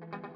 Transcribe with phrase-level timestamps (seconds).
[0.00, 0.31] Thank you.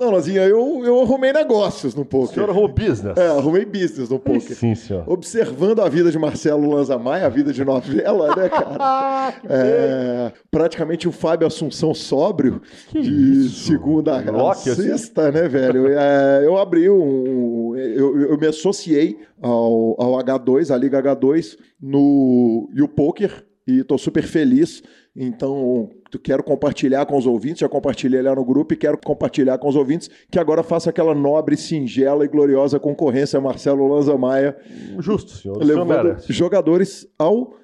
[0.00, 2.30] Não, Lazinha, eu, eu arrumei negócios no poker.
[2.30, 3.18] O senhor arrumou business?
[3.18, 4.56] É, arrumei business no poker.
[4.56, 5.04] Sim, senhor.
[5.06, 9.34] Observando a vida de Marcelo Lanza Maia, a vida de novela, né, cara?
[9.44, 13.10] é, praticamente o Fábio Assunção sóbrio, Que de
[13.46, 13.66] isso?
[13.66, 14.82] segunda a Loki, assim?
[14.82, 15.86] sexta, né, velho?
[15.88, 17.74] É, eu abri um.
[17.76, 23.82] Eu, eu me associei ao, ao H2, à Liga H2, no e o poker, e
[23.84, 24.82] tô super feliz.
[25.16, 25.90] Então,
[26.22, 29.74] quero compartilhar com os ouvintes, já compartilhei lá no grupo e quero compartilhar com os
[29.74, 34.56] ouvintes que agora faça aquela nobre, singela e gloriosa concorrência Marcelo Lanza Maia,
[35.00, 35.56] Justo, senhor.
[35.56, 36.32] O senhor levando merece.
[36.32, 37.54] jogadores ao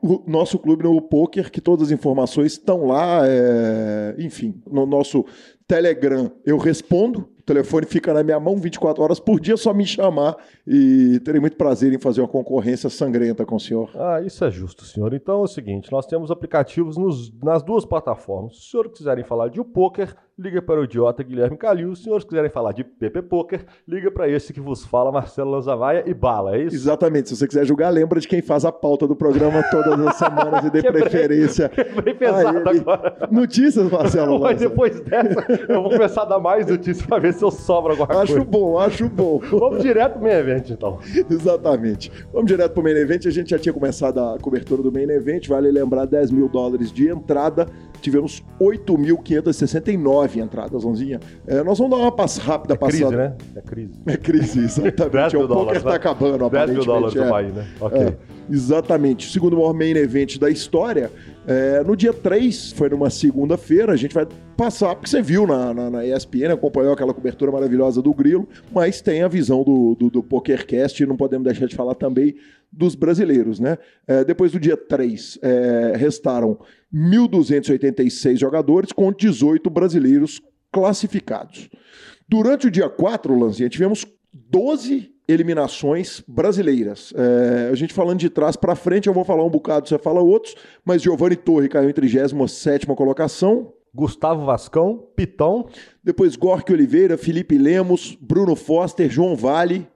[0.00, 5.24] clu- nosso clube no Poker, que todas as informações estão lá, é, enfim, no nosso
[5.66, 9.84] Telegram eu respondo, o telefone fica na minha mão 24 horas por dia, só me
[9.86, 10.36] chamar
[10.66, 13.90] e terei muito prazer em fazer uma concorrência sangrenta com o senhor.
[13.94, 15.12] Ah, isso é justo, senhor.
[15.14, 18.54] Então é o seguinte, nós temos aplicativos nos- nas duas plataformas.
[18.54, 21.86] Se os senhores quiserem falar de o poker, liga para o idiota Guilherme Calil.
[21.88, 25.50] Se os senhores quiserem falar de PP Poker, liga para esse que vos fala, Marcelo
[25.50, 26.76] Lanzamaia e bala, é isso?
[26.76, 27.30] Exatamente.
[27.30, 30.64] Se você quiser julgar, lembra de quem faz a pauta do programa todas as semanas
[30.66, 31.68] e dê Quebrei- preferência.
[31.72, 32.80] Quebrei pesado a ele.
[32.80, 33.28] agora.
[33.30, 34.38] Notícias, Marcelo.
[34.44, 37.92] Mas depois dessa, eu vou começar a dar mais notícias para ver se eu sobro
[37.92, 38.44] alguma Acho coisa.
[38.44, 39.38] bom, acho bom.
[39.38, 40.98] Vamos direto pro meio evento, então.
[41.30, 42.12] Exatamente.
[42.32, 43.24] Vamos direto pro Main Event.
[43.26, 45.48] A gente já tinha começado a cobertura do Main Event.
[45.48, 47.66] Vale lembrar 10 mil dólares de entrada.
[48.02, 51.20] Tivemos 8.569 entradas, Lanzinha.
[51.46, 53.16] É, nós vamos dar uma pass rápida Crise, passada.
[53.16, 53.34] né?
[53.54, 53.92] É crise.
[54.06, 55.36] É crise, 10 exatamente.
[55.36, 55.96] mil o poker dólares, tá né?
[55.96, 57.16] acabando, 10 mil dólares aparentemente.
[57.16, 57.30] do é.
[57.30, 57.66] país, né?
[57.80, 58.00] Ok.
[58.02, 59.26] É, exatamente.
[59.26, 61.10] O segundo maior main event da história.
[61.46, 64.26] É, no dia 3, foi numa segunda-feira, a gente vai
[64.56, 69.00] passar, porque você viu na, na, na ESPN, acompanhou aquela cobertura maravilhosa do Grilo, mas
[69.00, 72.34] tem a visão do, do, do PokerCast e não podemos deixar de falar também
[72.72, 73.78] dos brasileiros, né?
[74.06, 76.58] É, depois do dia 3, é, restaram
[76.92, 80.40] 1.286 jogadores com 18 brasileiros
[80.72, 81.68] classificados.
[82.28, 87.12] Durante o dia 4, Lanzinha, tivemos 12 eliminações brasileiras.
[87.16, 90.20] É, a gente falando de trás para frente, eu vou falar um bocado, você fala
[90.20, 93.72] outros, mas Giovanni Torre caiu em 37ª colocação.
[93.94, 95.68] Gustavo Vascão, Pitão,
[96.04, 99.88] Depois Gorky Oliveira, Felipe Lemos, Bruno Foster, João Vale.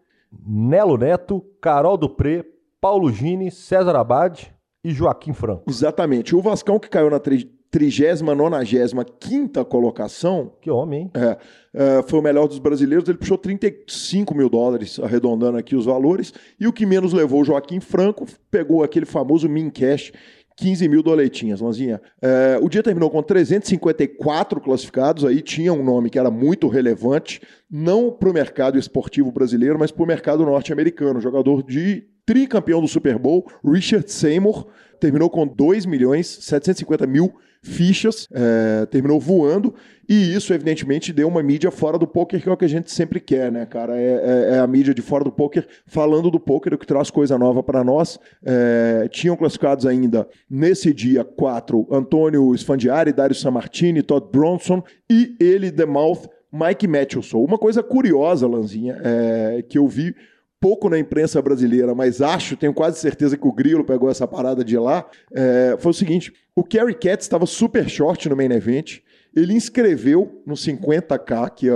[0.47, 2.45] Nelo Neto, Carol Dupré,
[2.81, 4.47] Paulo Gini, César Abad
[4.83, 5.65] e Joaquim Franco.
[5.69, 6.35] Exatamente.
[6.35, 7.21] O Vascão, que caiu na
[7.73, 11.11] 39ª colocação, Que homem, hein?
[11.15, 11.39] É,
[11.73, 16.35] é, foi o melhor dos brasileiros, ele puxou 35 mil dólares, arredondando aqui os valores.
[16.59, 20.13] E o que menos levou, Joaquim Franco, pegou aquele famoso Min Cash,
[20.57, 22.03] 15 mil doletinhas, Lanzinha.
[22.21, 27.41] É, o dia terminou com 354 classificados, aí tinha um nome que era muito relevante,
[27.71, 31.21] não para o mercado esportivo brasileiro, mas para o mercado norte-americano.
[31.21, 34.67] Jogador de tricampeão do Super Bowl, Richard Seymour,
[35.01, 39.75] terminou com 2 milhões 750 mil fichas, é, terminou voando,
[40.09, 42.91] e isso, evidentemente, deu uma mídia fora do poker, que é o que a gente
[42.91, 43.97] sempre quer, né, cara?
[43.97, 44.05] É,
[44.53, 47.39] é- é a mídia de fora do poker falando do poker, o que traz coisa
[47.39, 48.19] nova para nós.
[48.45, 55.71] É, tinham classificados ainda, nesse dia 4, Antônio Sfandiari, Dário Sammartini, Todd Bronson e ele,
[55.71, 57.39] The Mouth, Mike Matthewson.
[57.45, 60.15] Uma coisa curiosa, Lanzinha, é, que eu vi
[60.61, 64.63] pouco na imprensa brasileira, mas acho, tenho quase certeza que o Grilo pegou essa parada
[64.63, 68.99] de lá, é, foi o seguinte, o Kerry Katz estava super short no main event,
[69.35, 71.75] ele inscreveu no 50k, que ia,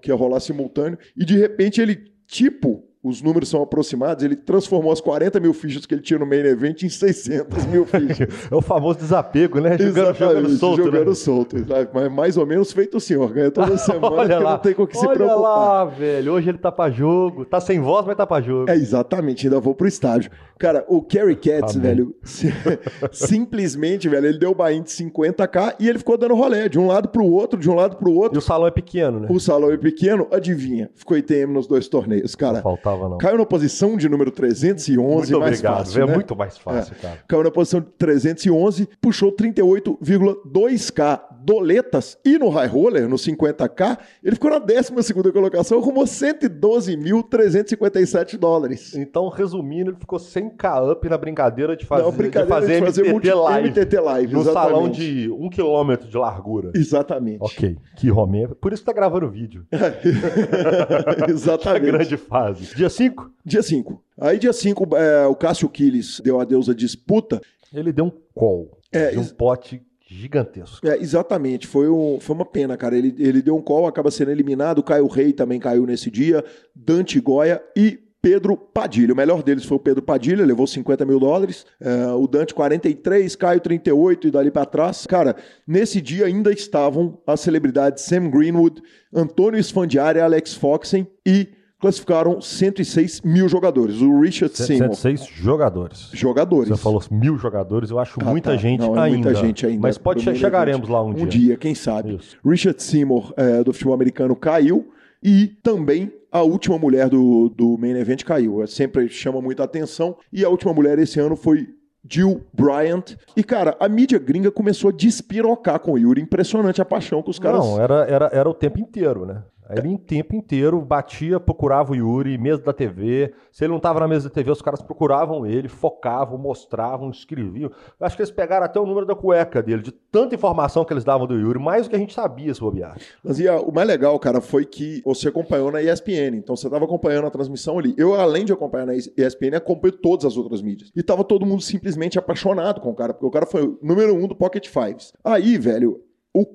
[0.00, 4.92] que ia rolar simultâneo, e de repente ele, tipo, os números são aproximados, ele transformou
[4.92, 8.28] as 40 mil fichas que ele tinha no main event em 600 mil fichas.
[8.50, 9.78] É o famoso desapego, né?
[9.78, 11.14] Jogando, jogando solto, jogando né?
[11.14, 11.88] solto, sabe?
[11.94, 14.74] Mas mais ou menos feito o senhor, ganha toda semana, Olha que lá, não tem
[14.74, 15.40] com o que se olha preocupar.
[15.42, 16.32] lá, velho.
[16.32, 17.44] Hoje ele tá pra jogo.
[17.44, 18.70] Tá sem voz, mas tá pra jogo.
[18.70, 20.30] É, exatamente, ainda vou pro estádio.
[20.58, 21.88] Cara, o Kerry Katz, Amém.
[21.88, 22.52] velho, si-
[23.12, 26.86] simplesmente, velho, ele deu o buy-in de 50k e ele ficou dando rolé de um
[26.86, 28.38] lado pro outro, de um lado pro E outro.
[28.38, 29.28] o salão é pequeno, né?
[29.30, 32.60] O salão é pequeno, adivinha, ficou ITM nos dois torneios, cara.
[32.62, 33.18] faltava, não.
[33.18, 34.98] Caiu na posição de número 311,
[35.32, 35.78] Muito mais obrigado.
[35.78, 36.14] fácil, é né?
[36.14, 37.18] muito mais fácil, cara.
[37.28, 44.34] Caiu na posição de 311, puxou 38,2k doletas e no high roller, no 50k, ele
[44.36, 48.94] ficou na 12 segunda colocação, arrumou 112.357 dólares.
[48.94, 52.86] Então, resumindo, ele ficou sem K-up na brincadeira de fazer, Não, de brincadeira fazer, de
[52.86, 53.68] fazer MTT multi- live.
[53.70, 54.70] MTT live, no exatamente.
[54.70, 56.72] salão de um quilômetro de largura.
[56.74, 57.38] Exatamente.
[57.40, 58.48] Ok, que romê.
[58.48, 59.64] Por isso tá gravando vídeo.
[61.26, 61.86] A Exatamente.
[61.86, 62.64] grande fase.
[62.80, 64.02] Dia 5, Dia 5.
[64.18, 64.88] Aí, dia 5,
[65.30, 67.38] o Cássio Quiles deu adeus à disputa.
[67.74, 70.86] ele deu um call É, de um pote gigantesco.
[70.88, 72.96] É, exatamente, foi, um- foi uma pena, cara.
[72.96, 74.82] Ele, ele deu um call, acaba sendo eliminado.
[74.82, 76.42] Caio Rei também caiu nesse dia.
[76.74, 79.12] Dante Goya e Pedro Padilha.
[79.12, 81.66] O melhor deles foi o Pedro Padilha, levou 50 mil dólares.
[81.78, 85.06] É, o Dante 43, Caio 38 e dali pra trás.
[85.06, 91.46] Cara, nesse dia ainda estavam as celebridades Sam Greenwood, Antônio Sfandiari, Alex Foxen e
[91.80, 94.00] classificaram 106 mil jogadores.
[94.02, 94.94] O Richard Seymour.
[94.94, 96.10] 106 jogadores.
[96.12, 96.68] Jogadores.
[96.68, 98.56] Você falou mil jogadores, eu acho Ah, muita tá.
[98.56, 99.16] gente Não, é ainda.
[99.16, 101.26] muita gente ainda Mas pode chegaremos lá um, Um dia.
[101.26, 102.16] dia, quem sabe.
[102.16, 102.36] Isso.
[102.44, 104.90] Richard Seymour, é, do futebol americano, caiu.
[105.22, 108.62] E também a última mulher do, do main event caiu.
[108.62, 110.16] É, Sempre chama muita atenção.
[110.32, 111.68] E a última mulher esse ano foi
[112.08, 113.16] Jill Bryant.
[113.36, 116.22] E, cara, a mídia gringa começou a despirocar com o Yuri.
[116.22, 117.60] Impressionante a paixão que os caras.
[117.64, 119.42] Não, era, era, era o tempo inteiro, né?
[119.76, 123.32] Ele em tempo inteiro batia, procurava o Yuri, mesa da TV.
[123.52, 127.70] Se ele não tava na mesa da TV, os caras procuravam ele, focavam, mostravam, escreviam.
[127.98, 130.92] Eu acho que eles pegaram até o número da cueca dele, de tanta informação que
[130.92, 132.96] eles davam do Yuri, mais do que a gente sabia se bobear.
[133.22, 136.36] Mas e o mais legal, cara, foi que você acompanhou na ESPN.
[136.36, 137.94] Então você estava acompanhando a transmissão ali.
[137.96, 140.90] Eu, além de acompanhar na ESPN, acompanhei todas as outras mídias.
[140.94, 144.14] E tava todo mundo simplesmente apaixonado com o cara, porque o cara foi o número
[144.14, 145.12] um do Pocket Fives.
[145.24, 146.02] Aí, velho,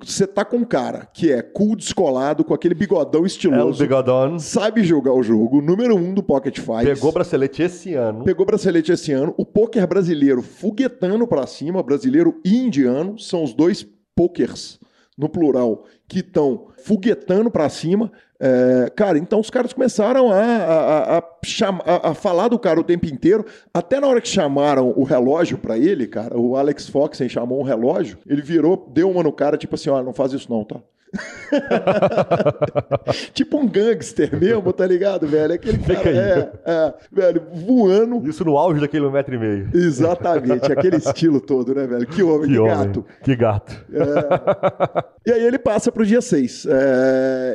[0.03, 3.83] Você tá com um cara que é cool descolado, com aquele bigodão É o estiloso,
[3.83, 4.39] Bigodon.
[4.39, 6.85] sabe jogar o jogo, número um do Pocket Fights.
[6.85, 8.23] Pegou bracelete esse ano.
[8.23, 9.33] Pegou bracelete esse ano.
[9.37, 14.79] O poker brasileiro foguetando pra cima, brasileiro e indiano, são os dois pokers,
[15.17, 18.11] no plural, que estão foguetando pra cima.
[18.39, 23.05] É, cara, então os caras começaram a, a, a, a falar do cara o tempo
[23.05, 23.45] inteiro.
[23.73, 27.63] Até na hora que chamaram o relógio pra ele, cara, o Alex Foxen chamou um
[27.63, 30.81] relógio, ele virou, deu uma no cara, tipo assim: ó, não faz isso não, tá?
[33.33, 35.53] tipo um gangster mesmo, tá ligado, velho?
[35.53, 38.27] Aquele cara, é, é, velho, voando.
[38.27, 39.69] Isso no auge daquele um metro e meio.
[39.73, 42.07] Exatamente, aquele estilo todo, né, velho?
[42.07, 42.75] Que homem, que, Que homem.
[42.75, 43.05] gato.
[43.23, 43.85] Que gato.
[45.25, 46.67] E aí ele passa pro dia 6.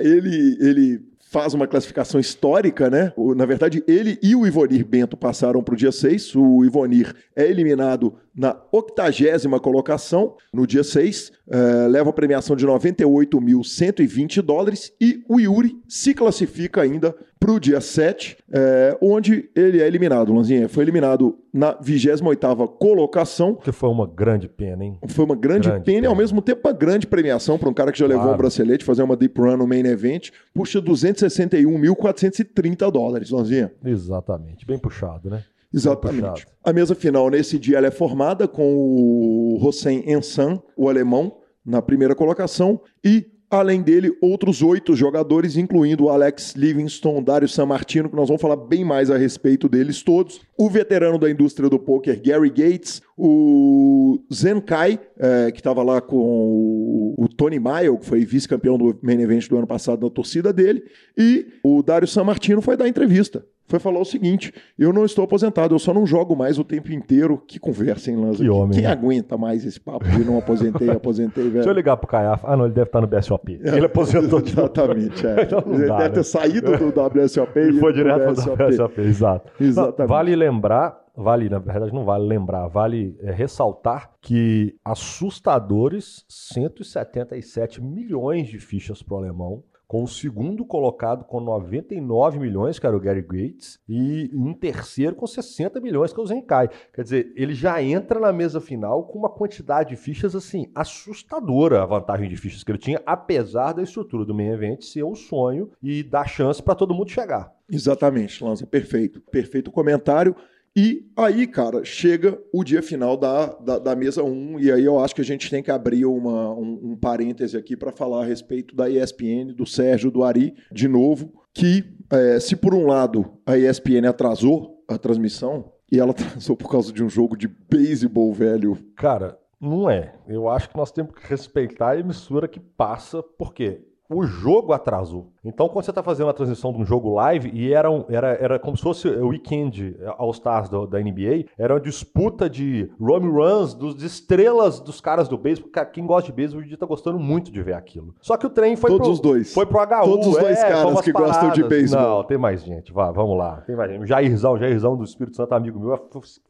[0.02, 3.12] ele, ele faz uma classificação histórica, né?
[3.16, 6.34] O- Na verdade, ele e o Ivonir Bento passaram pro dia 6.
[6.34, 11.30] O Ivonir é eliminado na octagésima colocação no dia 6.
[11.52, 14.92] eh, leva a premiação de 98.120 dólares.
[15.00, 20.68] E o Yuri se classifica ainda pro dia 7, eh, onde ele é eliminado, Lanzinha.
[20.68, 23.54] Foi eliminado na 28ª colocação.
[23.54, 24.99] Que foi uma grande pena, hein?
[25.09, 26.23] Foi uma grande, Grande pena e ao pena.
[26.23, 28.35] mesmo tempo uma grande premiação para um cara que já levou Claro.
[28.37, 33.73] um bracelete, fazer uma deep run no main event, puxa 261.430 dólares, Lonzinha.
[33.85, 34.66] Exatamente.
[34.66, 35.42] Bem puxado, né?
[35.73, 36.23] Exatamente.
[36.44, 36.50] puxado.
[36.64, 41.80] A mesa final nesse dia ela é formada com o Hossein Ensan, o alemão, na
[41.80, 48.14] primeira colocação, e além dele, outros oito jogadores, incluindo o Alex Livingston, Dário Sammartino, que
[48.14, 52.21] nós vamos falar bem mais a respeito deles todos, o veterano da indústria do poker,
[52.23, 58.25] Gary Gates, o Zenkai, eh, que estava lá com o, o Tony Maio, que foi
[58.25, 60.85] vice-campeão do main event do ano passado na torcida dele,
[61.19, 63.45] e o Dário Sammartino foi dar entrevista.
[63.71, 66.93] Foi falar o seguinte: eu não estou aposentado, eu só não jogo mais o tempo
[66.93, 67.39] inteiro.
[67.47, 68.43] Que conversa, hein, Lanza?
[68.43, 68.89] Que homem, Quem né?
[68.91, 71.55] aguenta mais esse papo de não aposentei, aposentei, velho?
[71.55, 72.49] Deixa eu ligar pro Caiafa.
[72.50, 73.61] Ah, não, ele deve estar no BSOP.
[73.62, 74.50] Ele aposentou de.
[74.50, 75.43] Exatamente, é.
[75.47, 76.15] Então Ele dá, deve né?
[76.15, 78.57] ter saído do WSOP Ele foi pro direto BSOP.
[78.57, 79.53] para o BSOP, exato.
[79.62, 79.99] Exatamente.
[80.00, 87.83] Não, vale lembrar, vale, na verdade não vale lembrar, vale é, ressaltar que assustadores 177
[87.83, 93.00] milhões de fichas pro alemão, com o segundo colocado com 99 milhões, que era o
[93.00, 96.70] Gary Gates, e um terceiro com 60 milhões, que é o Zenkai.
[96.94, 101.82] Quer dizer, ele já entra na mesa final com uma quantidade de fichas assim assustadora
[101.82, 105.16] a vantagem de fichas que ele tinha, apesar da estrutura do main event ser o
[105.16, 107.52] sonho e dar chance para todo mundo chegar.
[107.68, 109.20] Exatamente, Lanza, perfeito.
[109.23, 110.37] Perfeito comentário.
[110.77, 115.00] E aí, cara, chega o dia final da, da, da mesa 1, e aí eu
[115.00, 118.27] acho que a gente tem que abrir uma, um, um parêntese aqui para falar a
[118.27, 123.39] respeito da ESPN, do Sérgio, do Ari, de novo, que é, se por um lado
[123.45, 128.33] a ESPN atrasou a transmissão, e ela atrasou por causa de um jogo de beisebol,
[128.33, 128.79] velho.
[128.97, 130.15] Cara, não é.
[130.29, 135.33] Eu acho que nós temos que respeitar a emissora que passa, porque o jogo atrasou.
[135.44, 138.28] Então, quando você está fazendo a transmissão de um jogo live, e era, um- era,
[138.35, 143.26] era como se fosse o weekend All-Stars do- da NBA, era uma disputa de home
[143.30, 145.70] runs dos, de estrelas dos caras do beisebol.
[145.92, 148.14] Quem gosta de beisebol hoje tá gostando muito de ver aquilo.
[148.20, 149.54] Só que o trem foi Todos pro, os dois.
[149.54, 150.04] Foi pro HU.
[150.04, 151.68] Todos os dois é, caras que gostam de paradas.
[151.68, 152.02] beisebol.
[152.18, 152.92] Não, tem mais gente.
[152.92, 153.62] Vá, vamos lá.
[153.66, 154.06] Tem mais gente.
[154.06, 155.99] Jairzão, Jairzão do Espírito Santo, amigo meu, é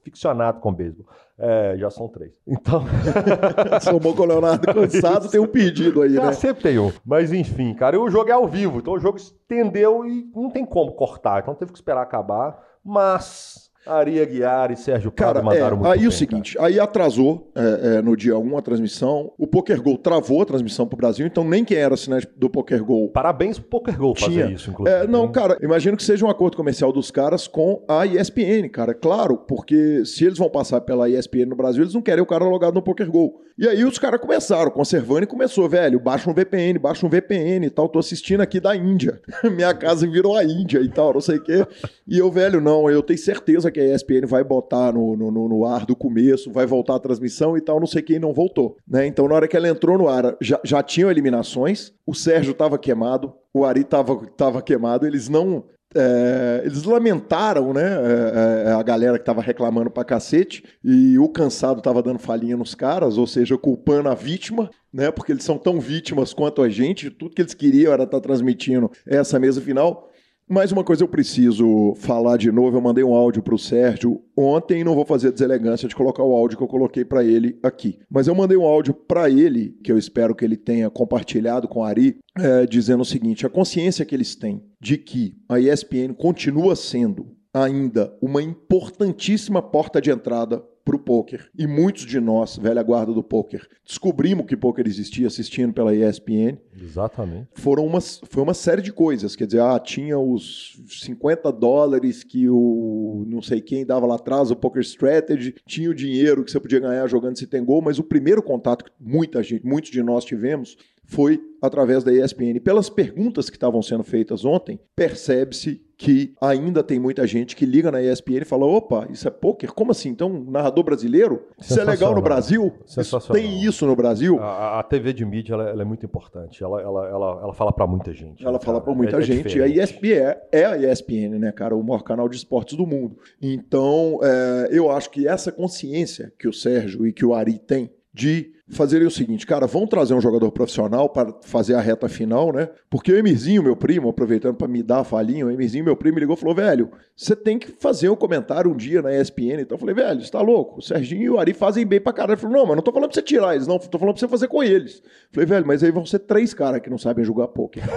[0.02, 1.06] ficcionado com beisebol.
[1.42, 2.32] É, já são três.
[2.46, 2.84] Então.
[3.80, 6.32] Somou com o Leonardo cansado, tem um pedido aí, Ah, né?
[6.32, 6.92] sempre tem um.
[7.04, 10.64] Mas enfim, cara, o jogo é ao vivo, então o jogo estendeu e não tem
[10.64, 12.62] como cortar, então teve que esperar acabar.
[12.84, 16.78] Mas Ari Aguiar e Sérgio Prado Cara, é, mandaram muito aí bem, o seguinte, aí
[16.78, 20.96] atrasou é, é, no dia 1 a transmissão, o Poker Go travou a transmissão pro
[20.96, 23.30] Brasil, então nem quem era assinante do Poker Go cara.
[23.30, 24.46] Parabéns pro Poker Go fazer tinha.
[24.46, 24.96] isso, inclusive.
[24.96, 25.32] É, não, hein?
[25.32, 28.94] cara, imagino que seja um acordo comercial dos caras com a ESPN, cara.
[28.94, 32.44] Claro, porque se eles vão passar pela ESPN no Brasil, eles não querem o cara
[32.44, 33.40] logado no Poker Go.
[33.58, 37.66] E aí os caras começaram, conservando e começou, velho, baixa um VPN, baixa um VPN
[37.66, 37.90] e tal.
[37.90, 39.20] Tô assistindo aqui da Índia.
[39.52, 41.66] Minha casa virou a Índia e tal, não sei o quê.
[42.08, 45.64] E eu, velho, não, eu tenho certeza que a ESPN vai botar no, no, no-
[45.64, 48.76] ar do começo, vai voltar a transmissão e tal, não sei quem não voltou.
[48.88, 49.06] Né?
[49.06, 52.78] Então, na hora que ela entrou no ar, já, já tinham eliminações, o Sérgio tava
[52.78, 55.64] queimado, o Ari tava, tava queimado, eles não.
[55.94, 57.82] é, eles lamentaram, né?
[57.82, 62.56] é, é, a galera que tava reclamando pra cacete, e o cansado tava dando falhinha
[62.56, 65.10] nos caras, ou seja, culpando a vítima, né?
[65.10, 68.90] Porque eles são tão vítimas quanto a gente, tudo que eles queriam era estar transmitindo
[69.06, 70.09] essa mesa final.
[70.52, 72.76] Mais uma coisa eu preciso falar de novo.
[72.76, 76.34] Eu mandei um áudio pro Sérgio ontem não vou fazer a deselegância de colocar o
[76.34, 78.00] áudio que eu coloquei para ele aqui.
[78.10, 81.84] Mas eu mandei um áudio para ele, que eu espero que ele tenha compartilhado com
[81.84, 86.14] a Ari, é, dizendo o seguinte: a consciência que eles têm de que a ESPN
[86.16, 91.48] continua sendo ainda uma importantíssima porta de entrada para o poker.
[91.56, 96.58] E muitos de nós, velha guarda do poker, descobrimos que poker existia assistindo pela ESPN.
[96.80, 97.48] Exatamente.
[97.54, 99.36] Foram umas, foi uma série de coisas.
[99.36, 104.50] Quer dizer, ah, tinha os 50 dólares que o não sei quem dava lá atrás,
[104.50, 107.98] o Poker Strategy, tinha o dinheiro que você podia ganhar jogando se tem gol, mas
[107.98, 112.60] o primeiro contato que muita gente, muitos de nós tivemos foi através da ESPN.
[112.60, 117.92] Pelas perguntas que estavam sendo feitas ontem, percebe-se que ainda tem muita gente que liga
[117.92, 119.70] na ESPN e fala: opa, isso é poker?
[119.74, 120.08] Como assim?
[120.08, 121.42] Então, narrador brasileiro?
[121.60, 122.72] Isso é legal no Brasil?
[122.86, 124.40] Isso, tem isso no Brasil?
[124.40, 126.64] A, a TV de mídia ela, ela, é muito importante.
[126.64, 128.42] Ela, ela, ela, ela fala para muita gente.
[128.42, 129.60] Ela né, fala para muita é, é gente.
[129.60, 131.76] É e a ESPN é a ESPN, né, cara?
[131.76, 133.18] O maior canal de esportes do mundo.
[133.40, 137.90] Então, é, eu acho que essa consciência que o Sérgio e que o Ari têm
[138.12, 142.52] de fazerem o seguinte, cara, vão trazer um jogador profissional para fazer a reta final,
[142.52, 142.68] né?
[142.88, 146.14] Porque o Emirzinho, meu primo, aproveitando para me dar a falinha, o Emirzinho, meu primo,
[146.14, 149.60] me ligou e falou, velho, você tem que fazer um comentário um dia na ESPN.
[149.60, 150.78] Então eu falei, velho, você tá louco?
[150.78, 152.34] O Serginho e o Ari fazem bem pra caralho.
[152.34, 154.20] Ele falou, não, mas não tô falando pra você tirar eles, não, tô falando pra
[154.20, 155.02] você fazer com eles.
[155.04, 157.82] Eu falei, velho, mas aí vão ser três caras que não sabem jogar poker.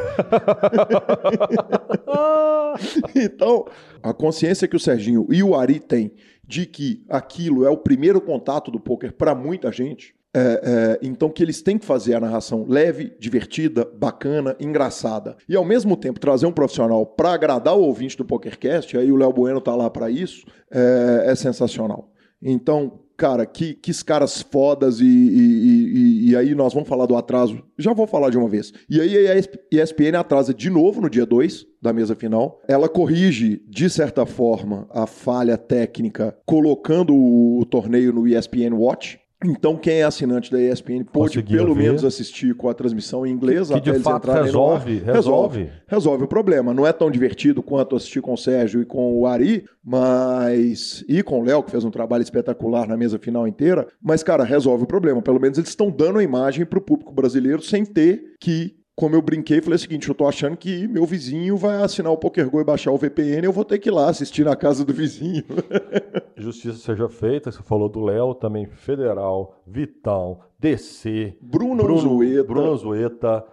[3.15, 3.65] então,
[4.01, 6.13] a consciência que o Serginho e o Ari têm
[6.45, 11.29] de que aquilo é o primeiro contato do poker para muita gente, é, é, então
[11.29, 15.37] que eles têm que fazer a narração leve, divertida, bacana, engraçada.
[15.47, 19.15] E ao mesmo tempo trazer um profissional para agradar o ouvinte do PokerCast, aí o
[19.15, 22.11] Léo Bueno tá lá para isso, é, é, sensacional.
[22.41, 27.15] Então, cara, que, que caras fodas e, e, e, e, aí nós vamos falar do
[27.15, 27.63] atraso.
[27.77, 28.73] Já vou falar de uma vez.
[28.89, 29.37] E aí a
[29.71, 32.59] ESPN atrasa de novo no dia 2 da mesa final.
[32.67, 39.22] Ela corrige, de certa forma, a falha técnica colocando o torneio no ESPN Watch.
[39.43, 41.83] Então, quem é assinante da ESPN pode pelo ver.
[41.83, 45.69] menos assistir com a transmissão em inglês que, que de fato resolve, resolve, resolve.
[45.87, 46.73] Resolve o problema.
[46.73, 51.03] Não é tão divertido quanto assistir com o Sérgio e com o Ari, mas.
[51.07, 53.87] E com o Léo, que fez um trabalho espetacular na mesa final inteira.
[54.01, 55.21] Mas, cara, resolve o problema.
[55.21, 59.15] Pelo menos eles estão dando a imagem para o público brasileiro sem ter que como
[59.15, 62.61] eu brinquei, falei o seguinte: eu tô achando que meu vizinho vai assinar o PokerGo
[62.61, 65.43] e baixar o VPN, eu vou ter que ir lá assistir na casa do vizinho.
[66.37, 72.77] Justiça seja feita, você falou do Léo, também Federal, Vitão, DC, Bruno, Bruno Zueta, Bruno
[72.77, 73.45] Zueta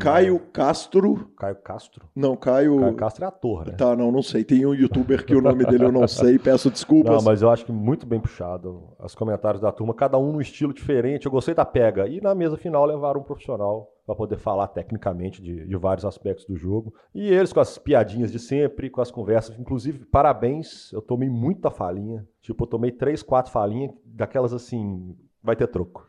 [0.00, 0.48] Caio mais?
[0.52, 1.30] Castro.
[1.36, 2.08] Caio Castro?
[2.14, 2.80] Não, Caio.
[2.80, 3.72] Caio Castro é ator, né?
[3.74, 4.42] Tá, não, não sei.
[4.42, 7.14] Tem um youtuber que o nome dele eu não sei, peço desculpas.
[7.14, 8.82] Não, mas eu acho que muito bem puxado.
[8.98, 11.26] Os comentários da turma, cada um num estilo diferente.
[11.26, 12.08] Eu gostei da pega.
[12.08, 16.46] E na mesa final levaram um profissional para poder falar tecnicamente de, de, vários aspectos
[16.46, 16.94] do jogo.
[17.12, 19.58] E eles com as piadinhas de sempre, com as conversas.
[19.58, 22.26] Inclusive, parabéns, eu tomei muita falinha.
[22.40, 26.08] Tipo, eu tomei três, quatro falinhas, daquelas assim, vai ter troco.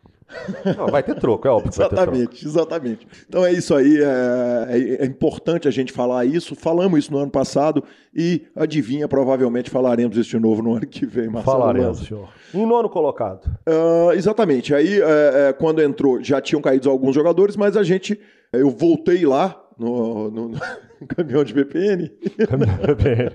[0.77, 1.69] Não, vai ter troco, é óbvio.
[1.69, 3.07] exatamente, exatamente.
[3.27, 3.97] Então é isso aí.
[3.97, 6.55] É, é, é, importante a gente falar isso.
[6.55, 11.05] Falamos isso no ano passado e adivinha, provavelmente falaremos isso de novo no ano que
[11.05, 11.59] vem, Marcelo.
[11.59, 12.29] Falaremos, senhor.
[12.53, 13.45] Em nono colocado.
[13.67, 14.73] Uh, exatamente.
[14.73, 18.19] Aí, é, é, quando entrou, já tinham caído alguns jogadores, mas a gente.
[18.51, 20.59] Eu voltei lá no, no, no
[21.07, 22.09] caminhão de VPN.
[22.47, 23.31] Caminhão de VPN.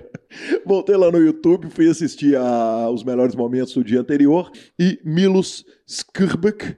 [0.65, 5.65] Voltei lá no YouTube, fui assistir a, os melhores momentos do dia anterior e Milos
[5.87, 6.77] Skirbek,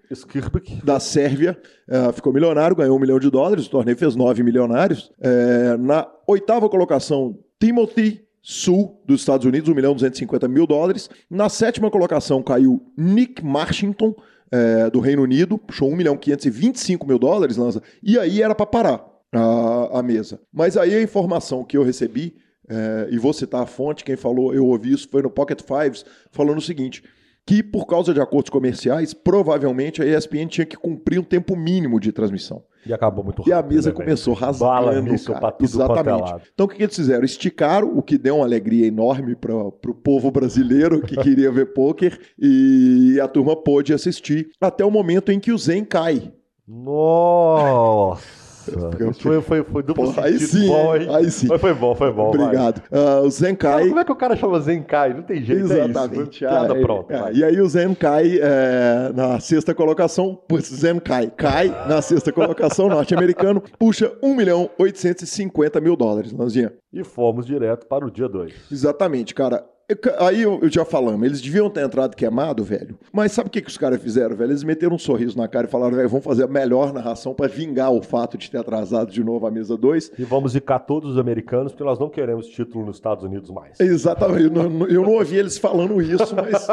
[0.84, 1.58] da Sérvia,
[1.89, 5.12] uh, ficou milionário, ganhou um milhão de dólares, o torneio fez nove milionários.
[5.20, 11.10] Uh, na oitava colocação, Timothy Sul, dos Estados Unidos, 1 milhão 250 mil dólares.
[11.30, 14.13] Na sétima colocação caiu Nick Marshington,
[14.52, 18.65] é, do Reino Unido, puxou 1 milhão 525 mil dólares, Lanza, e aí era para
[18.65, 20.39] parar a, a mesa.
[20.54, 22.36] Mas aí a informação que eu recebi,
[22.69, 26.06] é, e vou citar a fonte, quem falou, eu ouvi isso, foi no Pocket Fives,
[26.32, 27.04] falando o seguinte:
[27.45, 31.99] que por causa de acordos comerciais, provavelmente a ESPN tinha que cumprir um tempo mínimo
[31.99, 32.63] de transmissão.
[32.86, 33.51] E acabou muito rápido.
[33.51, 34.71] E a mesa né, começou rasgando.
[34.71, 35.51] Bala cara.
[35.51, 36.49] tudo é Exatamente.
[36.54, 37.23] Então o que, que eles fizeram?
[37.23, 42.19] Esticaram, o que deu uma alegria enorme para o povo brasileiro que queria ver pôquer,
[42.38, 46.32] e a turma pôde assistir até o momento em que o Zen cai.
[46.67, 48.44] Nossa!
[49.19, 51.47] Foi, foi, foi duplo Porra, aí sim, bom, aí sim.
[51.47, 52.30] Mas foi bom, foi bom.
[52.30, 52.82] Obrigado.
[52.91, 53.88] Uh, o Zenkai...
[53.88, 55.13] como é que o cara chama Zenkai?
[55.13, 56.19] Não tem jeito, Exatamente.
[56.19, 56.39] É isso.
[56.39, 57.12] Piada, é, pronto.
[57.12, 63.62] É, e aí o Zenkai, é, na sexta colocação, Zenkai cai na sexta colocação, norte-americano,
[63.78, 66.73] puxa 1 milhão 850 mil dólares, Lanzinha.
[66.91, 68.54] E fomos direto para o dia 2.
[68.71, 69.63] Exatamente, cara
[70.17, 72.98] Aí eu, eu já falamos, eles deviam ter entrado queimado, velho.
[73.13, 74.50] Mas sabe o que, que os caras fizeram, velho?
[74.50, 77.48] Eles meteram um sorriso na cara e falaram, velho, vamos fazer a melhor narração para
[77.48, 80.13] vingar o fato de ter atrasado de novo a mesa 2.
[80.17, 83.80] E vamos zicar todos os americanos, porque nós não queremos título nos Estados Unidos mais.
[83.80, 84.45] Exatamente.
[84.45, 86.67] Eu não, eu não ouvi eles falando isso, mas,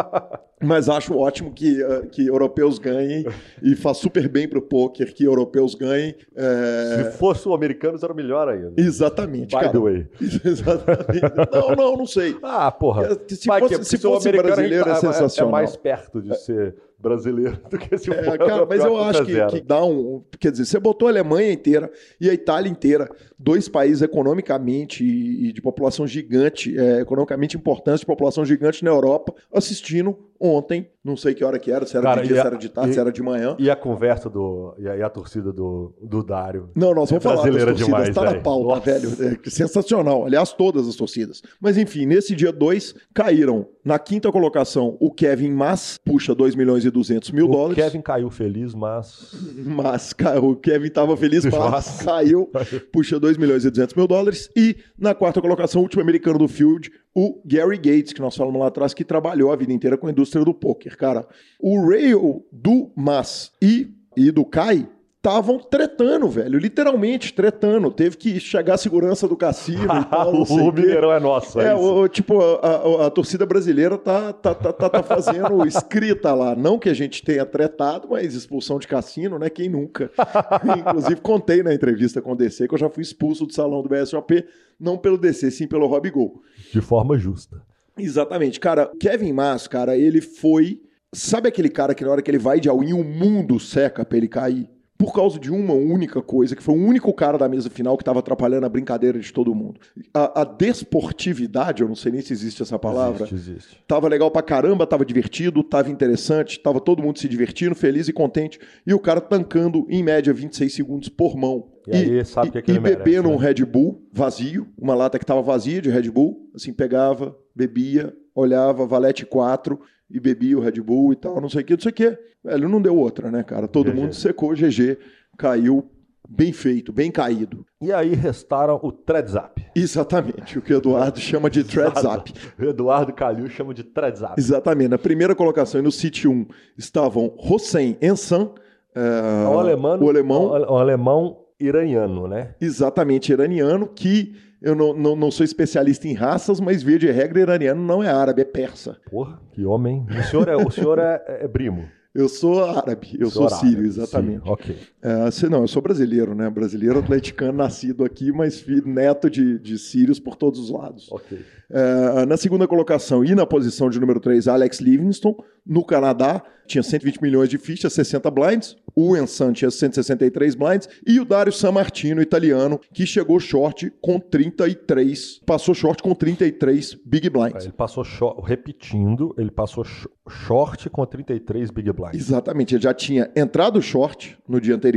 [0.62, 3.26] mas acho ótimo que, uh, que europeus ganhem
[3.62, 6.14] e faz super bem pro poker que europeus ganhem.
[6.34, 7.10] É...
[7.10, 8.72] Se fosse o americanos, era melhor ainda.
[8.78, 9.54] Exatamente.
[9.54, 9.72] By cara.
[9.72, 10.06] the way.
[10.44, 11.52] Exatamente.
[11.52, 12.37] Não, não, não sei.
[12.42, 13.08] Ah, porra.
[13.28, 15.48] Se fosse, se fosse brasileiro, é sensacional.
[15.48, 19.46] É mais perto de ser brasileiro do que se é, cara, mas eu acho que,
[19.46, 20.22] que, dá um.
[20.38, 23.08] Quer dizer, você botou a Alemanha inteira e a Itália inteira,
[23.38, 28.90] dois países economicamente e, e de população gigante, é, economicamente importantes, de população gigante na
[28.90, 32.42] Europa, assistindo ontem, não sei que hora que era, se era Cara, de dia, a,
[32.42, 33.56] se era de tarde, e, se era de manhã.
[33.58, 34.74] E a conversa do.
[34.78, 36.70] E a, e a torcida do, do Dário.
[36.74, 38.80] Não, nós vamos é falar das torcidas, demais, tá na pauta, Nossa.
[38.80, 39.38] velho.
[39.44, 40.26] É sensacional.
[40.26, 41.42] Aliás, todas as torcidas.
[41.60, 46.84] Mas enfim, nesse dia 2, caíram na quinta colocação o Kevin Mas, puxa 2 milhões
[46.84, 47.78] e 200 mil o dólares.
[47.78, 49.34] O Kevin caiu feliz, mas.
[49.64, 52.50] Mas o Kevin tava feliz, mas caiu,
[52.92, 54.50] puxa 2 milhões e 200 mil dólares.
[54.56, 58.60] E na quarta colocação, o último americano do Field, o Gary Gates, que nós falamos
[58.60, 61.26] lá atrás, que trabalhou a vida inteira com a indústria do poker, cara.
[61.60, 64.88] O Rail do Mas e, e do Kai
[65.28, 66.58] estavam tretando, velho.
[66.58, 67.90] Literalmente tretando.
[67.90, 70.32] Teve que chegar a segurança do cassino e tal.
[70.34, 71.60] o Mineirão é nosso.
[71.60, 75.64] É, é o, tipo, a, a, a, torcida brasileira tá, tá, tá, tá, tá fazendo
[75.68, 76.56] escrita lá.
[76.56, 79.50] Não que a gente tenha tretado, mas expulsão de cassino, né?
[79.50, 80.10] Quem nunca?
[80.78, 83.88] Inclusive, contei na entrevista com o DC que eu já fui expulso do salão do
[83.88, 84.44] BSOP,
[84.80, 86.40] não pelo DC, sim pelo Rob Gol.
[86.72, 87.62] De forma justa.
[87.98, 88.58] Exatamente.
[88.60, 90.80] Cara, Kevin Mas, cara, ele foi.
[91.12, 94.18] Sabe aquele cara que na hora que ele vai de all-in, o mundo seca pra
[94.18, 94.68] ele cair?
[94.98, 98.02] Por causa de uma única coisa, que foi o único cara da mesa final que
[98.02, 99.78] estava atrapalhando a brincadeira de todo mundo.
[100.12, 103.24] A, a, desportividade, eu não sei nem se existe essa palavra.
[103.24, 103.84] Existe, existe.
[103.86, 108.12] Tava legal pra caramba, tava divertido, tava interessante, tava todo mundo se divertindo, feliz e
[108.12, 108.58] contente.
[108.84, 111.68] E o cara tancando, em média, 26 segundos por mão.
[111.86, 113.34] E, e aí sabe que, é que e bebendo né?
[113.34, 118.12] um Red Bull vazio, uma lata que tava vazia de Red Bull, assim, pegava, bebia,
[118.34, 119.78] olhava, valete 4
[120.10, 122.18] e bebia o Red Bull e tal, não sei o que, não sei o que.
[122.44, 123.68] Velho, não deu outra, né, cara?
[123.68, 123.96] Todo GG.
[123.96, 124.98] mundo secou, GG,
[125.36, 125.90] caiu
[126.28, 127.64] bem feito, bem caído.
[127.80, 129.64] E aí restaram o Threadzap.
[129.74, 132.32] Exatamente, o que o Eduardo chama de Threadzap.
[132.58, 134.38] O Eduardo Calil chama de Threadzap.
[134.38, 134.88] Exatamente.
[134.90, 138.50] Na primeira colocação e no City 1 estavam Hossein Ensan,
[138.94, 142.54] é, o, alemão, o alemão, o, o alemão iraniano, né?
[142.60, 147.40] Exatamente, iraniano, que eu não, não, não, sou especialista em raças, mas via de regra,
[147.40, 148.96] iraniano não é árabe, é persa.
[149.10, 150.06] Porra, que homem.
[150.10, 151.88] O senhor é, o senhor é, é primo.
[152.14, 154.42] Eu sou árabe, eu sou sírio, árabe, exatamente.
[154.42, 154.76] Sim, ok.
[155.02, 156.50] É, não, eu sou brasileiro, né?
[156.50, 161.10] Brasileiro atleticano, nascido aqui, mas neto de, de sírios por todos os lados.
[161.10, 161.38] Ok.
[161.70, 166.82] É, na segunda colocação e na posição de número 3, Alex Livingston, no Canadá, tinha
[166.82, 168.76] 120 milhões de fichas, 60 blinds.
[168.94, 170.88] O Ensan tinha 163 blinds.
[171.06, 175.40] E o Dario San Martino, italiano, que chegou short com 33.
[175.46, 177.64] Passou short com 33 big blinds.
[177.64, 179.84] Ele passou short, repetindo, ele passou
[180.28, 182.14] short com 33 big blinds.
[182.14, 182.74] Exatamente.
[182.74, 184.87] Ele já tinha entrado short no dia anterior.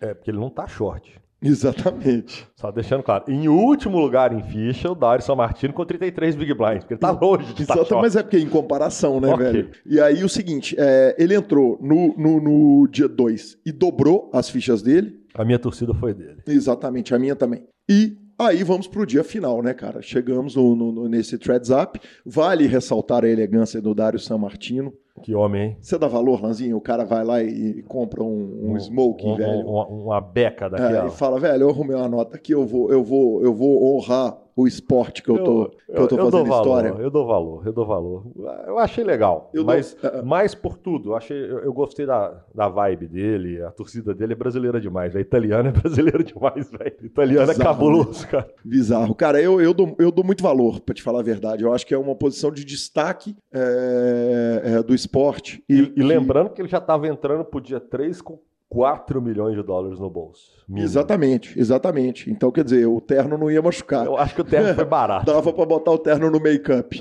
[0.00, 1.22] É, porque ele não tá short.
[1.42, 2.46] Exatamente.
[2.54, 3.24] Só deixando claro.
[3.26, 7.00] Em último lugar em ficha, o Dário São Martino com 33 Big Blinds, porque ele
[7.00, 9.52] tá longe de Exato, mas é porque em comparação, né, okay.
[9.52, 9.70] velho?
[9.84, 14.48] E aí o seguinte, é, ele entrou no, no, no dia 2 e dobrou as
[14.48, 15.20] fichas dele.
[15.34, 16.42] A minha torcida foi dele.
[16.46, 17.64] Exatamente, a minha também.
[17.90, 20.02] E Aí vamos pro dia final, né, cara?
[20.02, 22.00] Chegamos no, no, nesse Threads Up.
[22.26, 24.92] Vale ressaltar a elegância do Dário San Martino.
[25.22, 25.76] Que homem, hein?
[25.80, 26.76] Você dá valor, Lanzinho?
[26.76, 29.68] O cara vai lá e, compra um, um, um smoking, um, velho.
[29.68, 31.04] Uma, uma beca daquela.
[31.04, 33.96] É, e fala, velho, eu arrumei uma nota aqui, eu vou, eu vou, eu vou
[33.96, 36.88] honrar o esporte que eu tô, eu, que eu tô eu, fazendo história.
[36.98, 38.26] eu dou valor, eu dou valor.
[38.66, 41.10] Eu achei legal, eu mas dou, uh, mais por tudo.
[41.10, 45.16] Eu, achei, eu, eu, gostei da, da vibe dele, a torcida dele é brasileira demais.
[45.16, 46.96] A italiana é brasileira demais, velho.
[47.02, 48.48] Italiano é cabuloso, cara.
[48.64, 49.14] Bizarro.
[49.14, 51.64] Cara, eu, eu, dou, eu dou muito valor, pra te falar a verdade.
[51.64, 55.64] Eu acho que é uma posição de destaque é, é, do esporte.
[55.68, 58.38] E, e, e lembrando que ele já estava entrando pro dia 3 com
[58.72, 60.50] 4 milhões de dólares no bolso.
[60.66, 60.86] Mínimo.
[60.86, 62.30] Exatamente, exatamente.
[62.30, 64.06] Então, quer dizer, o terno não ia machucar.
[64.06, 65.26] Eu acho que o terno foi barato.
[65.26, 66.98] Dava para botar o terno no make-up.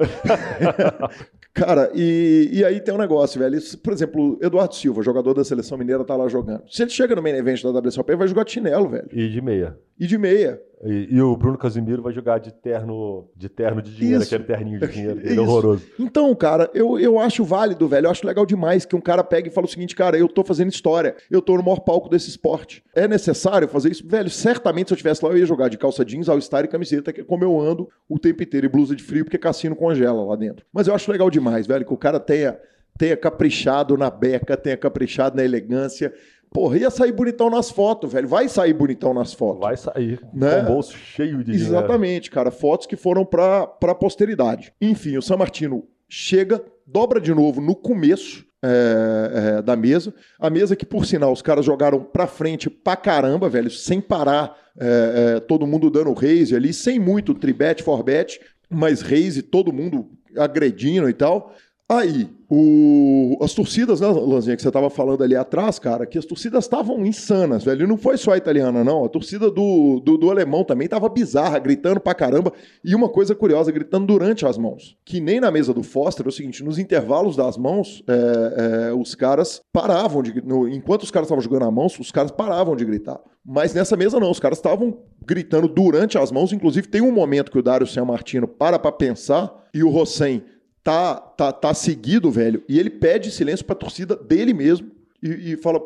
[1.54, 3.58] Cara, e, e aí tem um negócio, velho.
[3.82, 6.64] Por exemplo, Eduardo Silva, jogador da seleção mineira, tá lá jogando.
[6.70, 9.08] Se ele chega no main event da WSOP, ele vai jogar de chinelo, velho.
[9.10, 9.78] E de meia.
[9.98, 10.62] E de meia.
[10.84, 14.34] E, e o Bruno Casimiro vai jogar de terno de terno de dinheiro, Isso.
[14.34, 15.42] aquele terninho de dinheiro dele, Isso.
[15.42, 15.84] horroroso.
[16.00, 18.08] Então, cara, eu, eu acho válido, velho.
[18.08, 20.44] Eu acho legal demais que um cara pega e fala o seguinte, cara, eu tô
[20.44, 22.84] fazendo história, eu tô no maior palco desse esporte.
[22.96, 24.08] É necessário fazer isso?
[24.08, 27.14] Velho, certamente se eu estivesse lá, eu ia jogar de calça jeans, all-star e camiseta,
[27.14, 30.24] que é como eu ando o tempo inteiro, e blusa de frio, porque cassino congela
[30.24, 30.66] lá dentro.
[30.74, 32.58] Mas eu acho legal demais, velho, que o cara tenha,
[32.98, 36.12] tenha caprichado na beca, tenha caprichado na elegância.
[36.54, 38.28] Porra, ia sair bonitão nas fotos, velho.
[38.28, 39.62] Vai sair bonitão nas fotos.
[39.62, 40.58] Vai sair Né?
[40.58, 41.66] com o bolso cheio de dinheiro.
[41.66, 42.52] Exatamente, cara.
[42.52, 44.74] Fotos que foram pra, pra posteridade.
[44.82, 50.14] Enfim, o San Martino chega, dobra de novo no começo é, é, da mesa.
[50.38, 54.56] A mesa que, por sinal, os caras jogaram pra frente pra caramba, velho, sem parar.
[54.78, 60.10] é, é, todo mundo dando raise ali, sem muito tribet, forbet, mas raise, todo mundo
[60.38, 61.54] agredindo e tal.
[61.94, 66.26] Aí, o- as torcidas, né, Lanzinha, que você tava falando ali atrás, cara, que as
[66.26, 67.84] torcidas estavam insanas, velho.
[67.84, 69.04] E não foi só a italiana, não.
[69.04, 72.54] A torcida do, do, do alemão também tava bizarra, gritando pra caramba.
[72.82, 74.96] E uma coisa curiosa, gritando durante as mãos.
[75.04, 78.94] Que nem na mesa do Foster, é o seguinte, nos intervalos das mãos, é, é,
[78.94, 80.42] os caras paravam de...
[80.46, 83.20] no- enquanto os caras estavam jogando a mãos, os caras paravam de gritar.
[83.46, 86.54] Mas nessa mesa não, os caras estavam gritando durante as mãos.
[86.54, 90.42] Inclusive, tem um momento que o Dário San Martino para pra pensar e o Rossem
[90.84, 94.92] tá, tá, tá seguido, velho, e ele pede silêncio pra torcida dele mesmo
[95.22, 95.80] e, e fala,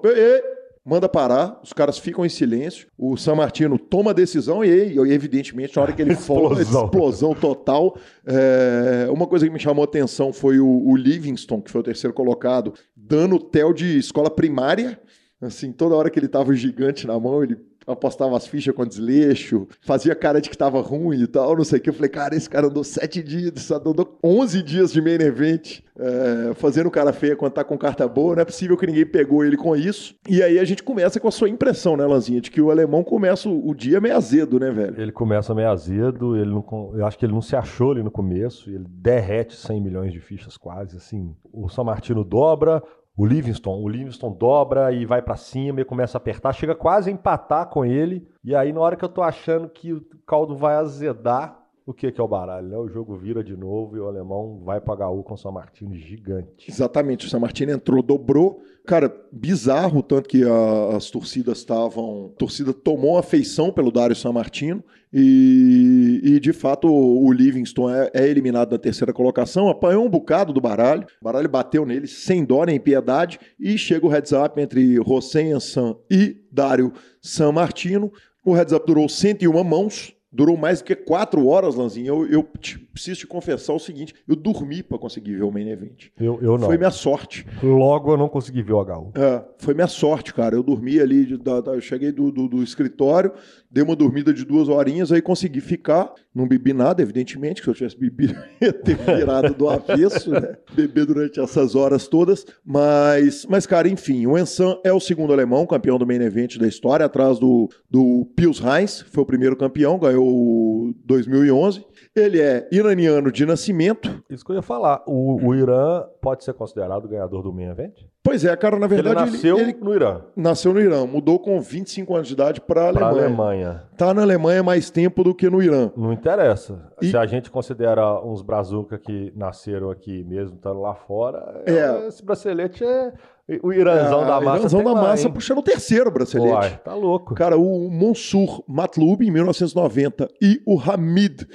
[0.85, 4.99] manda parar, os caras ficam em silêncio, o San Martino toma a decisão e, e,
[5.11, 6.85] evidentemente, na hora que ele folga, Explosão.
[6.85, 7.97] explosão total.
[8.25, 11.83] É, uma coisa que me chamou a atenção foi o, o Livingston, que foi o
[11.83, 14.99] terceiro colocado, dando tel de escola primária,
[15.41, 19.67] assim, toda hora que ele tava gigante na mão, ele apostava as fichas com desleixo,
[19.81, 21.89] fazia cara de que tava ruim e tal, não sei o que.
[21.89, 26.53] Eu falei, cara, esse cara andou sete dias, andou 11 dias de main event, é,
[26.55, 28.35] fazendo cara feia quando tá com carta boa.
[28.35, 30.15] Não é possível que ninguém pegou ele com isso.
[30.27, 33.03] E aí a gente começa com a sua impressão, né, Lanzinha, de que o alemão
[33.03, 34.99] começa o, dia meio azedo, né, velho?
[34.99, 38.11] Ele começa meio azedo, ele não, eu acho que ele não se achou ali no
[38.11, 41.35] começo, ele derrete 100 milhões de fichas quase, assim.
[41.51, 42.81] O San Martino dobra,
[43.17, 47.09] o Livingston, o Livingston dobra e vai pra cima e começa a apertar, chega quase
[47.09, 50.55] a empatar com ele, e aí na hora que eu tô achando que o caldo
[50.55, 52.75] vai azedar, o que que é o baralho, né?
[52.77, 55.93] O jogo vira de novo e o alemão vai pra HU com o San Martino
[55.93, 56.67] gigante.
[56.69, 58.59] Exatamente, o San Martino entrou, dobrou.
[58.87, 62.31] Cara, bizarro, tanto que a- as torcidas estavam.
[62.33, 64.83] A torcida tomou afeição pelo Dário San Martino.
[65.17, 70.51] E, e, de fato o, Livingston é, é eliminado da terceira colocação, apanhou um bocado
[70.51, 71.07] do baralho.
[71.21, 73.39] O baralho bateu nele sem dó nem piedade.
[73.57, 78.11] E chega o heads up entre Rosen San e Dário San Martino.
[78.45, 80.13] O heads up durou 101 mãos.
[80.29, 82.07] Durou mais do que quatro horas, Lanzinho.
[82.07, 85.69] Eu, eu te- preciso te confessar o seguinte: eu dormi para conseguir ver o main
[85.69, 86.05] event.
[86.19, 86.65] Eu, eu não.
[86.67, 87.45] Foi minha sorte.
[87.61, 89.11] Logo eu não consegui ver o HU.
[89.15, 90.55] É, foi minha sorte, cara.
[90.55, 93.31] Eu dormi ali, de- da- da- eu cheguei do, do- do escritório,
[93.69, 96.11] dei uma dormida de duas horinhas, aí consegui ficar.
[96.33, 100.57] Não bebi nada, evidentemente, que se eu tivesse bebido, ia ter virado do avesso, né?
[100.73, 102.45] Beber durante essas horas todas.
[102.65, 106.67] Mas, mas cara, enfim, o Ensan é o segundo alemão, campeão do main event da
[106.67, 111.85] história, atrás do, do Pius Heinz, foi o primeiro campeão, ganhou o 2011.
[112.15, 114.23] Ele é iraniano de nascimento.
[114.29, 115.03] Isso que eu ia falar.
[115.05, 117.93] O, o Irã pode ser considerado o ganhador do main event?
[118.23, 121.59] Pois é, cara, na verdade, ele nasceu ele, no Irã, nasceu no Irã, mudou com
[121.61, 123.25] 25 anos de idade para a Alemanha.
[123.25, 123.83] Alemanha.
[123.97, 125.91] Tá na Alemanha mais tempo do que no Irã.
[125.95, 126.89] Não interessa.
[127.01, 132.07] E- Se a gente considera uns brazuca que nasceram aqui mesmo, estando lá fora, É.
[132.07, 133.13] esse bracelete é
[133.61, 134.59] o Iranzão É, da massa.
[134.59, 135.33] Iranzão tem da lá, massa hein?
[135.33, 136.51] puxando o terceiro bracelete.
[136.53, 137.35] Uai, tá louco.
[137.35, 141.45] Cara, o Mansur Matlub em 1990 e o Hamid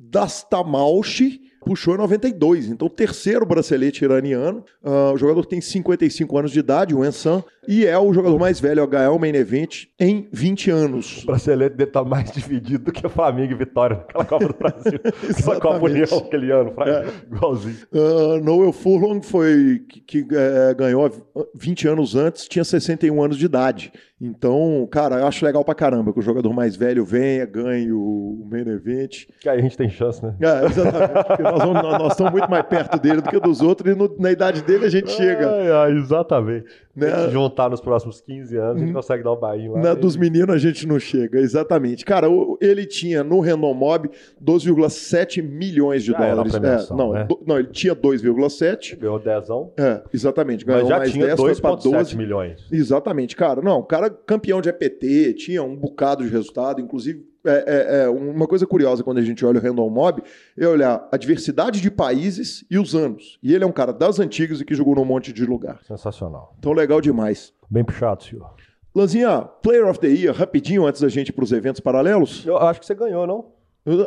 [0.00, 2.68] Dastamaushi puxou em 92.
[2.68, 4.64] Então, terceiro bracelete iraniano.
[4.82, 8.58] Ah, o jogador tem 55 anos de idade, o Ensan, e é o jogador mais
[8.60, 11.22] velho a ganhar o main event em 20 anos.
[11.22, 14.54] O bracelete dele tá mais dividido do que o Flamengo e Vitória naquela Copa do
[14.54, 15.00] Brasil.
[15.30, 15.84] Aquela Copa.
[15.84, 17.06] União aquele ano, É.
[17.34, 17.76] igualzinho.
[17.92, 21.10] Uh, Noel Furlong foi que, que, eh, ganhou
[21.54, 23.92] 20 anos antes, tinha 61 anos de idade.
[24.22, 27.98] Então, cara, eu acho legal pra caramba que o jogador mais velho venha, ganhe o,
[27.98, 29.24] o main event.
[29.40, 30.34] Que aí a gente tem chance, né?
[30.42, 33.62] É, exatamente, porque nós, vamos- nós- nós estamos muito mais perto dele do que dos
[33.62, 35.50] outros e no- na idade dele a gente chega.
[35.50, 36.66] Ai, ai, exatamente.
[36.94, 37.08] Né?
[37.50, 39.80] Juntar nos próximos 15 anos, a gente consegue dar um bainho lá.
[39.80, 42.04] Na dos meninos a gente não chega, exatamente.
[42.04, 44.08] Cara, o- ele tinha no Random Mob
[44.40, 46.54] 12,7 milhões de Já dólares.
[46.54, 47.24] É, não, né?
[47.24, 48.96] do- não, ele tinha 2,7.
[48.96, 50.66] Ganhou dezão, É, exatamente.
[50.66, 52.16] mas Ganhou já mais tinha 10, foi pra 2,7 12.
[52.16, 52.60] milhões.
[52.70, 53.60] Exatamente, cara.
[53.60, 57.28] Não, o cara campeão de EPT, tinha um bocado de resultado, inclusive.
[57.44, 57.64] É,
[58.00, 60.22] é- é uma coisa curiosa quando a gente olha o Random Mob
[60.58, 63.38] é olhar a diversidade de países e os anos.
[63.42, 65.80] E ele é um cara das antigas e que jogou num monte de lugar.
[65.86, 66.54] Sensacional.
[66.58, 67.52] Então, legal demais.
[67.70, 68.50] Bem puxado, senhor.
[68.94, 72.44] Lanzinha, Player of the Year, rapidinho antes da gente ir pros eventos paralelos.
[72.44, 73.52] Eu acho que você ganhou, não?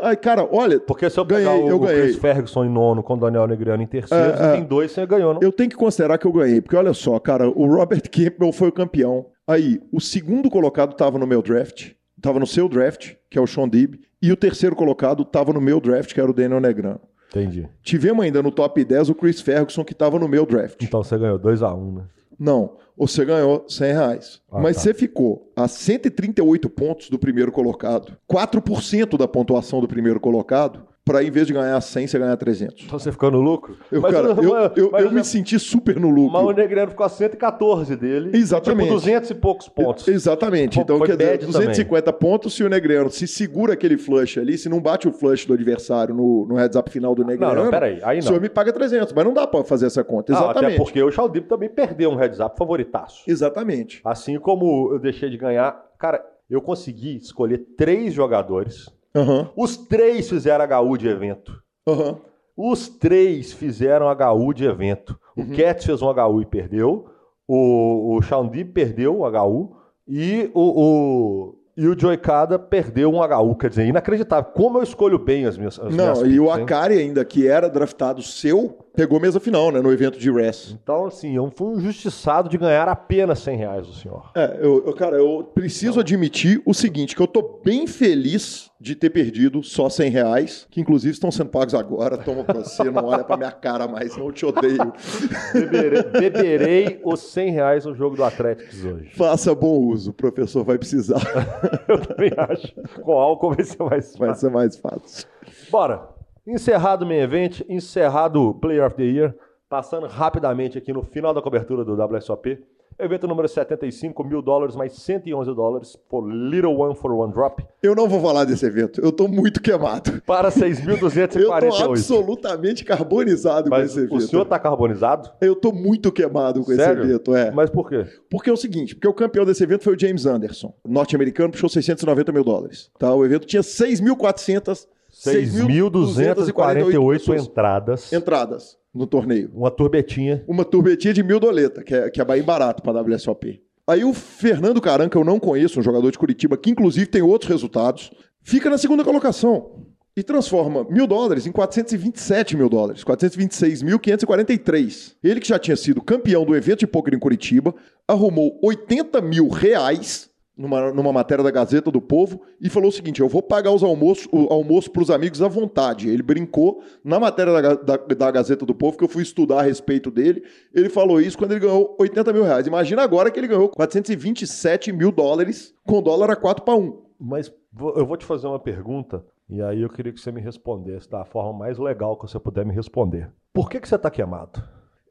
[0.04, 2.13] Ai, cara, olha, Porque se eu Ganhei, pegar o, eu o Chris ganhei.
[2.13, 4.52] Ferguson em nono com o Daniel Negreano em terceiro, É, você é.
[4.54, 5.41] tem dois, você ganhou, não?
[5.41, 8.67] eu tenho que considerar que eu ganhei, porque olha só, cara, o Robert Campbell foi
[8.67, 9.26] o campeão.
[9.48, 11.91] Aí, o segundo colocado tava no meu draft,
[12.24, 15.60] tava no seu draft, que é o Sean Dib, e o terceiro colocado tava no
[15.60, 17.02] meu draft, que era o Daniel Negrano.
[17.30, 17.68] Entendi.
[17.82, 20.82] Tivemos ainda no top 10 o Chris Ferguson, que tava no meu draft.
[20.82, 22.04] Então você ganhou 2x1, né?
[22.40, 24.42] Não, você ganhou 100 reais.
[24.50, 24.84] Ah, Mas tá.
[24.84, 31.22] você ficou a 138 pontos do primeiro colocado, 4% da pontuação do primeiro colocado, para
[31.22, 32.86] em vez de ganhar 100, você ganhar 300.
[32.86, 33.78] Então você ficou no lucro?
[33.92, 36.32] Eu, Mas cara, eu, eu, mas eu me senti super no lucro.
[36.32, 38.32] Mas o Negreano ficou a 114 dele.
[38.34, 38.88] Exatamente.
[38.88, 40.08] Tipo, 200 e poucos pontos.
[40.08, 40.80] Exatamente.
[40.80, 44.70] Então, quer dizer, bad 250 pontos se o Negreano se segura aquele flush ali, se
[44.70, 47.56] não bate o flush do adversário no, no heads up final do Negreano.
[47.56, 48.00] Não, não, peraí.
[48.04, 48.42] Aí O senhor não.
[48.42, 50.34] me paga 300, mas não dá pra fazer essa conta.
[50.34, 50.66] Ah, Exatamente.
[50.66, 53.24] até porque o Chaldip também perdeu um heads up favoritaço.
[53.28, 54.00] Exatamente.
[54.06, 55.84] Assim como eu deixei de ganhar.
[56.00, 58.89] Cara, eu consegui escolher três jogadores.
[59.15, 61.62] Aham, Os três fizeram HU de evento.
[61.88, 62.17] aham.
[62.56, 65.19] Os três fizeram HU de evento.
[65.36, 65.43] Uhum.
[65.45, 67.06] O Cats fez um HU e perdeu.
[67.47, 69.76] O, o perdeu o HU.
[70.08, 73.56] E o, o, e o Joey Cada perdeu um HU.
[73.56, 74.52] Quer dizer, inacreditável.
[74.52, 75.80] Como eu escolho bem as minhas.
[75.80, 76.63] As minhas Não, e o picks, hein?
[76.63, 79.82] Akari ainda, que era draftado seu, pegou mesa final, né?
[79.82, 80.75] No evento de Res.
[80.82, 84.32] Então, assim, eu fui injustiçado de ganhar apenas 100 reais do senhor.
[84.36, 88.95] É, eu, eu- cara, eu preciso admitir o seguinte, que eu tô bem feliz de
[88.95, 92.17] ter perdido só 100 reais, que inclusive estão sendo pagos agora.
[92.17, 94.91] Toma pra você, não olha pra minha cara mais, não eu te odeio.
[95.53, 99.10] Beberei, beberei os 100 reais no jogo do Atlético hoje.
[99.15, 101.21] Faça bom uso, o professor vai precisar.
[101.88, 102.73] Eu também acho.
[103.01, 104.47] Com álcool vai ser mais Vai fácil.
[104.49, 105.27] ser mais fácil.
[105.71, 106.12] Bora.
[106.45, 109.34] Encerrado o main event, encerrado o Player of the Year,
[109.69, 112.60] passando rapidamente aqui no final da cobertura do WSOP.
[112.99, 117.95] Evento número 75, mil dólares mais 111 dólares for Little One for One Drop Eu
[117.95, 120.21] não vou falar desse evento, eu tô muito queimado.
[120.27, 121.89] para Eu tô 6.248.
[121.89, 124.15] absolutamente carbonizado com Mas esse evento.
[124.15, 125.32] o senhor tá carbonizado?
[125.41, 127.01] Eu tô muito queimado com Sério?
[127.01, 127.49] esse evento, é.
[127.49, 128.06] Mas por quê?
[128.29, 131.69] Porque é o seguinte, porque o campeão desse evento foi o James Anderson, norte-americano, puxou
[131.69, 132.91] 690 mil dólares.
[132.99, 133.12] Tá?
[133.15, 134.86] O evento tinha 6.400,
[135.32, 138.14] 6.248 pessoas entradas.
[138.14, 139.50] entradas no torneio.
[139.54, 140.44] Uma turbetinha.
[140.48, 143.62] Uma turbetinha de mil doleta, que é, que é bem barato para WSOP.
[143.88, 147.22] Aí o Fernando Caran, que eu não conheço, um jogador de Curitiba, que inclusive tem
[147.22, 149.84] outros resultados, fica na segunda colocação
[150.16, 155.16] e transforma mil dólares em 427 mil dólares, 426.543.
[155.24, 157.74] Ele que já tinha sido campeão do evento de poker em Curitiba,
[158.08, 163.22] arrumou 80 mil reais numa, numa matéria da Gazeta do Povo e falou o seguinte:
[163.22, 166.10] eu vou pagar os almoços, o almoço para os amigos à vontade.
[166.10, 169.63] Ele brincou na matéria da, da, da Gazeta do Povo, que eu fui estudar a
[169.63, 170.44] respeito dele.
[170.74, 172.68] Ele falou isso quando ele ganhou 80 mil reais.
[172.68, 177.04] Imagina agora que ele ganhou 427 mil dólares com dólar a 4 para 1.
[177.20, 177.52] Mas
[177.96, 181.26] eu vou te fazer uma pergunta e aí eu queria que você me respondesse da
[181.26, 183.32] forma mais legal que você puder me responder.
[183.54, 184.63] Por que, que você tá queimado?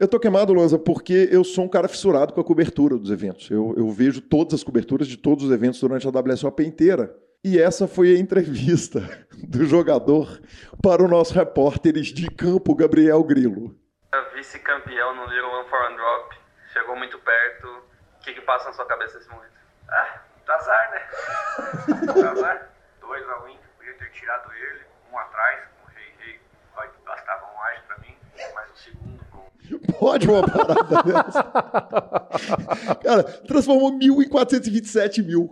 [0.02, 3.48] Eu tô queimado, Lanza, porque eu sou um cara fissurado com a cobertura dos eventos.
[3.48, 7.16] Eu, eu vejo todas as coberturas de todos os eventos durante a WSOP inteira.
[7.44, 8.98] E essa foi a entrevista
[9.46, 10.40] do jogador
[10.82, 13.76] para o nosso repórter de campo, Gabriel Grilo.
[14.34, 16.36] vice-campeão no Little One for One Drop,
[16.72, 17.68] chegou muito perto.
[17.68, 19.52] O que, que passa na sua cabeça nesse momento?
[19.88, 22.12] Ah, tá azar, né?
[22.20, 22.72] Tá azar.
[23.00, 24.80] 2 a 1 um, podia ter tirado ele,
[25.12, 26.40] um atrás, com o Rei Rei,
[26.74, 28.16] vai- bastava um mais pra mim,
[28.52, 29.21] mas o segundo
[29.98, 31.42] Pode uma parada dessa?
[33.02, 35.50] Cara, transformou mil em 427 mil.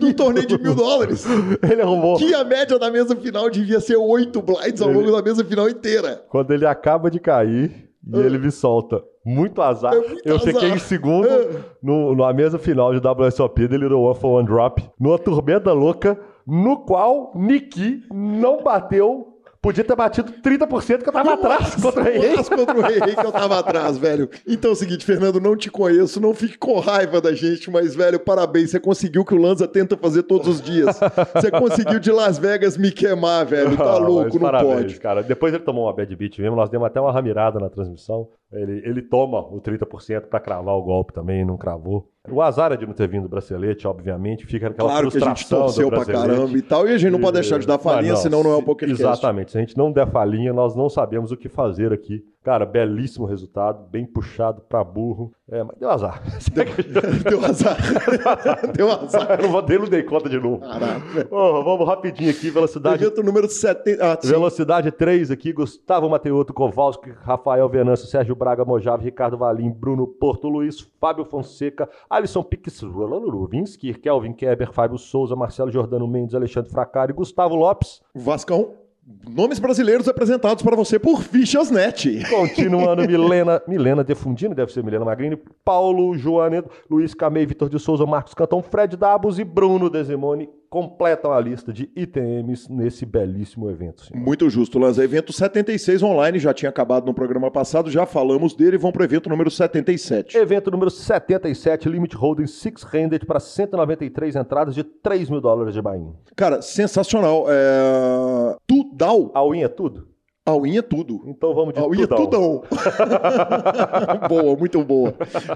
[0.00, 1.24] Num torneio de mil dólares.
[1.62, 2.16] Ele arrumou.
[2.16, 5.68] Que a média da mesa final devia ser oito blinds ao longo da mesa final
[5.68, 6.24] inteira.
[6.28, 9.02] Quando ele acaba de cair e ele me solta.
[9.24, 9.94] Muito azar.
[9.94, 10.46] É muito eu azar.
[10.52, 11.48] fiquei em segundo É.
[11.82, 16.18] no, na mesa final de WSOP dele Little One for One Drop, numa tormenta louca,
[16.46, 19.37] no qual Niki não bateu.
[19.60, 22.36] Podia ter batido 30% que eu tava atrás contra o Rei.
[22.36, 24.30] Nossa, contra o Rei Rei que eu tava atrás, velho.
[24.46, 27.94] Então é o seguinte, Fernando, não te conheço, não fique com raiva da gente, mas,
[27.94, 28.70] velho, parabéns.
[28.70, 30.98] Você conseguiu o que o Lanza tenta fazer todos os dias.
[31.34, 33.76] Você conseguiu de Las Vegas me queimar, velho.
[33.76, 35.00] Tá Ah, louco, mas não parabéns, pode.
[35.00, 35.22] cara.
[35.24, 38.28] Depois ele tomou uma bad beat mesmo, nós demos até uma ramirada na transmissão.
[38.50, 42.08] Ele, ele toma o 30% pra cravar o golpe também, não cravou.
[42.30, 45.20] O azar é de não ter vindo o bracelete, obviamente, fica naquela Claro que a
[45.20, 47.78] gente frustração torceu pra caramba e tal, e a gente não pode deixar de dar
[47.78, 49.02] falinha, senão não é o se- PokerCast.
[49.02, 49.50] Exatamente.
[49.52, 52.22] Se a gente não der falinha, nós não sabemos o que fazer aqui.
[52.48, 55.34] Cara, belíssimo resultado, bem puxado pra burro.
[55.50, 56.22] É, mas deu azar.
[57.28, 57.76] Deu azar.
[58.74, 59.32] Deu azar.
[59.32, 60.60] Eu não, vou, eu não dei conta de novo.
[60.60, 61.28] Caraca.
[61.30, 64.02] Ô, vamos rapidinho aqui, velocidade Evento número 70.
[64.02, 64.18] Ah.
[64.24, 70.48] Velocidade 3 aqui, Gustavo Mateuto, Kowalski, Rafael Venâncio, Sérgio Braga, Mojave, Ricardo Valim, Bruno Porto
[70.48, 77.12] Luiz, Fábio Fonseca, Alisson Pix, Ruvinski, Kelvin Keber, Fábio Souza, Marcelo Jordano Mendes, Alexandre Fracari,
[77.12, 78.00] Gustavo Lopes.
[78.14, 78.87] Vascão.
[79.26, 82.22] Nomes brasileiros apresentados para você por Fichas Net.
[82.28, 88.04] Continuando, Milena, Milena Defundino, deve ser Milena Magrini, Paulo Joanedo, Luiz Camei, Vitor de Souza,
[88.04, 94.04] Marcos Cantão, Fred Dabos e Bruno Desimone completam a lista de ITMs nesse belíssimo evento.
[94.04, 94.22] senhor.
[94.22, 95.02] Muito justo, Lanza.
[95.02, 99.04] Evento 76 online, já tinha acabado no programa passado, já falamos dele, vão para o
[99.04, 100.36] evento número 77.
[100.36, 105.82] Evento número 77, Limit Holding Six Handed para 193 entradas de 3 mil dólares de
[105.82, 106.12] Bahia.
[106.36, 107.46] Cara, sensacional.
[107.48, 108.56] É...
[108.66, 109.30] Tudal.
[109.34, 110.08] A win é tudo?
[110.48, 111.22] A win é tudo.
[111.26, 112.24] Então vamos de A win é tudão.
[112.24, 112.62] tudão.
[114.28, 115.14] boa, muito boa.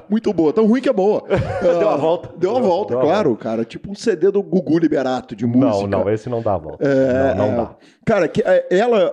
[0.09, 0.53] Muito boa.
[0.53, 1.25] Tão ruim que é boa.
[1.63, 2.31] Deu a Ah, volta.
[2.37, 3.65] Deu a volta, Deu claro, cara.
[3.65, 5.87] Tipo um CD do Gugu Liberato de música.
[5.87, 6.87] Não, não, esse não dá a volta.
[6.87, 7.77] É, não, não dá.
[8.05, 9.13] Cara, que, é, ela,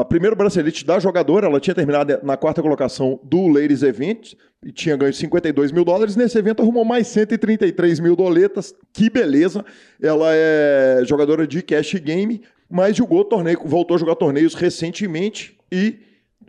[0.00, 4.70] a primeiro bracelete da jogadora, ela tinha terminado na quarta colocação do Ladies Event e
[4.70, 6.16] tinha ganho 52 mil dólares.
[6.16, 8.74] Nesse evento arrumou mais 133 mil doletas.
[8.92, 9.64] Que beleza.
[10.00, 12.40] Ela é jogadora de cash game,
[12.70, 15.98] mas jogou torneio, voltou a jogar torneios recentemente e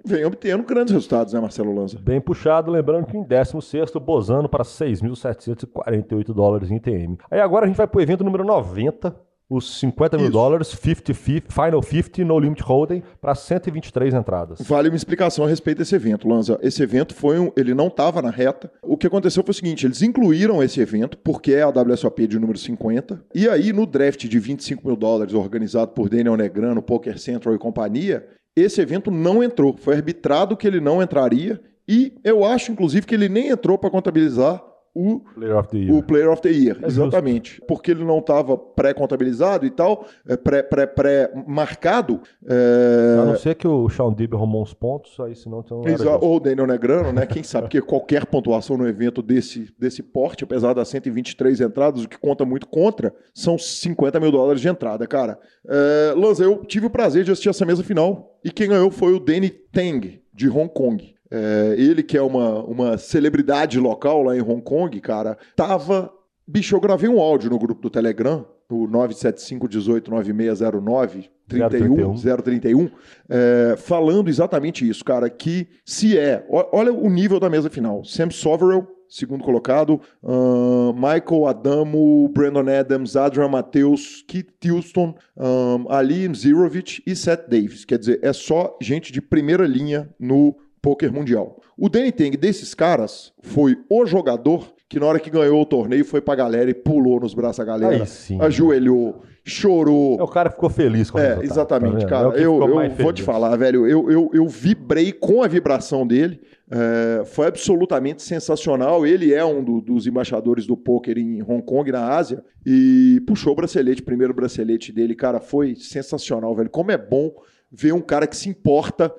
[0.06, 2.00] vem obtendo grandes resultados, né, Marcelo Lanza?
[2.00, 7.18] Bem puxado, lembrando que em 16º, Bozano para 6.748 dólares em TM.
[7.30, 9.16] Aí agora a gente vai pro evento número 90,
[9.52, 10.34] os 50 mil Isso.
[10.34, 14.62] dólares, 50, 50, Final 50, No Limit Holding, para 123 entradas.
[14.62, 16.58] Vale uma explicação a respeito desse evento, Lanza.
[16.62, 17.52] Esse evento foi um.
[17.58, 18.72] Ele não estava na reta.
[18.82, 22.40] O que aconteceu foi o seguinte: eles incluíram esse evento, porque é a WSOP de
[22.40, 23.22] número 50.
[23.36, 27.60] E aí, no draft de 25 mil dólares, organizado por Daniel Negrano, Poker Central e
[27.60, 28.26] companhia,
[28.56, 29.76] esse evento não entrou.
[29.76, 31.60] Foi arbitrado que ele não entraria.
[31.86, 34.64] E eu acho, inclusive, que ele nem entrou para contabilizar
[34.94, 35.96] o Player of the Year.
[35.96, 37.02] o Player of the Year, É justo.
[37.04, 37.62] exatamente.
[37.68, 42.22] Porque ele não estava pré-contabilizado e tal, é, pré- pré- pré-marcado.
[42.46, 46.08] é, A não ser que o Sean Dib arrumou uns pontos, aí senão então justo.
[46.22, 47.26] ou o Daniel Negrano, né?
[47.26, 52.10] Quem sabe, porque qualquer pontuação no evento desse, desse porte, apesar das 123 entradas, o
[52.10, 55.40] que conta muito contra, são 50 mil dólares de entrada, cara.
[55.68, 59.14] É, Lanza, eu tive o prazer de assistir essa mesa final e quem ganhou foi
[59.14, 61.14] o Danny Tang, de Hong Kong.
[61.32, 66.12] É, ele, que é uma, uma celebridade local lá em Hong Kong, cara, tava.
[66.46, 72.90] Bicho, eu gravei um áudio no grupo do Telegram, o 975189609 31 031,
[73.30, 78.30] é, falando exatamente isso, cara, que se é, olha o nível da mesa final, Sam
[78.30, 87.04] Soverell, segundo colocado, ahn, Michael Adamo, Brandon Adams, Adrian Mateus, Keith Tilston, ahn, Ali Mzirovic
[87.06, 91.60] e Seth Davis, quer dizer, é só gente de primeira linha no poker mundial.
[91.78, 96.04] O Danny Tang desses caras foi o jogador que na hora que ganhou o torneio
[96.04, 98.38] foi pra galera e pulou nos braços da galera, sim.
[98.42, 102.38] ajoelhou, chorou, É, o cara ficou feliz com o é, resultado, exatamente, tá cara.
[102.38, 103.88] É eu eu vou te falar, velho.
[103.88, 106.42] Eu, eu, eu vibrei com a vibração dele.
[106.70, 109.06] é, foi absolutamente sensacional.
[109.06, 113.54] Ele é um do- dos embaixadores do poker em Hong Kong, na Ásia, e puxou
[113.54, 115.40] o bracelete, primeiro bracelete dele, cara.
[115.40, 116.70] Foi sensacional, velho.
[116.70, 117.32] Como é bom
[117.72, 119.14] ver um cara que se importa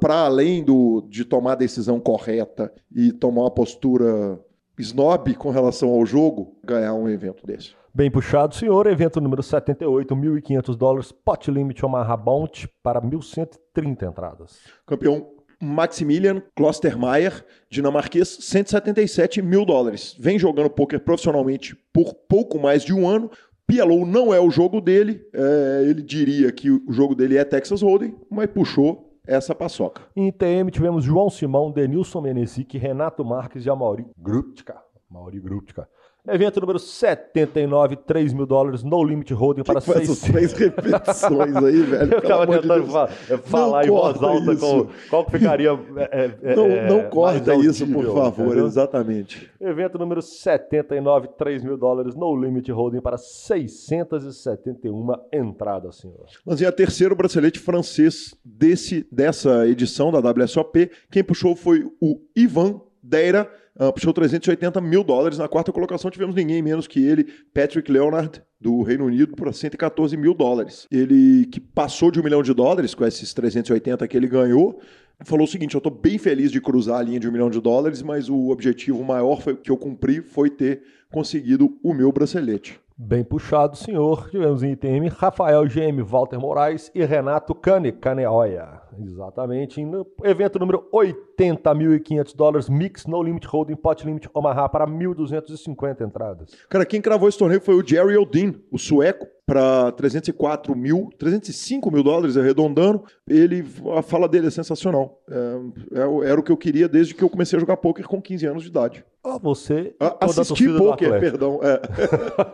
[0.00, 4.38] para além do, de tomar a decisão correta e tomar uma postura
[4.78, 7.74] snob com relação ao jogo, ganhar um evento desse.
[7.94, 8.86] Bem puxado, senhor.
[8.86, 14.60] Evento número 78, 1.500 dólares, pot limit Omaha Bounty para 1.130 entradas.
[14.86, 15.26] Campeão
[15.60, 20.16] Maximilian Klostermaier, dinamarquês, 177 mil dólares.
[20.18, 23.30] Vem jogando poker profissionalmente por pouco mais de um ano.
[23.66, 25.24] PLO não é o jogo dele.
[25.32, 30.02] é, ele diria que o jogo dele é Texas Hold'em, mas puxou essa paçoca.
[30.16, 34.82] Em TM tivemos João Simão, Denilson Menesic, Renato Marques e Amauri Gruptica.
[35.08, 35.88] Mauri Gruptica.
[36.28, 40.30] Evento número 79, 3 mil dólares, no limit holding para que foi essas 600.
[40.30, 42.14] três repetições aí, velho?
[42.14, 42.92] Eu tava de tentando Deus.
[42.92, 45.70] fa- é, falar em voz alta com, qual que ficaria.
[46.12, 48.66] é, é, Não, é, não corta isso, por favor, entendeu?
[48.66, 49.50] exatamente.
[49.60, 56.26] Evento número 79, 3 mil dólares, no limit holding para 671 entradas, senhor.
[56.46, 60.88] Mas é o terceiro bracelete francês desse, dessa edição da WSOP.
[61.10, 65.38] Quem puxou foi o Ivan Deira, ah, puxou 380 mil dólares.
[65.38, 70.16] Na quarta colocação tivemos ninguém menos que ele, Patrick Leonard, do Reino Unido, por 114
[70.16, 70.86] mil dólares.
[70.90, 74.80] Ele que passou de um milhão de dólares com esses 380 que ele ganhou.
[75.24, 77.60] Falou o seguinte: eu estou bem feliz de cruzar a linha de um milhão de
[77.60, 82.78] dólares, mas o objetivo maior foi, que eu cumpri foi ter conseguido o meu bracelete.
[82.96, 84.28] Bem puxado, senhor.
[84.30, 88.81] Tivemos em ITM Rafael GM, Walter Moraes e Renato Cane, Caneoia.
[88.98, 89.84] Exatamente.
[89.84, 96.50] No evento número 80.500 dólares, Mix No Limit Holding Pot Limit Omaha para 1.250 entradas.
[96.68, 101.90] Cara, quem cravou esse torneio foi o Jerry Odin, o sueco, para 304 mil, 305
[101.90, 103.04] mil dólares, arredondando.
[103.28, 103.64] Ele,
[103.96, 105.20] a fala dele é sensacional.
[105.28, 108.20] É, é, era o que eu queria desde que eu comecei a jogar poker com
[108.20, 109.04] 15 anos de idade.
[109.24, 109.94] Ah, você.
[110.00, 111.60] A, assistir poker, perdão.
[111.62, 111.80] É.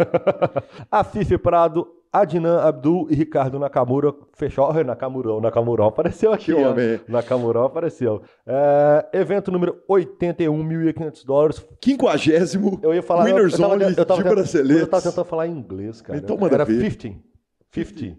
[0.90, 4.72] a Fife Prado Adnan Abdul e Ricardo Nakamura fechou.
[4.84, 6.52] Nakamura, Nakamura apareceu aqui.
[6.52, 6.74] ó.
[7.08, 8.22] Nakamura apareceu.
[8.46, 11.64] É, evento número 81.500 dólares.
[11.84, 13.24] 50 Eu ia falar.
[13.24, 14.80] Winners eu, eu tava, Only eu tava, de braceletes.
[14.80, 16.18] Eu tava tentando falar em inglês, cara.
[16.18, 16.90] Então manda Era ver.
[16.90, 17.20] 50.
[17.70, 18.16] 50.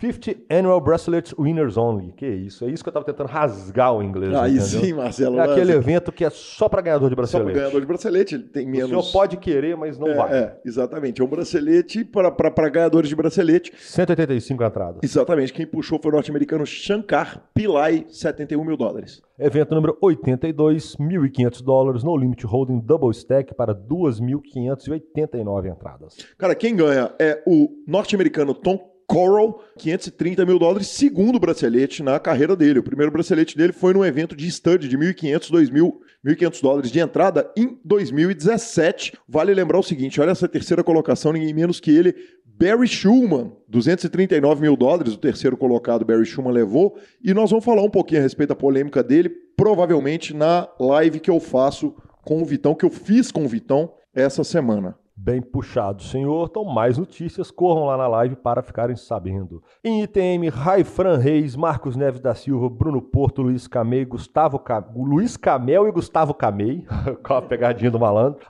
[0.00, 2.12] 50 Annual Bracelets Winners Only.
[2.12, 2.64] Que isso?
[2.64, 4.34] É isso que eu tava tentando rasgar o inglês.
[4.34, 4.80] Aí entendeu?
[4.80, 5.38] sim, Marcelo.
[5.38, 7.58] É aquele evento que é só pra ganhador de Só para bracelete.
[7.58, 8.88] ganhador de bracelete, ele tem O menos.
[8.88, 10.32] senhor pode querer, mas não é, vai.
[10.32, 11.20] é, exatamente.
[11.20, 13.72] É um bracelete para ganhadores de bracelete.
[13.78, 15.00] 185 entradas.
[15.02, 15.52] Exatamente.
[15.52, 19.20] Quem puxou foi o norte-americano Shankar Pillai, 71 mil dólares.
[19.38, 26.16] Evento número 82, 1.500 dólares, no limit holding double stack para 2.589 entradas.
[26.36, 32.54] Cara, quem ganha é o norte-americano Tom Corral, 530 mil dólares, segundo bracelete na carreira
[32.54, 32.78] dele.
[32.78, 35.92] O primeiro bracelete dele foi num evento de stud de 1.500, 2.000,
[36.24, 39.14] 1.500 dólares de entrada em 2017.
[39.28, 42.14] Vale lembrar o seguinte, olha essa terceira colocação, ninguém menos que ele,
[42.46, 46.96] Barry Schulman, 239 mil dólares, o terceiro colocado Barry Schulman levou.
[47.20, 51.30] E nós vamos falar um pouquinho a respeito da polêmica dele, provavelmente na live que
[51.30, 54.99] eu faço com o Vitão, que eu fiz com o Vitão essa semana.
[55.22, 56.48] Bem puxado, senhor.
[56.48, 59.62] Então, mais notícias, corram lá na live para ficarem sabendo.
[59.84, 64.62] Em ITM, Raifran Reis, Marcos Neves da Silva, Bruno Porto, Luiz Camei, Gustavo.
[64.96, 66.86] Luiz Camel e Gustavo Camei,
[67.22, 68.40] com a pegadinha do malandro,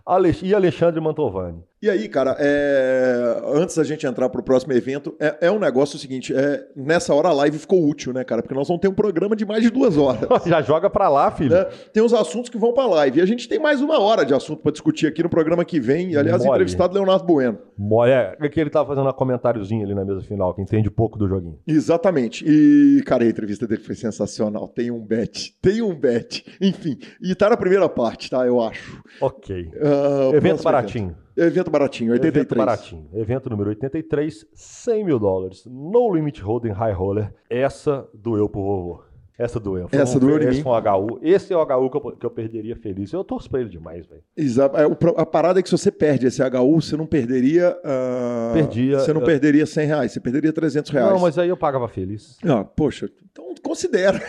[0.44, 1.64] e Alexandre Mantovani.
[1.82, 5.98] E aí, cara, é, antes da gente entrar pro próximo evento, é, é um negócio
[5.98, 8.42] seguinte, é, nessa hora a live ficou útil, né, cara?
[8.42, 10.20] Porque nós vamos ter um programa de mais de duas horas.
[10.44, 11.54] Já joga pra lá, filho.
[11.54, 11.64] né?
[11.92, 13.18] Tem os assuntos que vão pra live.
[13.18, 15.80] E a gente tem mais uma hora de assunto pra discutir aqui no programa que
[15.80, 16.10] vem.
[16.10, 16.50] E, aliás, Mole.
[16.50, 17.58] entrevistado Leonardo Bueno.
[17.90, 21.18] Olha, é que ele tava fazendo um comentáriozinho ali na mesa final, que entende pouco
[21.18, 21.58] do joguinho.
[21.66, 22.44] Exatamente.
[22.46, 24.68] E, cara, a entrevista dele foi sensacional.
[24.68, 25.54] Tem um bet.
[25.62, 26.44] Tem um bet.
[26.60, 26.98] Enfim.
[27.22, 28.46] E tá na primeira parte, tá?
[28.46, 29.02] Eu acho.
[29.18, 29.70] Ok.
[29.80, 31.06] Ah, Evento baratinho.
[31.06, 31.29] Evento
[31.70, 32.24] baratinho, 83.
[32.36, 33.08] Evento baratinho.
[33.14, 35.64] Evento número 83, 100 mil dólares.
[35.66, 37.32] No Limit Holding High Roller.
[37.48, 39.02] Essa doeu pro vovô.
[39.38, 39.88] Essa doeu.
[39.88, 41.18] Foi Essa um, doeu Esse foi um HU.
[41.22, 43.10] Esse é o HU que eu, que eu perderia feliz.
[43.10, 44.20] Eu torço pra ele demais, velho.
[44.36, 44.76] Exato.
[44.76, 44.82] É,
[45.16, 47.74] A parada é que se você perde esse HU, você não perderia.
[47.82, 51.10] ah, Perdia, Você não eu- perderia 100 reais, você perderia 300 reais.
[51.10, 52.36] Não, mas aí eu pagava feliz.
[52.44, 54.20] Ah, poxa, então considera.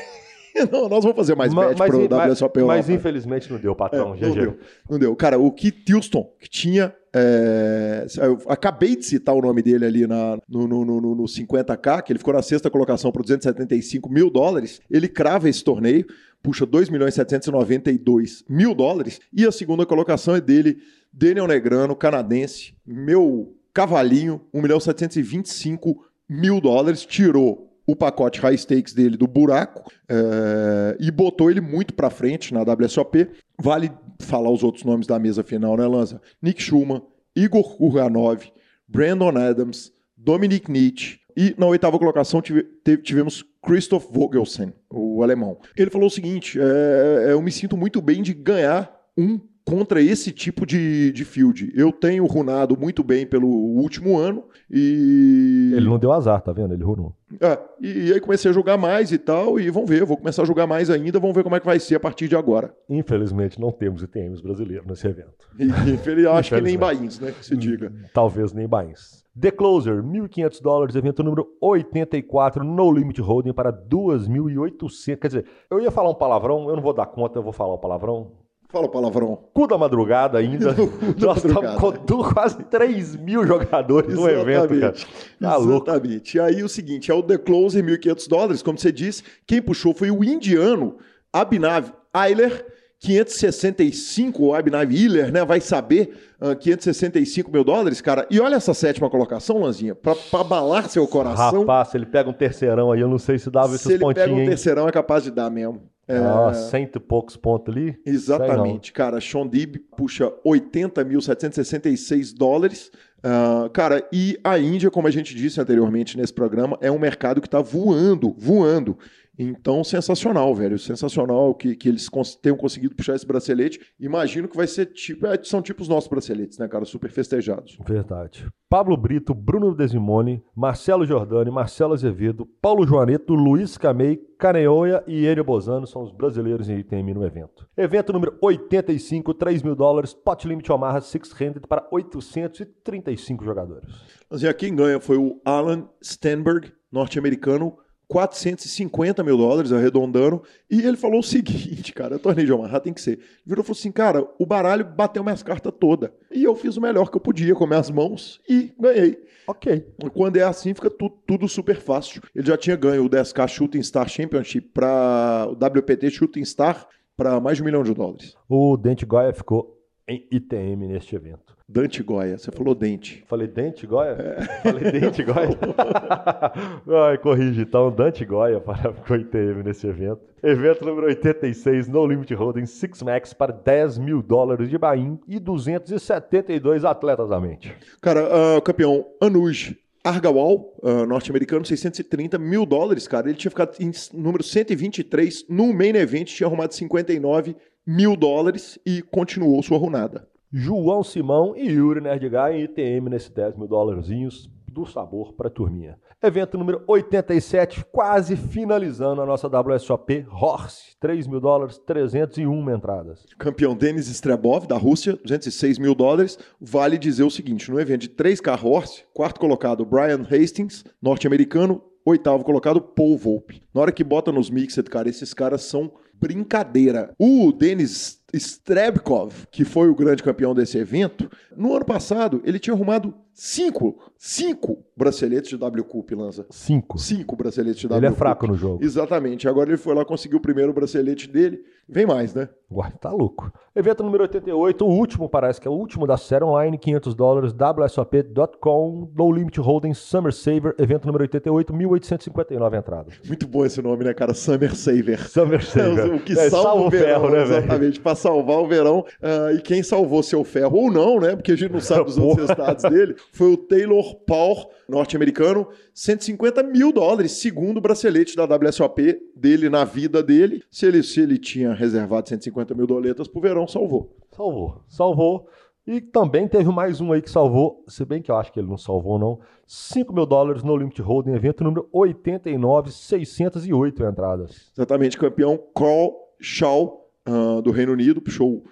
[0.72, 2.92] não, nós vamos fazer mais bet mas, pro mas, WSOP mas Europa.
[2.94, 4.10] infelizmente não deu, É, patrão.
[4.10, 4.34] não GG.
[4.40, 4.58] deu,
[4.90, 5.16] não deu.
[5.16, 6.94] Cara, o Keith Houston, que tinha.
[7.14, 12.02] é, eu acabei de citar o nome dele ali na, no, no, no, no 50k,
[12.04, 14.80] que ele ficou na sexta colocação por 275 mil dólares.
[14.90, 16.06] Ele crava esse torneio,
[16.42, 19.20] puxa 2 milhões e 792 mil dólares.
[19.34, 20.78] E a segunda colocação é dele,
[21.12, 27.06] Daniel Negrano, canadense, meu cavalinho, 1 milhão e 725 mil dólares.
[27.06, 32.54] Tirou o pacote high stakes dele do buraco é, e botou ele muito pra frente
[32.54, 33.28] na WSOP.
[33.60, 36.22] Vale falar os outros nomes da mesa final, né, Lanza?
[36.42, 37.02] Nick Schumann,
[37.36, 38.44] Igor Kurganov,
[38.88, 42.68] Brandon Adams, Dominic Nietzsche e na oitava colocação tive-
[43.04, 45.58] tivemos Christoph Vogelsen, o alemão.
[45.78, 49.40] Ele falou o seguinte: é, eu me sinto muito bem de ganhar um
[49.72, 51.72] contra esse tipo de, de field.
[51.74, 55.72] Eu tenho runado muito bem pelo último ano e.
[55.74, 56.74] Ele não deu azar, tá vendo?
[56.74, 57.16] Ele runou.
[57.40, 60.42] É, e, e aí comecei a jogar mais e tal, e vamos ver, vou começar
[60.42, 62.76] a jogar mais ainda, vamos ver como é que vai ser a partir de agora.
[62.90, 65.48] Infelizmente não temos ITMs brasileiros nesse evento.
[65.62, 67.92] E, eu acho que nem bains, né, que se diga.
[68.14, 69.24] Talvez nem bains.
[69.40, 75.18] The Closer, 1.500 dólares, evento número 84, no limit holding para 2.800.
[75.18, 77.76] Quer dizer, eu ia falar um palavrão, eu não vou dar conta, eu vou falar
[77.76, 78.34] um palavrão.
[78.72, 79.38] Fala palavrão.
[79.54, 80.72] Cu da madrugada ainda.
[80.74, 80.84] da
[81.20, 84.94] Nós estamos com quase 3 mil jogadores no evento, cara.
[85.40, 85.90] Tá louco.
[85.90, 86.38] Exatamente.
[86.38, 89.94] E aí o seguinte, é o The Closer, 1.500 dólares, como você disse, quem puxou
[89.94, 90.98] foi o indiano
[91.34, 92.66] Abhinav Eiler,
[93.00, 98.26] 565, o Abhinav Eiler, né, vai saber, ah, 565 mil dólares, cara.
[98.30, 101.62] E olha essa sétima colocação, Lanzinha, pra, pra abalar seu coração.
[101.62, 104.14] Rapaz, se ele pega um terceirão aí, eu não sei se se esses ele pega
[104.14, 104.48] pontinhos, um hein?
[104.48, 105.91] terceirão, é capaz de dar mesmo.
[106.18, 108.00] Ah, cento e poucos pontos ali.
[108.06, 109.20] Exatamente, cara.
[109.22, 112.92] Sean Dib puxa 80.766 dólares.
[113.24, 117.40] Ah, cara, e a Índia, como a gente disse anteriormente nesse programa, é um mercado
[117.42, 118.98] que está voando, voando.
[119.44, 120.78] Então, sensacional, velho.
[120.78, 123.80] Sensacional que, que eles cons- tenham conseguido puxar esse bracelete.
[124.00, 125.26] Imagino que vai ser tipo.
[125.26, 126.86] é, são tipo os nossos braceletes, né, cara?
[126.86, 127.78] Super festejados.
[127.88, 128.46] Verdade.
[128.70, 135.44] Pablo Brito, Bruno Desimone, Marcelo Giordani, Marcelo Azevedo, Paulo Joaneto, Luiz Camei, Caneoia e Enio
[135.44, 137.68] Bozano são os brasileiros em ITM no evento.
[137.76, 143.90] Evento número 85, 3 mil dólares, pot limit Omaha Six-Handed para 835 jogadores.
[144.30, 147.76] Mas e quem ganha foi o Alan Stenberg, norte-americano,
[148.12, 150.44] 450 mil dólares, arredondando.
[150.70, 153.12] E ele falou o seguinte, cara, torneio de Omaha tem que ser.
[153.12, 156.14] Ele virou e falou assim, cara, o baralho bateu minhas cartas toda.
[156.30, 159.18] E eu fiz o melhor que eu podia com minhas mãos e ganhei.
[159.48, 159.88] Ok.
[160.14, 162.22] Quando é assim, fica tu, tudo super fácil.
[162.36, 166.86] Ele já tinha ganho o 10K Shooting Star Championship para o WPT Shooting Star
[167.16, 168.36] para mais de um milhão de dólares.
[168.50, 171.56] O Dente Goya ficou em ITM neste evento.
[171.68, 173.24] Dante Goya, você falou dente.
[173.28, 174.12] Falei Dente Goya?
[174.12, 174.42] É.
[174.62, 175.58] Falei Dente Goya?
[177.08, 180.22] Ai, corrige então, Dante Goya para o ITM nesse evento.
[180.44, 185.40] Evento número 86, No Limit Holding Six Max para 10 mil dólares de Bahia e
[185.40, 187.74] 272 atletas da mente.
[188.02, 193.30] Cara, uh, campeão Anuj Argawal, uh, norte-americano, 630 mil dólares, cara.
[193.30, 199.02] Ele tinha ficado em número 123 no main event, tinha arrumado 59 mil dólares e
[199.02, 200.28] continuou sua runada.
[200.52, 205.52] João Simão e Yuri Nerdguy em ITM nesse 10 mil dólarzinhos do sabor para a
[205.52, 205.98] turminha.
[206.24, 210.96] Evento número 87, quase finalizando a nossa WSOP Horse.
[211.00, 213.26] 3 mil dólares, 301 entradas.
[213.40, 216.38] Campeão Denis Strebov, da Rússia, 206 mil dólares.
[216.60, 222.44] Vale dizer o seguinte, no evento de 3K Horse, quarto colocado Brian Hastings, norte-americano, oitavo
[222.44, 223.64] colocado Paul Volpe.
[223.74, 225.92] Na hora que bota nos mixed, cara, esses caras são
[226.22, 227.14] brincadeira.
[227.18, 232.76] O Denis Strebkov, que foi o grande campeão desse evento, no ano passado ele tinha
[232.76, 236.46] arrumado cinco, cinco braceletes de W Cup, Lanza.
[236.52, 237.00] Cinco.
[237.00, 238.84] Cinco braceletes de W Ele é fraco no jogo.
[238.84, 239.48] Exatamente.
[239.48, 241.64] Agora ele foi lá, conseguiu o primeiro bracelete dele.
[241.88, 242.48] Vem mais, né?
[242.72, 243.52] Uai, tá louco.
[243.76, 247.54] Evento número 88, o último, parece que é o último da série online, 500 dólares,
[247.54, 253.14] WSOP.com, Low Limit Holding Summer Saver, evento número 88, 1859 entradas.
[253.28, 254.34] Muito bom esse nome, né, cara?
[254.34, 255.28] Summer Saver.
[255.28, 256.14] Summer Saver.
[256.14, 259.00] o que é, salva, salva o verão, ferro, né, Exatamente, para salvar o verão.
[259.22, 261.36] Uh, e quem salvou seu ferro, ou não, né?
[261.36, 266.62] Porque a gente não sabe os outros estados dele, foi o Taylor Paul, norte-americano, 150
[266.64, 270.64] mil dólares, segundo o bracelete da WSOP dele na vida dele.
[270.70, 274.16] Se ele, se ele tinha reservado 150 mil doletas pro verão, salvou.
[274.36, 275.48] Salvou, salvou.
[275.88, 278.68] E também teve mais um aí que salvou, se bem que eu acho que ele
[278.68, 279.40] não salvou, não.
[279.66, 284.72] 5 mil dólares no Limit Holding, evento número 89, 608 entradas.
[284.76, 288.64] Exatamente, campeão Carl Shaw, uh, do Reino Unido, puxou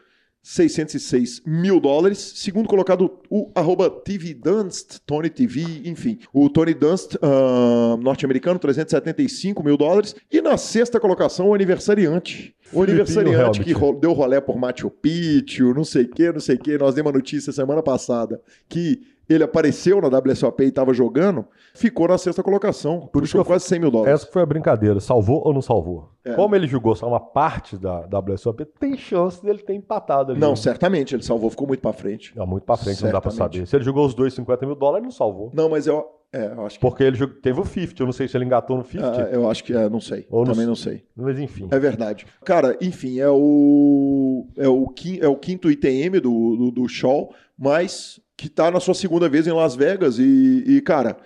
[0.42, 2.34] 606 mil dólares.
[2.36, 6.20] Segundo colocado, o arroba TV Dunst, Tony TV, enfim.
[6.34, 10.16] O Tony Dunst, uh, norte-americano, 375 mil dólares.
[10.32, 12.56] E na sexta colocação, o aniversariante.
[12.72, 16.60] O aniversariante que deu rolé por Machu Picchu, não sei o que, não sei o
[16.60, 16.78] que.
[16.78, 22.08] Nós demos uma notícia semana passada que ele apareceu na WSOP e estava jogando, ficou
[22.08, 23.08] na sexta colocação.
[23.14, 24.22] Por isso quase 100 mil dólares.
[24.22, 25.00] Essa foi a brincadeira.
[25.00, 26.10] Salvou ou não salvou?
[26.26, 26.34] É.
[26.34, 30.42] Como ele jogou só uma parte da WSOP, tem chance dele ter empatado ali.
[30.42, 31.14] Não, certamente.
[31.16, 32.36] Ele salvou, ficou muito para frente.
[32.36, 33.68] Não, muito para frente, não dá para saber.
[33.68, 35.52] Se ele jogou os dois 50 mil dólares, não salvou.
[35.54, 36.82] Não, mas eu, é, eu acho que...
[36.82, 39.24] Porque ele teve o 50, eu não sei se ele engatou no 50.
[39.24, 40.26] Ah, eu acho que é, não sei.
[40.30, 40.70] Ou Também não...
[40.70, 41.06] não sei.
[41.16, 41.68] Mas enfim.
[41.72, 42.26] É verdade.
[42.44, 47.34] Cara, enfim, é o é o, quinto, é o quinto ITM do, do, do Shaw,
[47.58, 51.18] mas que tá na sua segunda vez em Las Vegas e, e, cara,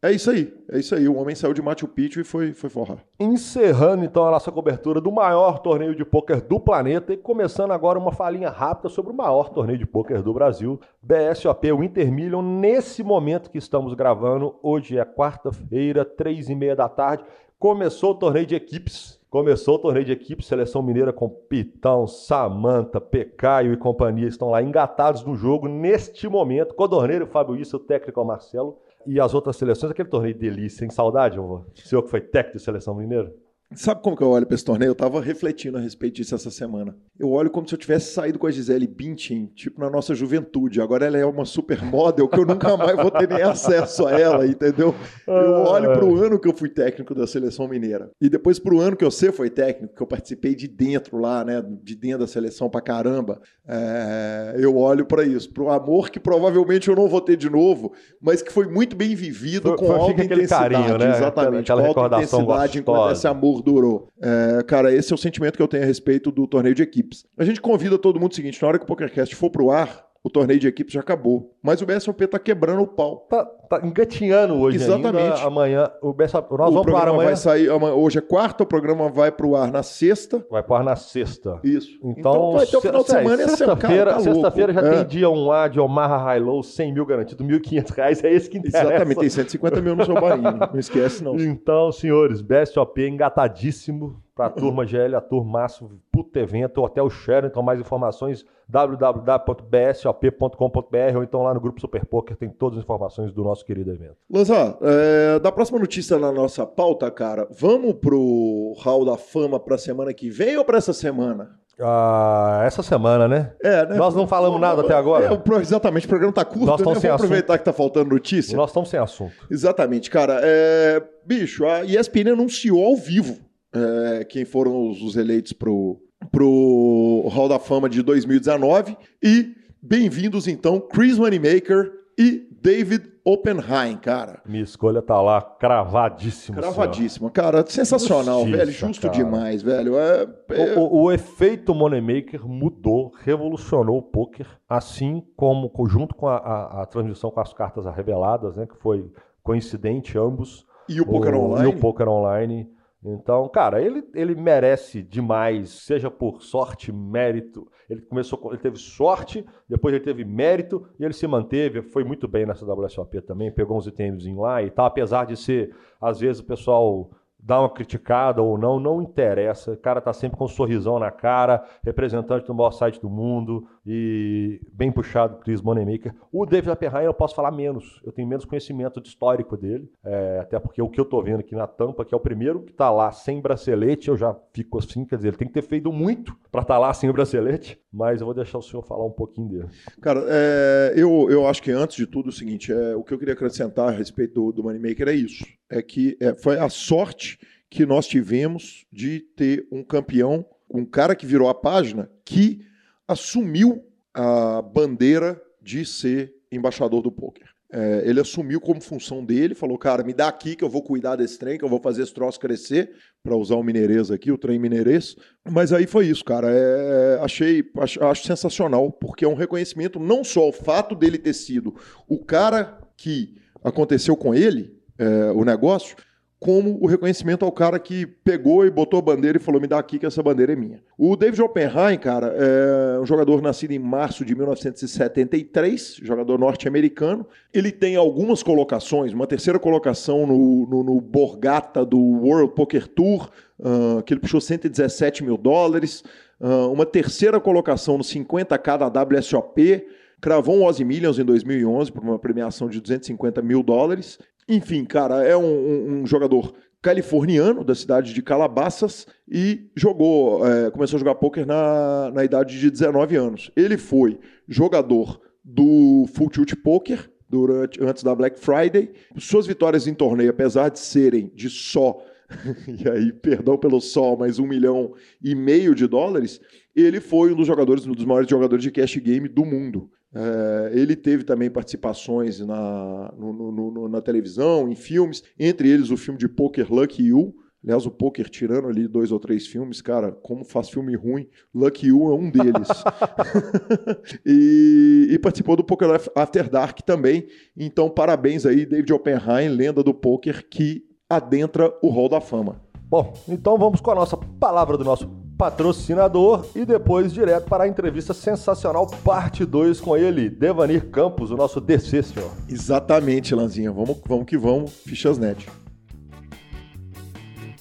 [0.00, 0.52] é isso aí.
[0.70, 1.06] É isso aí.
[1.06, 3.04] O homem saiu de Machu Picchu e foi, foi forrar.
[3.20, 7.98] Encerrando então a nossa cobertura do maior torneio de pôquer do planeta e começando agora
[7.98, 12.42] uma falinha rápida sobre o maior torneio de pôquer do Brasil, BSOP, o Intermillion.
[12.42, 17.22] Nesse momento que estamos gravando, hoje é quarta-feira, três e meia da tarde,
[17.58, 19.21] começou o torneio de equipes.
[19.32, 24.62] Começou o torneio de equipe, seleção mineira com Pitão, Samanta, Pecaio e companhia estão lá
[24.62, 26.74] engatados no jogo neste momento.
[26.74, 28.76] Codorneiro, Fábio Isso, o técnico Marcelo.
[29.06, 32.58] E as outras seleções, aquele torneio de delícia, em saudade, o senhor que foi técnico
[32.58, 33.34] de seleção mineira?
[33.74, 34.90] Sabe como que eu olho para esse torneio?
[34.90, 36.94] Eu tava refletindo a respeito disso essa semana.
[37.18, 40.80] Eu olho como se eu tivesse saído com a Gisele Bündchen, tipo na nossa juventude.
[40.80, 44.46] Agora ela é uma supermodel que eu nunca mais vou ter nem acesso a ela,
[44.46, 44.94] entendeu?
[45.26, 48.10] Eu olho pro ano que eu fui técnico da seleção mineira.
[48.20, 51.62] E depois pro ano que você foi técnico, que eu participei de dentro lá, né?
[51.82, 53.40] De dentro da seleção pra caramba.
[53.66, 54.56] É...
[54.58, 58.42] eu olho para isso, pro amor que provavelmente eu não vou ter de novo, mas
[58.42, 60.74] que foi muito bem vivido foi, com foi, alta intensidade.
[60.74, 61.10] Carinho, né?
[61.10, 61.72] Exatamente.
[61.72, 64.08] Aquela, aquela alta intensidade enquanto esse amor durou.
[64.20, 67.24] É, cara, esse é o sentimento que eu tenho a respeito do torneio de equipes.
[67.38, 70.04] A gente convida todo mundo o seguinte: na hora que o PokerCast for pro ar,
[70.24, 71.52] o torneio de equipes já acabou.
[71.60, 73.26] Mas o BSOP tá quebrando o pau.
[73.28, 75.16] Tá, tá engatinhando hoje Exatamente.
[75.18, 75.42] ainda.
[75.42, 77.26] Amanhã, o BSOP, nós o vamos programa amanhã.
[77.26, 77.68] vai sair.
[77.68, 80.44] Hoje é quarta, o programa vai pro ar na sexta.
[80.48, 81.58] Vai pro ar na sexta.
[81.64, 81.98] Isso.
[82.04, 83.56] Então, vai ter o final de se- semana semana.
[83.56, 84.90] sexta-feira, tá sexta-feira já É.
[84.90, 88.58] tem dia 1A de Omaha High Low, 100 mil garantido, 1.500 reais, é esse que
[88.58, 88.84] interessa.
[88.94, 90.52] Exatamente, tem 150 mil no seu barrinho.
[90.72, 91.34] Não esquece, não.
[91.36, 97.80] Então, senhores, BSOP engatadíssimo para a turma GL, a turmaço, puto evento, Hotel Sheraton, mais
[97.80, 103.64] informações www.bsop.com.br ou então lá no grupo Super Poker tem todas as informações do nosso
[103.64, 104.16] querido evento.
[104.30, 109.76] Lanza, é, da próxima notícia na nossa pauta, cara, vamos pro Hall da Fama pra
[109.76, 111.60] semana que vem ou pra essa semana?
[111.80, 113.54] Ah, essa semana, né?
[113.62, 113.96] É, né?
[113.96, 115.26] Nós não falamos nada até agora.
[115.26, 116.82] É, exatamente, o programa tá curto, Nós né?
[116.82, 117.24] estamos Vamos sem assunto.
[117.24, 118.56] aproveitar que tá faltando notícia.
[118.56, 119.32] Nós estamos sem assunto.
[119.50, 120.38] Exatamente, cara.
[120.42, 123.38] É, bicho, a ESPN anunciou ao vivo
[123.74, 125.98] é, quem foram os, os eleitos pro,
[126.30, 128.96] pro Hall da Fama de 2019.
[129.22, 134.40] E bem-vindos, então, Chris Moneymaker e David Oppenheim, cara.
[134.46, 136.58] Minha escolha tá lá cravadíssima.
[136.58, 137.30] Cravadíssima.
[137.30, 138.72] Cara, sensacional, Justiça, velho.
[138.72, 139.14] Justo cara.
[139.14, 139.96] demais, velho.
[139.98, 146.14] É, é- O, o- o efeito Moneymaker mudou, revolucionou o poker, assim como co- junto
[146.14, 149.10] com a, a- a transmissão com as cartas reveladas, né, que foi
[149.42, 150.64] coincidente ambos.
[150.88, 151.70] E o Poker Online?
[151.70, 152.68] E o Poker Online.
[153.04, 157.66] Então, cara, ele, ele merece demais, seja por sorte, mérito.
[157.90, 161.82] Ele começou, com- ele teve sorte, depois ele teve mérito e ele se manteve.
[161.82, 164.86] Foi muito bem nessa WSOP também, pegou uns itens lá e tal.
[164.86, 167.10] Apesar de ser, às vezes o pessoal
[167.44, 169.72] dá uma criticada ou não, não interessa.
[169.72, 173.66] O cara tá sempre com um sorrisão na cara, representante do maior site do mundo
[173.84, 176.14] e bem puxado, Chris Moneymaker.
[176.32, 180.38] O David Oppenheim eu posso falar menos, eu tenho menos conhecimento de histórico dele, é,
[180.40, 182.72] até porque o que eu tô vendo aqui na tampa, que é o primeiro que
[182.72, 185.92] tá lá sem bracelete, eu já fico assim, quer dizer, ele tem que ter feito
[185.92, 189.10] muito para estar lá sem o bracelete, mas eu vou deixar o senhor falar um
[189.10, 189.68] pouquinho dele.
[190.00, 193.12] Cara, é, eu, eu acho que antes de tudo é o seguinte, é, o que
[193.12, 195.44] eu queria acrescentar a respeito do, do Moneymaker é isso.
[195.68, 201.24] É que foi a sorte que nós tivemos de ter um campeão, um cara que
[201.24, 202.60] virou a página, que
[203.06, 203.84] assumiu
[204.14, 207.52] a bandeira de ser embaixador do poker.
[207.74, 211.16] É, ele assumiu como função dele, falou, cara, me dá aqui que eu vou cuidar
[211.16, 212.90] desse trem, que eu vou fazer esse troço crescer,
[213.22, 215.16] para usar o mineirês aqui, o trem mineirês.
[215.50, 216.48] Mas aí foi isso, cara.
[216.50, 221.32] É, achei, acho, acho sensacional, porque é um reconhecimento não só o fato dele ter
[221.32, 221.74] sido
[222.06, 225.96] o cara que aconteceu com ele, é, o negócio,
[226.42, 229.78] como o reconhecimento ao cara que pegou e botou a bandeira e falou: me dá
[229.78, 230.82] aqui que essa bandeira é minha.
[230.98, 237.24] O David Oppenheim, cara, é um jogador nascido em março de 1973, jogador norte-americano.
[237.54, 243.30] Ele tem algumas colocações, uma terceira colocação no, no, no Borgata do World Poker Tour,
[243.60, 246.02] uh, que ele puxou 117 mil dólares,
[246.40, 249.86] uh, uma terceira colocação no 50k da WSOP.
[250.20, 254.18] Cravou um Ozzy Millions em 2011 por uma premiação de 250 mil dólares.
[254.48, 260.70] Enfim, cara, é um, um, um jogador californiano da cidade de Calabasas e jogou, é,
[260.70, 263.50] começou a jogar poker na, na idade de 19 anos.
[263.54, 264.18] Ele foi
[264.48, 268.92] jogador do Full Tilt Poker durante, antes da Black Friday.
[269.16, 272.04] Suas vitórias em torneio, apesar de serem de só,
[272.66, 276.40] e aí, perdão pelo só, mas um milhão e meio de dólares,
[276.74, 279.90] ele foi um dos jogadores, um dos maiores jogadores de cash game do mundo.
[280.14, 285.90] É, ele teve também participações na, no, no, no, na televisão, em filmes, entre eles
[285.90, 287.34] o filme de Poker Lucky You.
[287.64, 291.86] Aliás, o Poker tirando ali dois ou três filmes, cara, como faz filme ruim, Lucky
[291.86, 292.68] You é um deles.
[294.26, 297.26] e, e, participou do Poker After Dark também.
[297.56, 302.60] Então, parabéns aí, David Oppenheim, lenda do poker que adentra o Hall da Fama.
[302.88, 307.68] Bom, então vamos com a nossa palavra do nosso patrocinador e depois direto para a
[307.68, 312.30] entrevista sensacional, parte 2 com ele, Devanir Campos, o nosso DC, senhor.
[312.48, 313.72] Exatamente, Lanzinha.
[313.72, 315.48] Vamos, vamos que vamos, Fichasnet.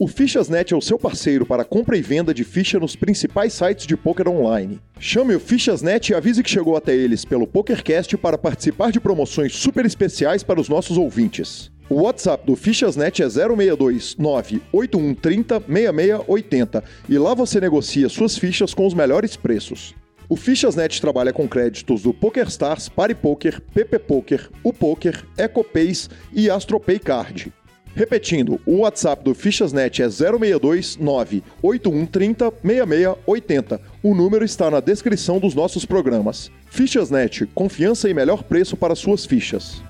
[0.04, 3.86] O Fichasnet é o seu parceiro para compra e venda de ficha nos principais sites
[3.86, 4.80] de poker online.
[4.99, 9.56] Chame o Fichasnet e avise que chegou até eles pelo PokerCast para participar de promoções
[9.56, 11.72] super especiais para os nossos ouvintes.
[11.88, 18.88] O WhatsApp do Fichasnet é 062 98130 6680 e lá você negocia suas fichas com
[18.88, 19.93] os melhores preços.
[20.28, 26.97] O Fichasnet trabalha com créditos do PokerStars, PariPoker, PP Poker, o Poker, EcoPays e AstroPay
[26.97, 27.54] Card.
[27.93, 33.81] Repetindo, o WhatsApp do Fichasnet é 062 98130 6680.
[34.01, 36.49] O número está na descrição dos nossos programas.
[36.69, 39.81] Fichasnet, confiança e melhor preço para suas fichas.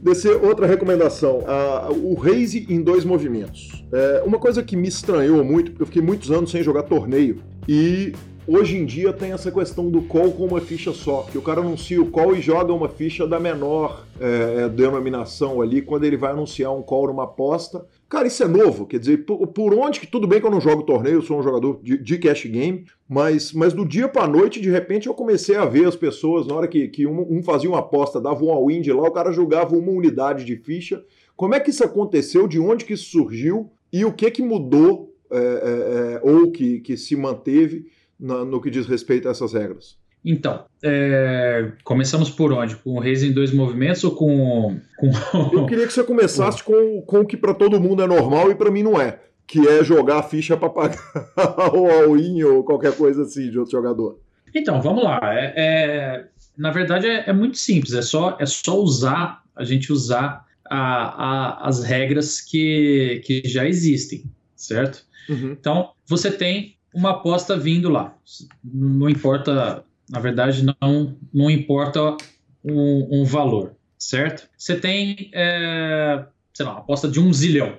[0.00, 3.84] Descer outra recomendação, a, o raise em dois movimentos.
[3.92, 7.42] É, uma coisa que me estranhou muito, porque eu fiquei muitos anos sem jogar torneio,
[7.68, 8.12] e
[8.48, 11.60] hoje em dia tem essa questão do call com uma ficha só, que o cara
[11.60, 16.16] anuncia o call e joga uma ficha da menor é, é denominação ali, quando ele
[16.16, 17.84] vai anunciar um call numa aposta.
[18.08, 20.60] Cara, isso é novo, quer dizer, por, por, onde que tudo bem que eu não
[20.60, 24.26] jogo torneio, eu sou um jogador de, de cash game, mas, mas do dia para
[24.26, 27.42] noite, de repente, eu comecei a ver as pessoas, na hora que, que um, um
[27.42, 31.04] fazia uma aposta, dava um all-in de lá, o cara jogava uma unidade de ficha.
[31.36, 32.48] Como é que isso aconteceu?
[32.48, 33.70] De onde que isso surgiu?
[33.92, 37.86] E o que que mudou é, é, é ou que, que se manteve
[38.18, 39.96] na, no que diz respeito a essas regras?
[40.24, 42.76] Então, é, começamos por onde?
[42.76, 44.80] Com o Reis em dois movimentos ou com.
[44.98, 45.10] com...
[45.52, 48.54] Eu queria que você começasse com, com o que para todo mundo é normal e
[48.54, 50.98] para mim não é, que é jogar a ficha para pagar
[51.72, 54.18] o all-in ou qualquer coisa assim de outro jogador.
[54.54, 55.20] Então, vamos lá.
[55.22, 56.24] É, é
[56.56, 57.94] na verdade, é, é, muito simples.
[57.94, 63.64] É só, é só usar, a gente usar a, a, as regras que, que já
[63.64, 64.24] existem,
[64.56, 65.06] certo?
[65.28, 65.52] Uhum.
[65.52, 68.16] Então, você tem uma aposta vindo lá.
[68.64, 72.16] Não importa na verdade, não, não importa
[72.64, 74.48] um, um valor, certo?
[74.56, 76.24] Você tem, é,
[76.54, 77.76] sei lá, uma aposta de um zilhão.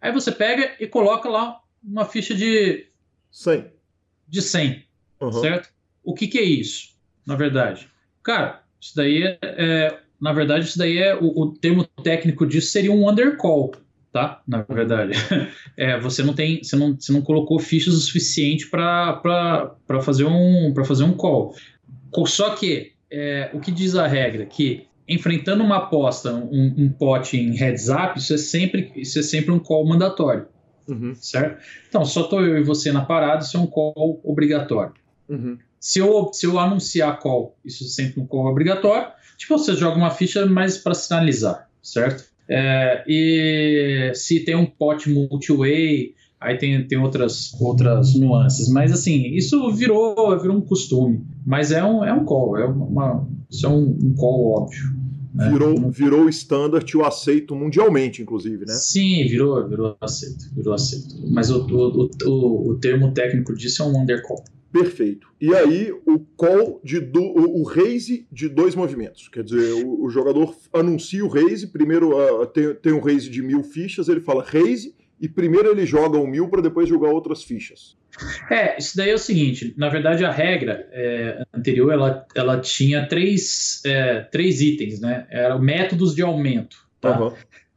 [0.00, 2.86] Aí você pega e coloca lá uma ficha de
[3.30, 3.66] 100.
[4.28, 4.84] De 100,
[5.20, 5.32] uhum.
[5.32, 5.70] certo?
[6.04, 6.90] O que, que é isso,
[7.26, 7.88] na verdade?
[8.22, 12.70] Cara, isso daí é, é na verdade, isso daí é o, o, termo técnico disso
[12.70, 13.72] seria um undercall,
[14.12, 14.42] tá?
[14.46, 15.12] Na verdade,
[15.76, 20.72] é, você não tem, você não, você não colocou fichas o suficiente para fazer um
[20.74, 21.54] para fazer um call.
[22.26, 27.36] Só que é, o que diz a regra que enfrentando uma aposta, um, um pote
[27.36, 30.46] em heads up, isso é sempre isso é sempre um call mandatório,
[30.88, 31.14] uhum.
[31.16, 31.62] certo?
[31.88, 34.94] Então só tô eu e você na parada, isso é um call obrigatório.
[35.28, 35.58] Uhum.
[35.80, 39.08] Se eu, se eu anunciar call, isso é sempre um call obrigatório.
[39.38, 42.29] Tipo, você joga uma ficha mais para sinalizar, certo?
[42.50, 48.68] É, e se tem um pote multi-way, aí tem, tem outras, outras nuances.
[48.68, 51.24] Mas assim, isso virou, virou um costume.
[51.46, 55.00] Mas é um, é um call, é uma, isso é um, um call óbvio.
[55.32, 55.48] Né?
[55.48, 58.74] Virou, virou standard o aceito mundialmente, inclusive, né?
[58.74, 61.14] Sim, virou, virou aceito, virou aceito.
[61.30, 64.42] Mas o, o, o, o termo técnico disso é um undercall.
[64.72, 65.28] Perfeito.
[65.40, 69.28] E aí o call de do, o, o raise de dois movimentos.
[69.28, 73.42] Quer dizer, o, o jogador anuncia o raise, primeiro uh, tem, tem um raise de
[73.42, 77.42] mil fichas, ele fala raise, e primeiro ele joga um mil para depois jogar outras
[77.42, 77.98] fichas.
[78.50, 83.06] É, isso daí é o seguinte, na verdade a regra é, anterior ela, ela tinha
[83.06, 85.26] três, é, três itens, né?
[85.30, 86.76] Eram métodos de aumento.
[87.00, 87.20] Tá?
[87.20, 87.32] Uhum.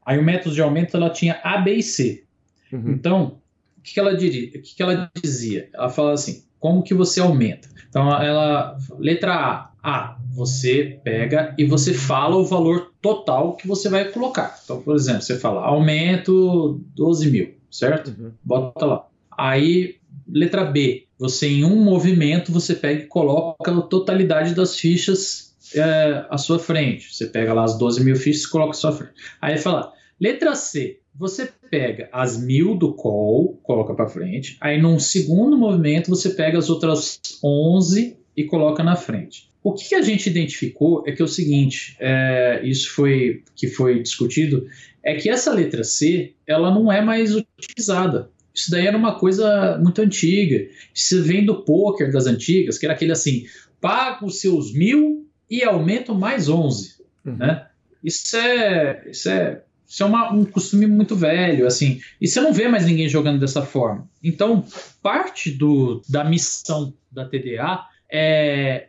[0.05, 2.23] Aí o método de aumento ela tinha A, B e C.
[2.71, 2.91] Uhum.
[2.91, 3.41] Então,
[3.77, 5.69] o que, que, ela diria, o que, que ela dizia?
[5.73, 7.67] Ela fala assim: como que você aumenta?
[7.89, 13.89] Então, ela, letra A, A, você pega e você fala o valor total que você
[13.89, 14.57] vai colocar.
[14.63, 18.15] Então, por exemplo, você fala aumento 12 mil, certo?
[18.17, 18.31] Uhum.
[18.41, 19.05] Bota lá.
[19.37, 25.53] Aí, letra B, você em um movimento você pega e coloca a totalidade das fichas
[25.75, 27.13] é, à sua frente.
[27.13, 29.15] Você pega lá as 12 mil fichas e coloca à sua frente.
[29.41, 34.57] Aí fala, letra C, você pega as mil do call, coloca para frente.
[34.59, 39.49] Aí, num segundo movimento, você pega as outras 11 e coloca na frente.
[39.63, 44.01] O que a gente identificou é que é o seguinte, é, isso foi que foi
[44.01, 44.67] discutido,
[45.01, 48.29] é que essa letra C, ela não é mais utilizada.
[48.53, 50.67] Isso daí era uma coisa muito antiga.
[50.93, 53.45] Isso vem do poker das antigas, que era aquele assim,
[53.79, 56.95] paga os seus mil e aumento mais 11,
[57.25, 57.37] uhum.
[57.37, 57.67] né?
[58.03, 61.99] Isso é, isso é isso é uma, um costume muito velho, assim.
[62.19, 64.07] E você não vê mais ninguém jogando dessa forma.
[64.23, 64.65] Então,
[65.01, 68.87] parte do, da missão da TDA é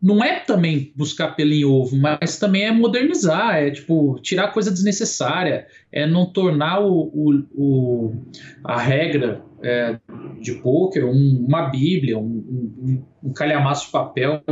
[0.00, 4.70] não é também buscar pelo em ovo, mas também é modernizar, é tipo tirar coisa
[4.70, 8.14] desnecessária, é não tornar o, o, o
[8.62, 9.98] a regra é,
[10.40, 14.42] de poker um, uma bíblia, um, um, um calhamaço de papel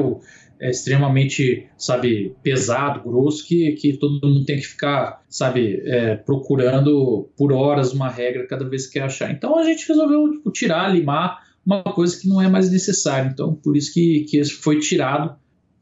[0.60, 7.30] é, extremamente, sabe, pesado, grosso, que, que todo mundo tem que ficar, sabe, é, procurando
[7.36, 9.30] por horas uma regra cada vez que quer achar.
[9.30, 13.30] Então a gente resolveu tipo, tirar, limar uma coisa que não é mais necessária.
[13.32, 15.36] Então por isso que, que foi tirado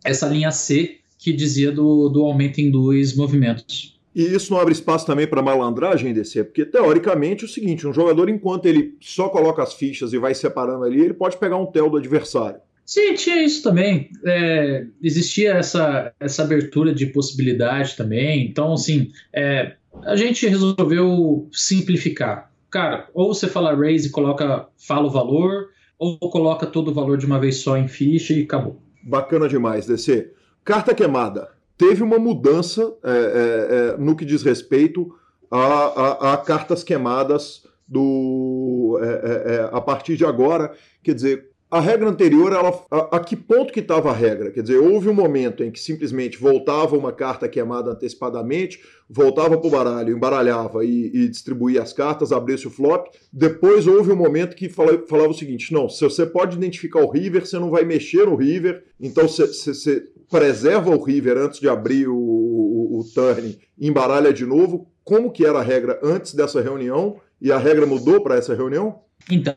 [0.05, 3.99] essa linha C que dizia do, do aumento em dois movimentos.
[4.15, 6.45] E isso não abre espaço também para malandragem, DC?
[6.45, 10.35] Porque, teoricamente, é o seguinte: um jogador, enquanto ele só coloca as fichas e vai
[10.35, 12.61] separando ali, ele pode pegar um tel do adversário.
[12.85, 14.11] Sim, tinha isso também.
[14.25, 18.47] É, existia essa, essa abertura de possibilidade também.
[18.47, 22.51] Então, assim, é, a gente resolveu simplificar.
[22.71, 27.17] Cara, ou você fala raise e coloca, fala o valor, ou coloca todo o valor
[27.17, 28.83] de uma vez só em ficha e acabou.
[29.03, 30.33] Bacana demais, DC.
[30.65, 31.49] Carta queimada.
[31.83, 35.13] Teve uma mudança é, é, é no que diz respeito
[35.51, 40.73] a, a, a cartas queimadas do é, é, a partir de agora.
[41.03, 44.53] Quer dizer, a regra anterior, ela, a, a que ponto que estava a regra?
[44.53, 48.81] Quer dizer, houve um momento em que simplesmente voltava uma carta queimada antecipadamente,
[49.11, 53.09] voltava para o baralho, embaralhava e, e, distribuía as cartas, abria-se o flop.
[53.33, 57.11] Depois houve um momento que fala, falava o seguinte: não, se você pode identificar o
[57.11, 62.09] river, você não vai mexer no river, então você preserva o river antes de abrir
[62.09, 64.91] o, o, o turn embaralha de novo.
[65.05, 67.21] Como que era a regra antes dessa reunião?
[67.39, 69.01] E a regra mudou para essa reunião?
[69.31, 69.55] Então,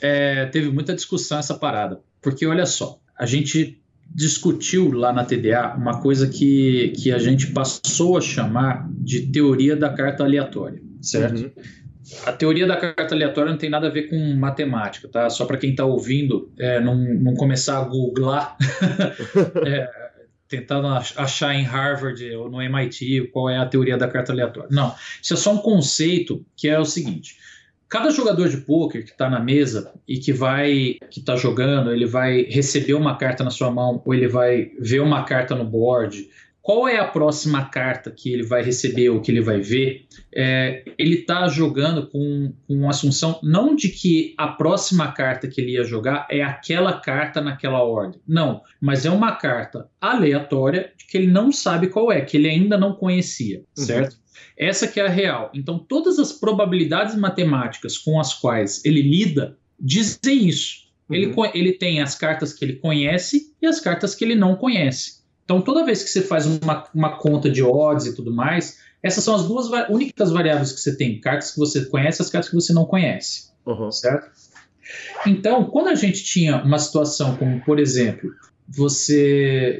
[0.00, 2.00] é, teve muita discussão essa parada.
[2.20, 3.80] Porque olha só, a gente
[4.14, 9.74] discutiu lá na TDA uma coisa que, que a gente passou a chamar de teoria
[9.74, 11.44] da carta aleatória, certo?
[11.44, 11.50] Uhum.
[12.26, 15.30] A teoria da carta aleatória não tem nada a ver com matemática, tá?
[15.30, 18.56] Só para quem está ouvindo, é, não, não começar a googlar,
[19.64, 19.99] é,
[20.50, 24.68] tentando achar em Harvard ou no MIT qual é a teoria da carta aleatória.
[24.70, 27.36] Não, isso é só um conceito que é o seguinte:
[27.90, 32.06] Cada jogador de poker que está na mesa e que vai, que está jogando, ele
[32.06, 36.30] vai receber uma carta na sua mão ou ele vai ver uma carta no board.
[36.62, 40.06] Qual é a próxima carta que ele vai receber ou que ele vai ver?
[40.34, 45.72] É, ele está jogando com, com assunção não de que a próxima carta que ele
[45.72, 48.20] ia jogar é aquela carta naquela ordem.
[48.28, 52.76] Não, mas é uma carta aleatória que ele não sabe qual é, que ele ainda
[52.76, 53.84] não conhecia, uhum.
[53.84, 54.16] certo?
[54.56, 55.50] Essa que é a real.
[55.54, 60.90] Então, todas as probabilidades matemáticas com as quais ele lida dizem isso.
[61.08, 61.16] Uhum.
[61.16, 65.19] Ele, ele tem as cartas que ele conhece e as cartas que ele não conhece.
[65.50, 69.24] Então, toda vez que você faz uma, uma conta de odds e tudo mais, essas
[69.24, 72.48] são as duas únicas variáveis que você tem: cartas que você conhece e as cartas
[72.48, 73.50] que você não conhece.
[73.66, 73.90] Uhum.
[73.90, 74.30] Certo?
[75.26, 78.30] Então, quando a gente tinha uma situação como, por exemplo,
[78.68, 79.76] você,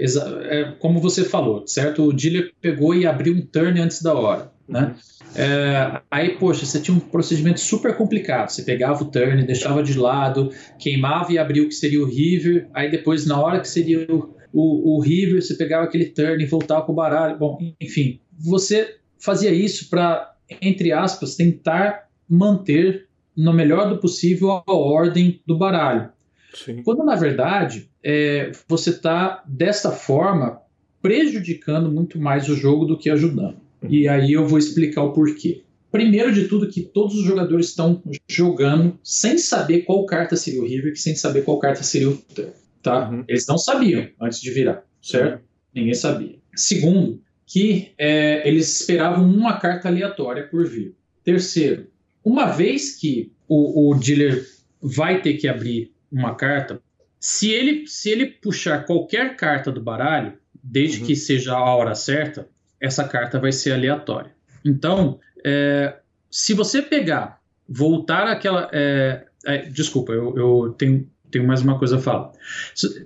[0.49, 2.03] é, como você falou, certo?
[2.03, 4.95] O dealer pegou e abriu um turn antes da hora né?
[5.35, 8.51] É, aí, poxa, você tinha um procedimento super complicado.
[8.51, 12.68] Você pegava o turn, deixava de lado, queimava e abria o que seria o river.
[12.73, 16.47] Aí depois, na hora que seria o, o, o river, você pegava aquele turn e
[16.47, 17.39] voltava para o baralho.
[17.39, 24.73] Bom, enfim, você fazia isso para, entre aspas, tentar manter, no melhor do possível, a
[24.73, 26.11] ordem do baralho.
[26.55, 26.83] Sim.
[26.83, 30.61] Quando, na verdade, é, você está, desta forma,
[31.01, 33.57] prejudicando muito mais o jogo do que ajudando.
[33.89, 35.63] E aí eu vou explicar o porquê.
[35.91, 40.67] Primeiro de tudo, que todos os jogadores estão jogando sem saber qual carta seria o
[40.67, 42.53] River, sem saber qual carta seria o Turn.
[42.83, 43.09] Tá?
[43.09, 43.24] Uhum.
[43.28, 45.43] Eles não sabiam antes de virar, certo?
[45.74, 46.39] Ninguém sabia.
[46.55, 50.95] Segundo, que é, eles esperavam uma carta aleatória por vir.
[51.24, 51.89] Terceiro,
[52.24, 54.47] uma vez que o, o dealer
[54.81, 56.81] vai ter que abrir uma carta,
[57.18, 61.07] se ele, se ele puxar qualquer carta do baralho, desde uhum.
[61.07, 62.49] que seja a hora certa,
[62.81, 64.33] essa carta vai ser aleatória.
[64.64, 65.97] Então, é,
[66.31, 68.68] se você pegar, voltar àquela.
[68.72, 72.33] É, é, desculpa, eu, eu tenho, tenho, mais uma coisa a falar.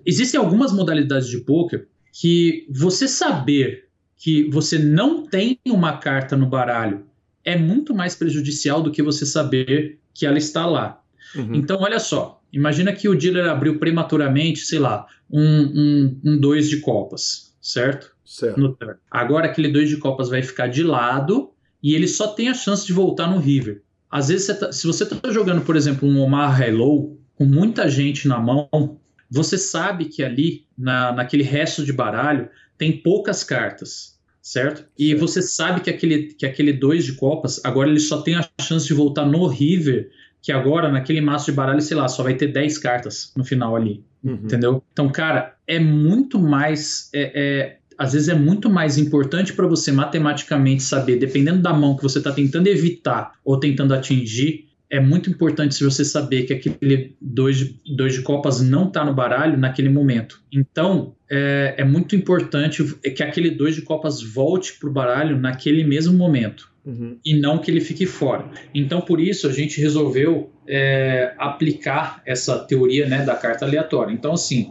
[0.04, 6.46] Existem algumas modalidades de poker que você saber que você não tem uma carta no
[6.46, 7.04] baralho
[7.44, 11.02] é muito mais prejudicial do que você saber que ela está lá.
[11.34, 11.54] Uhum.
[11.54, 12.40] Então, olha só.
[12.52, 18.14] Imagina que o dealer abriu prematuramente, sei lá, um, um, um dois de copas, certo?
[18.24, 18.76] Certo.
[19.10, 21.50] Agora aquele 2 de copas vai ficar de lado
[21.82, 23.82] e ele só tem a chance de voltar no river.
[24.10, 28.28] Às vezes, tá, se você está jogando, por exemplo, um Omar Hello com muita gente
[28.28, 28.98] na mão,
[29.30, 34.84] você sabe que ali, na, naquele resto de baralho, tem poucas cartas, certo?
[34.98, 35.20] E certo.
[35.20, 38.86] você sabe que aquele, que aquele 2 de copas, agora ele só tem a chance
[38.86, 40.10] de voltar no river,
[40.42, 43.74] que agora, naquele maço de baralho, sei lá, só vai ter 10 cartas no final
[43.74, 44.04] ali.
[44.22, 44.34] Uhum.
[44.34, 44.82] Entendeu?
[44.92, 47.08] Então, cara, é muito mais.
[47.14, 51.96] É, é, às vezes é muito mais importante para você matematicamente saber, dependendo da mão
[51.96, 56.52] que você está tentando evitar ou tentando atingir, é muito importante se você saber que
[56.52, 60.40] aquele dois, de, dois de copas não está no baralho naquele momento.
[60.52, 65.84] Então, é, é, muito importante que aquele dois de copas volte para o baralho naquele
[65.84, 66.72] mesmo momento.
[66.84, 67.18] Uhum.
[67.24, 68.50] E não que ele fique fora.
[68.74, 74.12] Então, por isso, a gente resolveu é, aplicar essa teoria né, da carta aleatória.
[74.12, 74.70] Então, assim,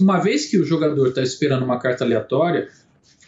[0.00, 2.68] uma vez que o jogador está esperando uma carta aleatória,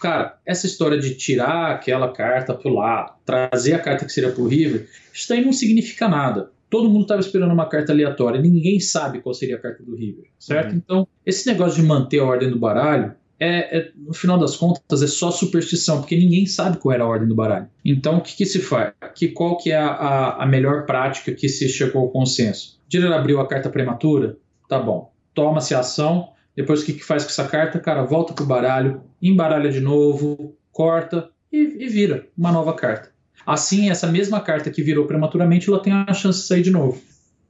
[0.00, 4.30] cara, essa história de tirar aquela carta para o lado, trazer a carta que seria
[4.30, 6.50] para o River, isso aí não significa nada.
[6.68, 10.24] Todo mundo estava esperando uma carta aleatória, ninguém sabe qual seria a carta do River,
[10.38, 10.72] certo?
[10.72, 10.76] Uhum.
[10.76, 15.02] Então, esse negócio de manter a ordem do baralho, é, é, no final das contas,
[15.02, 17.68] é só superstição, porque ninguém sabe qual era a ordem do baralho.
[17.84, 18.92] Então, o que, que se faz?
[19.14, 22.80] Que, qual que é a, a, a melhor prática que se chegou ao consenso?
[22.88, 24.36] Diller abriu a carta prematura?
[24.68, 27.80] Tá bom toma-se ação Depois o que, que faz com essa carta?
[27.80, 33.10] Cara, volta pro baralho, embaralha de novo, corta e, e vira uma nova carta.
[33.46, 37.00] Assim, essa mesma carta que virou prematuramente, ela tem a chance de sair de novo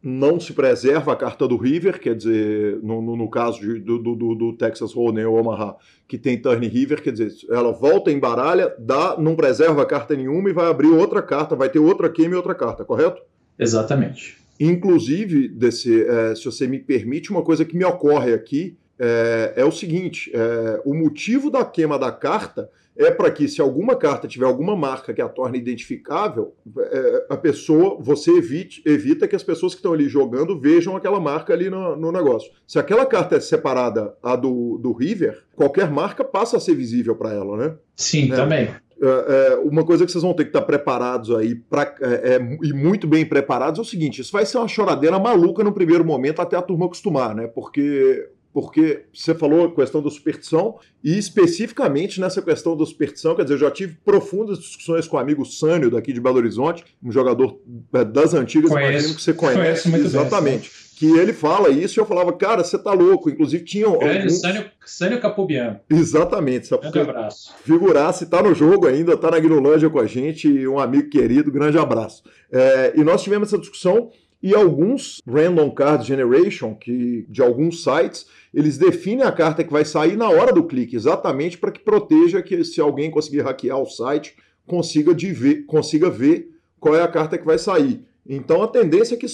[0.04, 3.98] não se preserva a carta do River, quer dizer, no, no, no caso de, do,
[3.98, 5.76] do, do, Texas Hold'em ou Omaha,
[6.06, 10.14] que tem Turn River, quer dizer, ela volta em baralha, dá, não preserva a carta
[10.14, 13.22] nenhuma e vai abrir outra carta, vai ter outra queima e outra carta, correto?
[13.58, 14.36] Exatamente.
[14.60, 19.64] Inclusive, desse, é, se você me permite, uma coisa que me ocorre aqui é, é
[19.64, 24.28] o seguinte: é, o motivo da queima da carta é para que, se alguma carta
[24.28, 29.42] tiver alguma marca que a torne identificável, é, a pessoa, você evite, evita que as
[29.42, 32.52] pessoas que estão ali jogando vejam aquela marca ali no, no, negócio.
[32.66, 37.16] Se aquela carta é separada a do, do River, qualquer marca passa a ser visível
[37.16, 37.74] para ela, né?
[37.96, 38.36] Sim, né?
[38.36, 38.70] também.
[39.02, 42.58] É, é, uma coisa que vocês vão ter que estar preparados aí pra, é, é,
[42.62, 46.04] e muito bem preparados é o seguinte: isso vai ser uma choradeira maluca no primeiro
[46.04, 47.48] momento até a turma acostumar, né?
[47.48, 53.42] Porque porque você falou a questão da superstição, e especificamente nessa questão da superstição, quer
[53.42, 57.10] dizer, eu já tive profundas discussões com o amigo Sânio daqui de Belo Horizonte, um
[57.10, 57.60] jogador
[57.92, 59.92] é, das antigas, conheço, imagino que você conhece.
[59.96, 60.70] exatamente.
[60.70, 63.28] Bem, que ele fala isso e eu falava, cara, você tá louco.
[63.28, 63.98] Inclusive tinham.
[63.98, 64.40] Grande alguns...
[64.40, 65.80] Sânio, Sânio Capobiano.
[65.90, 66.70] Exatamente.
[66.70, 67.52] Grande abraço.
[67.64, 71.76] Figurasse, tá no jogo ainda, tá na Guinolândia com a gente, um amigo querido, grande
[71.76, 72.22] abraço.
[72.52, 74.12] É, e nós tivemos essa discussão
[74.44, 79.84] e alguns Random Card Generation, que de alguns sites, eles definem a carta que vai
[79.84, 83.86] sair na hora do clique, exatamente para que proteja que se alguém conseguir hackear o
[83.86, 88.04] site, consiga, de ver, consiga ver qual é a carta que vai sair.
[88.26, 89.26] Então a tendência é que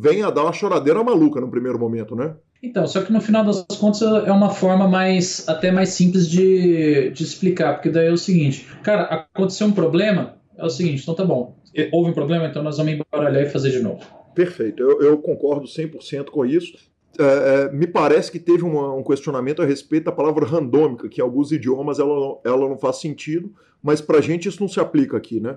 [0.00, 2.34] venha a dar uma choradeira maluca no primeiro momento, né?
[2.62, 7.10] Então, só que no final das contas é uma forma mais até mais simples de,
[7.10, 11.14] de explicar, porque daí é o seguinte, cara, aconteceu um problema, é o seguinte, então
[11.14, 11.56] tá bom,
[11.92, 14.00] houve um problema, então nós vamos embaralhar e fazer de novo.
[14.34, 16.72] Perfeito, eu, eu concordo 100% com isso.
[17.18, 21.20] É, é, me parece que teve uma, um questionamento a respeito da palavra randômica, que
[21.20, 23.52] em alguns idiomas ela não, ela não faz sentido,
[23.82, 25.56] mas para a gente isso não se aplica aqui, né?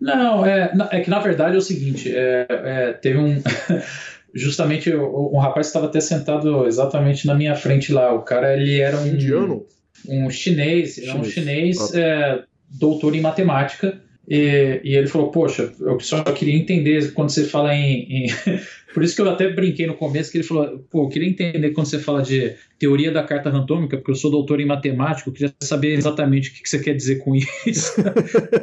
[0.00, 3.42] Não, é, é que na verdade é o seguinte: é, é teve um.
[4.34, 8.12] justamente um rapaz estava até sentado exatamente na minha frente lá.
[8.12, 9.06] O cara ele era um.
[9.06, 9.66] Indiano?
[10.08, 11.14] Um chinês, chinês.
[11.14, 12.44] um chinês ah.
[12.70, 14.00] Doutor em matemática.
[14.28, 18.26] E, e, ele falou, poxa, eu só queria entender quando você fala em, em...
[18.92, 21.70] Por isso que eu até brinquei no começo, que ele falou, pô, eu queria entender
[21.70, 25.32] quando você fala de teoria da carta randômica, porque eu sou doutor em matemática, eu
[25.32, 27.94] queria saber exatamente o que você quer dizer com isso.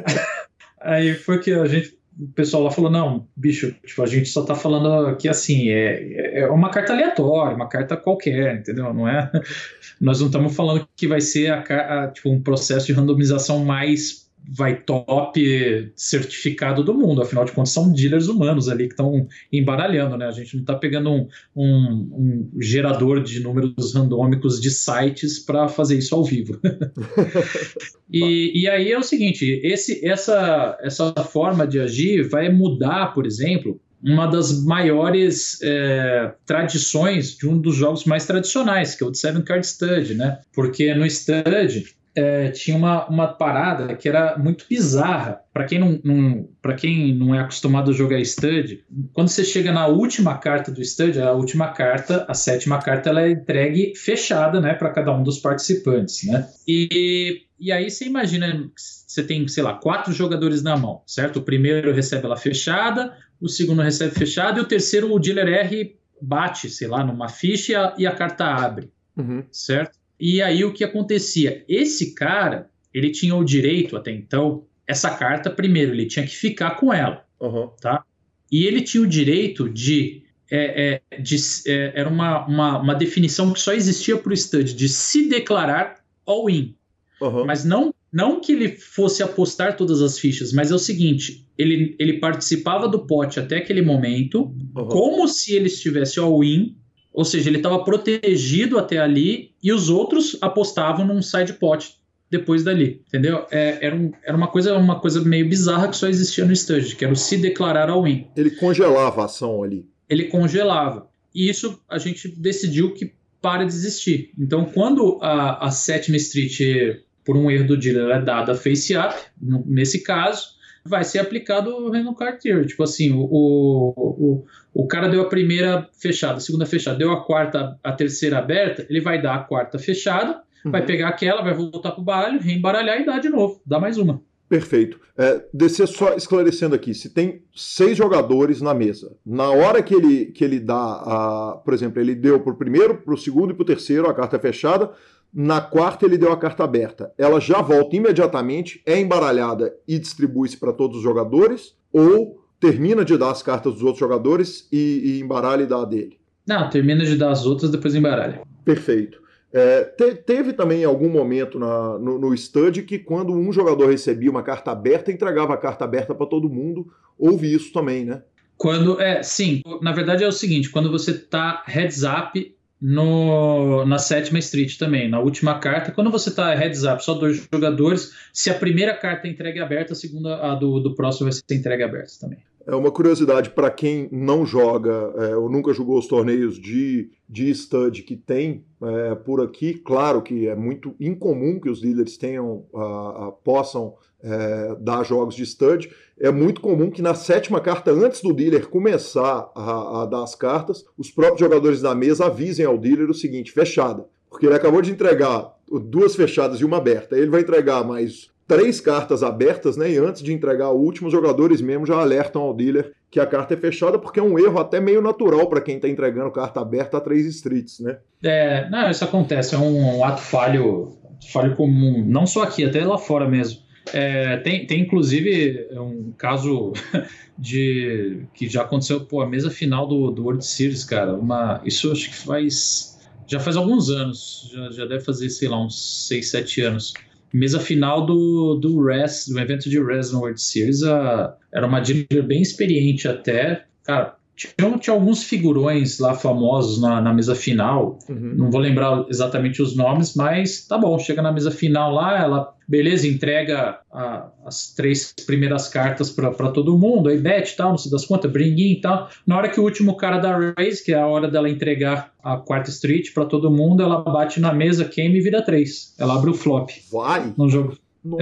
[0.80, 4.44] Aí foi que a gente, o pessoal lá falou, não, bicho, tipo, a gente só
[4.44, 8.94] tá falando que assim, é, é uma carta aleatória, uma carta qualquer, entendeu?
[8.94, 9.30] Não é,
[10.00, 14.25] nós não estamos falando que vai ser a, a, tipo, um processo de randomização mais
[14.48, 17.22] vai top certificado do mundo.
[17.22, 20.26] Afinal de contas, são dealers humanos ali que estão embaralhando, né?
[20.26, 25.68] A gente não está pegando um, um, um, gerador de números randômicos de sites para
[25.68, 26.58] fazer isso ao vivo.
[28.10, 33.26] e, e aí é o seguinte: esse, essa, essa forma de agir vai mudar, por
[33.26, 39.10] exemplo, uma das maiores é, tradições de um dos jogos mais tradicionais, que é o
[39.10, 40.38] de Seven Card Stud, né?
[40.54, 45.42] Porque no Stud é, tinha uma, uma parada que era muito bizarra.
[45.52, 49.70] Para quem não, não para quem não é acostumado a jogar stud, quando você chega
[49.70, 54.60] na última carta do stud, a última carta, a sétima carta, ela é entregue fechada,
[54.60, 56.48] né, para cada um dos participantes, né?
[56.66, 61.36] E, e aí você imagina, você tem, sei lá, quatro jogadores na mão, certo?
[61.36, 65.96] O primeiro recebe ela fechada, o segundo recebe fechada e o terceiro o dealer R
[66.20, 69.44] bate, sei lá, numa ficha e a, e a carta abre, uhum.
[69.52, 69.98] certo?
[70.18, 71.64] E aí o que acontecia?
[71.68, 76.72] Esse cara, ele tinha o direito até então, essa carta, primeiro, ele tinha que ficar
[76.72, 77.68] com ela, uhum.
[77.80, 78.04] tá?
[78.50, 80.22] E ele tinha o direito de.
[80.48, 81.36] É, é, de
[81.66, 85.96] é, era uma, uma, uma, definição que só existia para o stud, de se declarar
[86.24, 86.76] all-in.
[87.20, 87.44] Uhum.
[87.44, 91.96] Mas não, não que ele fosse apostar todas as fichas, mas é o seguinte: ele,
[91.98, 94.86] ele participava do pote até aquele momento, uhum.
[94.86, 96.76] como se ele estivesse all-in,
[97.16, 101.96] ou seja, ele estava protegido até ali e os outros apostavam num side pot
[102.30, 103.46] depois dali, entendeu?
[103.50, 106.94] É, era, um, era uma coisa uma coisa meio bizarra que só existia no Stud,
[106.94, 108.26] que era o se declarar ao win.
[108.36, 109.88] Ele congelava a ação ali.
[110.10, 111.08] Ele congelava.
[111.34, 114.30] E isso a gente decidiu que para de existir.
[114.38, 119.14] Então, quando a, a sétima street, por um erro do dealer, é dada face up,
[119.40, 120.48] nesse caso,
[120.86, 122.66] vai ser aplicado o Random Card Theory.
[122.66, 127.24] Tipo assim, o, o, o cara deu a primeira fechada, a segunda fechada, deu a
[127.24, 130.70] quarta, a terceira aberta, ele vai dar a quarta fechada, uhum.
[130.70, 134.22] vai pegar aquela, vai voltar pro baralho, reembaralhar e dar de novo, dá mais uma.
[134.48, 135.00] Perfeito.
[135.18, 140.26] É, descer só esclarecendo aqui, se tem seis jogadores na mesa, na hora que ele,
[140.26, 143.54] que ele dá, a, por exemplo, ele deu para o primeiro, para o segundo e
[143.54, 144.92] para o terceiro, a carta é fechada,
[145.32, 147.12] na quarta ele deu a carta aberta.
[147.18, 153.16] Ela já volta imediatamente, é embaralhada e distribui-se para todos os jogadores, ou termina de
[153.16, 156.18] dar as cartas dos outros jogadores e, e embaralha e dá a dele?
[156.46, 158.42] Não, termina de dar as outras, depois embaralha.
[158.64, 159.20] Perfeito.
[159.52, 164.30] É, te, teve também algum momento na, no, no Stud que quando um jogador recebia
[164.30, 166.86] uma carta aberta, entregava a carta aberta para todo mundo.
[167.18, 168.22] Houve isso também, né?
[168.56, 173.98] Quando é, sim, na verdade é o seguinte, quando você tá heads up no, na
[173.98, 178.50] sétima street também, na última carta, quando você tá heads up só dois jogadores, se
[178.50, 181.82] a primeira carta é entregue aberta, a segunda, a do, do próximo vai ser entregue
[181.82, 182.38] aberta também.
[182.66, 187.48] É uma curiosidade para quem não joga é, ou nunca jogou os torneios de, de
[187.54, 189.74] stud que tem é, por aqui.
[189.74, 195.36] Claro que é muito incomum que os líderes tenham, a, a, possam é, dar jogos
[195.36, 195.88] de stud.
[196.18, 200.34] É muito comum que na sétima carta, antes do dealer começar a, a dar as
[200.34, 204.06] cartas, os próprios jogadores da mesa avisem ao dealer o seguinte: fechada.
[204.30, 207.16] Porque ele acabou de entregar duas fechadas e uma aberta.
[207.16, 209.90] Ele vai entregar mais três cartas abertas, né?
[209.90, 213.26] E antes de entregar o último, os jogadores mesmo já alertam ao dealer que a
[213.26, 216.60] carta é fechada, porque é um erro até meio natural para quem está entregando carta
[216.60, 217.98] aberta a três streets, né?
[218.22, 220.92] É, não, isso acontece, é um, um ato falho,
[221.32, 223.65] falho comum, não só aqui, até lá fora mesmo.
[223.92, 226.72] É, tem, tem inclusive um caso
[227.38, 231.14] de que já aconteceu, pô, a mesa final do, do World Series, cara.
[231.14, 232.98] Uma, isso acho que faz.
[233.28, 236.94] Já faz alguns anos, já, já deve fazer, sei lá, uns 6, 7 anos
[237.32, 241.80] mesa final do, do Res, do evento de Res no World Series, a, era uma
[241.80, 243.66] dealer bem experiente até.
[243.84, 247.98] Cara, tinha, tinha alguns figurões lá famosos na, na mesa final.
[248.08, 248.34] Uhum.
[248.36, 250.98] Não vou lembrar exatamente os nomes, mas tá bom.
[250.98, 256.76] Chega na mesa final lá, ela, beleza, entrega a, as três primeiras cartas para todo
[256.76, 259.08] mundo, aí bet e tal, não sei das contas, bringuinho e tal.
[259.26, 262.36] Na hora que o último cara da race, que é a hora dela entregar a
[262.36, 265.94] quarta street para todo mundo, ela bate na mesa, queima e vira três.
[265.98, 266.68] Ela abre o flop.
[266.92, 267.32] Vai!
[267.38, 267.76] No jogo.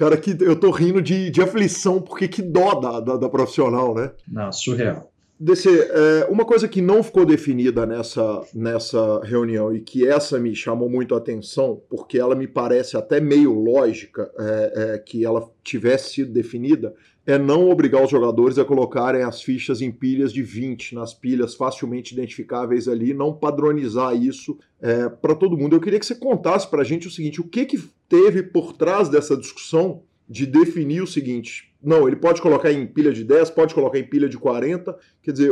[0.00, 3.94] Cara, que eu tô rindo de, de aflição, porque que dó da, da, da profissional,
[3.94, 4.10] né?
[4.26, 5.09] Não, surreal.
[5.42, 10.54] DC, é, uma coisa que não ficou definida nessa, nessa reunião e que essa me
[10.54, 15.50] chamou muito a atenção, porque ela me parece até meio lógica é, é, que ela
[15.64, 16.94] tivesse sido definida,
[17.26, 21.54] é não obrigar os jogadores a colocarem as fichas em pilhas de 20, nas pilhas
[21.54, 25.74] facilmente identificáveis ali, não padronizar isso é, para todo mundo.
[25.74, 28.74] Eu queria que você contasse para a gente o seguinte: o que, que teve por
[28.74, 33.50] trás dessa discussão de definir o seguinte: não, ele pode colocar em pilha de 10,
[33.50, 34.96] pode colocar em pilha de 40.
[35.22, 35.50] Quer dizer,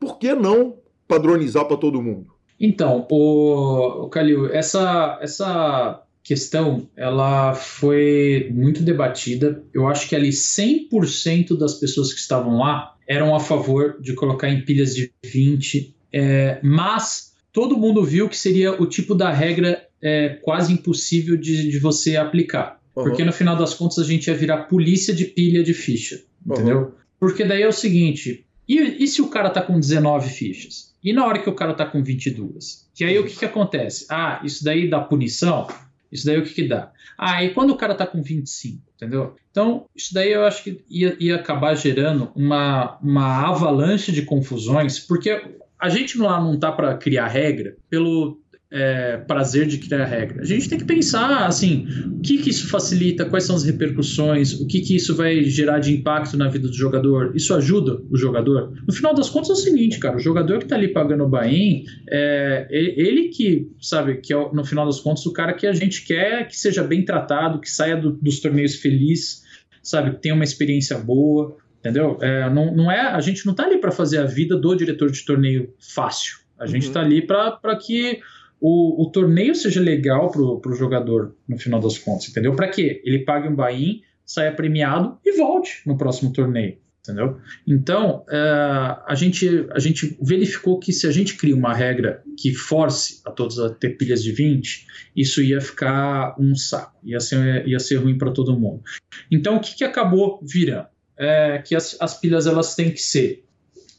[0.00, 2.34] por que não padronizar para todo mundo?
[2.58, 9.62] Então, o, o Calil, essa, essa questão ela foi muito debatida.
[9.74, 14.48] Eu acho que ali 100% das pessoas que estavam lá eram a favor de colocar
[14.48, 19.86] em pilhas de 20, é, mas todo mundo viu que seria o tipo da regra
[20.02, 22.80] é, quase impossível de, de você aplicar.
[22.96, 23.04] Uhum.
[23.04, 26.22] Porque no final das contas a gente ia virar polícia de pilha de ficha.
[26.44, 26.78] Entendeu?
[26.78, 26.92] Uhum.
[27.20, 30.94] Porque daí é o seguinte: e, e, se o cara tá com 19 fichas?
[31.02, 32.88] E na hora que o cara tá com 22?
[32.94, 34.06] Que aí o que, que acontece?
[34.10, 35.68] Ah, isso daí dá punição?
[36.10, 36.90] Isso daí o que, que dá?
[37.18, 39.36] Ah, e quando o cara tá com 25, entendeu?
[39.50, 44.98] Então, isso daí eu acho que ia, ia acabar gerando uma, uma avalanche de confusões,
[44.98, 45.42] porque
[45.78, 48.40] a gente lá não tá para criar regra pelo
[48.70, 50.42] é, prazer de criar regra.
[50.42, 54.60] A gente tem que pensar assim, o que, que isso facilita, quais são as repercussões,
[54.60, 57.32] o que, que isso vai gerar de impacto na vida do jogador.
[57.34, 58.72] Isso ajuda o jogador?
[58.86, 61.28] No final das contas é o seguinte, cara, o jogador que está ali pagando o
[61.28, 65.72] buy é ele que, sabe, que é no final das contas o cara que a
[65.72, 69.42] gente quer que seja bem tratado, que saia do, dos torneios feliz,
[69.82, 72.18] sabe, que tenha uma experiência boa, entendeu?
[72.20, 75.10] É, não, não é, a gente não está ali para fazer a vida do diretor
[75.10, 76.38] de torneio fácil.
[76.58, 77.06] A gente está uhum.
[77.06, 78.20] ali para que
[78.60, 82.54] o, o torneio seja legal pro, pro jogador no final das contas, entendeu?
[82.54, 83.02] Para quê?
[83.04, 87.38] Ele pague um buy-in, saia premiado e volte no próximo torneio, entendeu?
[87.66, 92.54] Então, uh, a, gente, a gente verificou que se a gente cria uma regra que
[92.54, 97.66] force a todos a ter pilhas de 20, isso ia ficar um saco, ia ser,
[97.68, 98.82] ia ser ruim para todo mundo.
[99.30, 100.88] Então, o que, que acabou virando?
[101.18, 103.44] É que as, as pilhas elas têm que ser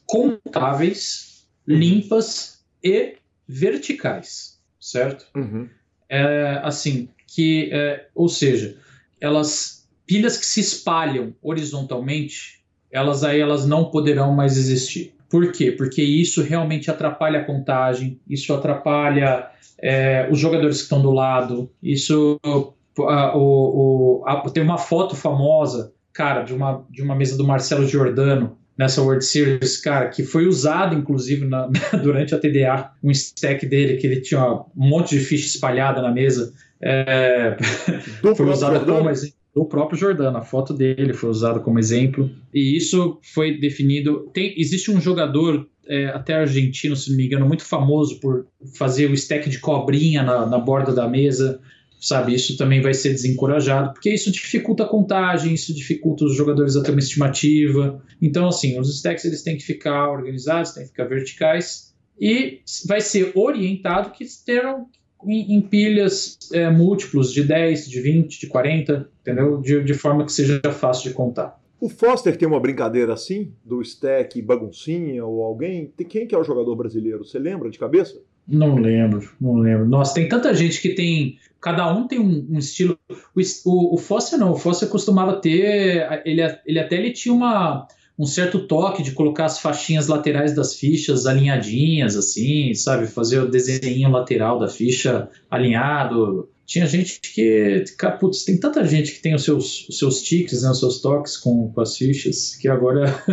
[0.06, 3.18] contáveis, limpas e
[3.48, 5.26] verticais, certo?
[5.36, 5.70] Uhum.
[6.10, 8.78] É, assim, que, é, ou seja,
[9.20, 15.14] elas pilhas que se espalham horizontalmente, elas aí elas não poderão mais existir.
[15.30, 15.72] Por quê?
[15.72, 21.70] Porque isso realmente atrapalha a contagem, isso atrapalha é, os jogadores que estão do lado,
[21.84, 27.46] isso o, o, a, tem uma foto famosa, cara, de uma, de uma mesa do
[27.46, 31.68] Marcelo Giordano nessa World Series, cara, que foi usado, inclusive, na,
[32.04, 36.12] durante a TDA, um stack dele, que ele tinha um monte de ficha espalhada na
[36.12, 36.54] mesa.
[36.82, 37.58] É,
[38.36, 40.38] foi usado como exemplo do próprio Jordano.
[40.38, 42.30] A foto dele foi usada como exemplo.
[42.54, 44.30] E isso foi definido.
[44.32, 48.46] Tem, existe um jogador, é, até argentino, se não me engano, muito famoso por
[48.78, 51.60] fazer o stack de cobrinha na, na borda da mesa
[52.00, 52.34] sabe?
[52.34, 56.84] Isso também vai ser desencorajado, porque isso dificulta a contagem, isso dificulta os jogadores a
[56.84, 58.02] ter uma estimativa.
[58.22, 63.02] Então, assim, os stacks eles têm que ficar organizados, têm que ficar verticais e vai
[63.02, 64.88] ser orientado que terão
[65.26, 69.62] em, em pilhas é, múltiplos de 10, de 20, de 40, entendeu?
[69.62, 71.60] De, de forma que seja fácil de contar.
[71.80, 75.92] O Foster tem uma brincadeira assim, do stack baguncinha ou alguém?
[76.10, 77.24] Quem que é o jogador brasileiro?
[77.24, 78.20] Você lembra de cabeça?
[78.48, 79.86] Não lembro, não lembro.
[79.86, 81.38] Nossa, tem tanta gente que tem.
[81.62, 82.98] Cada um tem um, um estilo.
[83.36, 86.08] O, o, o, Foster não, o Foster costumava ter.
[86.26, 90.76] Ele, ele até ele tinha uma, um certo toque de colocar as faixinhas laterais das
[90.76, 93.08] fichas alinhadinhas, assim, sabe?
[93.08, 96.50] Fazer o desenho lateral da ficha alinhado.
[96.66, 97.86] Tinha gente que.
[98.20, 101.38] Putz, tem tanta gente que tem os seus, os seus tiques, né, os seus toques
[101.38, 103.06] com, com as fichas, que agora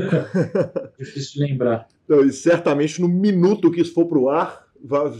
[0.98, 1.88] é difícil lembrar.
[2.04, 4.63] Então, e certamente no minuto que isso for pro ar,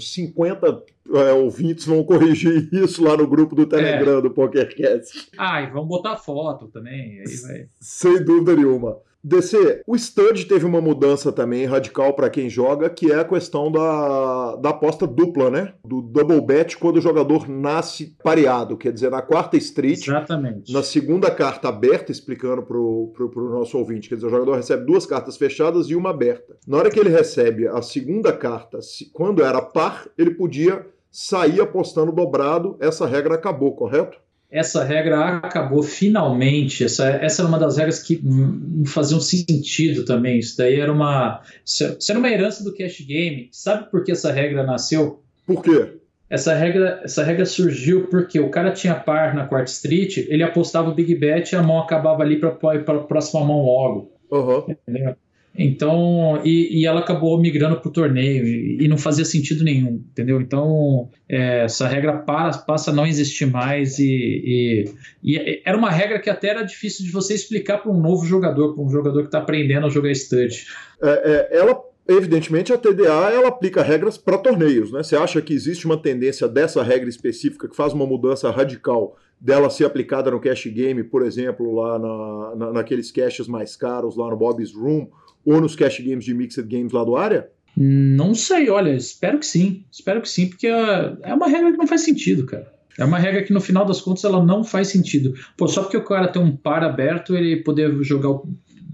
[0.00, 0.84] 50
[1.14, 4.22] é, ouvintes vão corrigir isso lá no grupo do Telegram é.
[4.22, 5.30] do PokerCast.
[5.36, 7.20] Ah, e vão botar foto também.
[7.20, 7.68] Aí vai...
[7.80, 8.98] Sem dúvida nenhuma.
[9.24, 13.72] DC, o Stud teve uma mudança também radical para quem joga, que é a questão
[13.72, 15.72] da, da aposta dupla, né?
[15.82, 20.06] Do double bet quando o jogador nasce pareado, quer dizer, na quarta street.
[20.06, 20.70] Exatamente.
[20.70, 24.84] Na segunda carta aberta, explicando pro, pro, pro nosso ouvinte, quer dizer, o jogador recebe
[24.84, 26.58] duas cartas fechadas e uma aberta.
[26.66, 28.78] Na hora que ele recebe a segunda carta,
[29.14, 34.18] quando era par, ele podia sair apostando dobrado, essa regra acabou, correto?
[34.54, 36.84] Essa regra acabou finalmente.
[36.84, 40.38] Essa, essa era uma das regras que não faziam sentido também.
[40.38, 41.42] Isso daí era uma.
[41.66, 43.48] Isso era uma herança do cash game.
[43.50, 45.20] Sabe por que essa regra nasceu?
[45.44, 45.94] Por quê?
[46.30, 50.88] Essa regra, essa regra surgiu porque o cara tinha par na quarta street, ele apostava
[50.88, 54.12] o big bet e a mão acabava ali para a próxima mão logo.
[54.30, 54.64] Uhum.
[54.68, 55.16] Entendeu?
[55.56, 60.02] Então, e, e, ela acabou migrando para o torneio e, e, não fazia sentido nenhum,
[60.10, 60.40] entendeu?
[60.40, 64.84] Então, é, essa regra para, passa a não existir mais e,
[65.22, 68.74] e, era uma regra que até era difícil de você explicar para um novo jogador,
[68.74, 70.66] para um jogador que está aprendendo a jogar stud.
[71.00, 71.08] É,
[71.52, 75.04] é, ela, evidentemente, a TDA ela aplica regras para torneios, né?
[75.04, 79.70] Você acha que existe uma tendência dessa regra específica que faz uma mudança radical dela
[79.70, 84.30] ser aplicada no cash game, por exemplo, lá na, na, naqueles caches mais caros, lá
[84.30, 85.06] no Bob's Room,
[85.44, 87.48] ou nos cash games de Mixed Games lá do área?
[87.76, 89.84] Não sei, olha, espero que sim.
[89.90, 92.72] Espero que sim, porque é uma regra que não faz sentido, cara.
[92.96, 95.34] É uma regra que no final das contas ela não faz sentido.
[95.56, 98.40] Pô, só porque o cara tem um par aberto, ele poder jogar,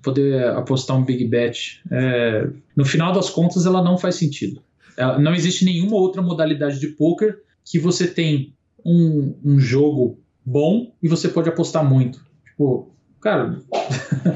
[0.03, 1.83] poder apostar um big bet.
[1.91, 4.63] É, no final das contas ela não faz sentido.
[4.97, 8.55] Ela, não existe nenhuma outra modalidade de poker que você tem
[8.85, 12.25] um, um jogo bom e você pode apostar muito.
[12.47, 12.91] Tipo,
[13.21, 13.61] cara,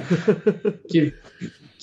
[0.89, 1.15] que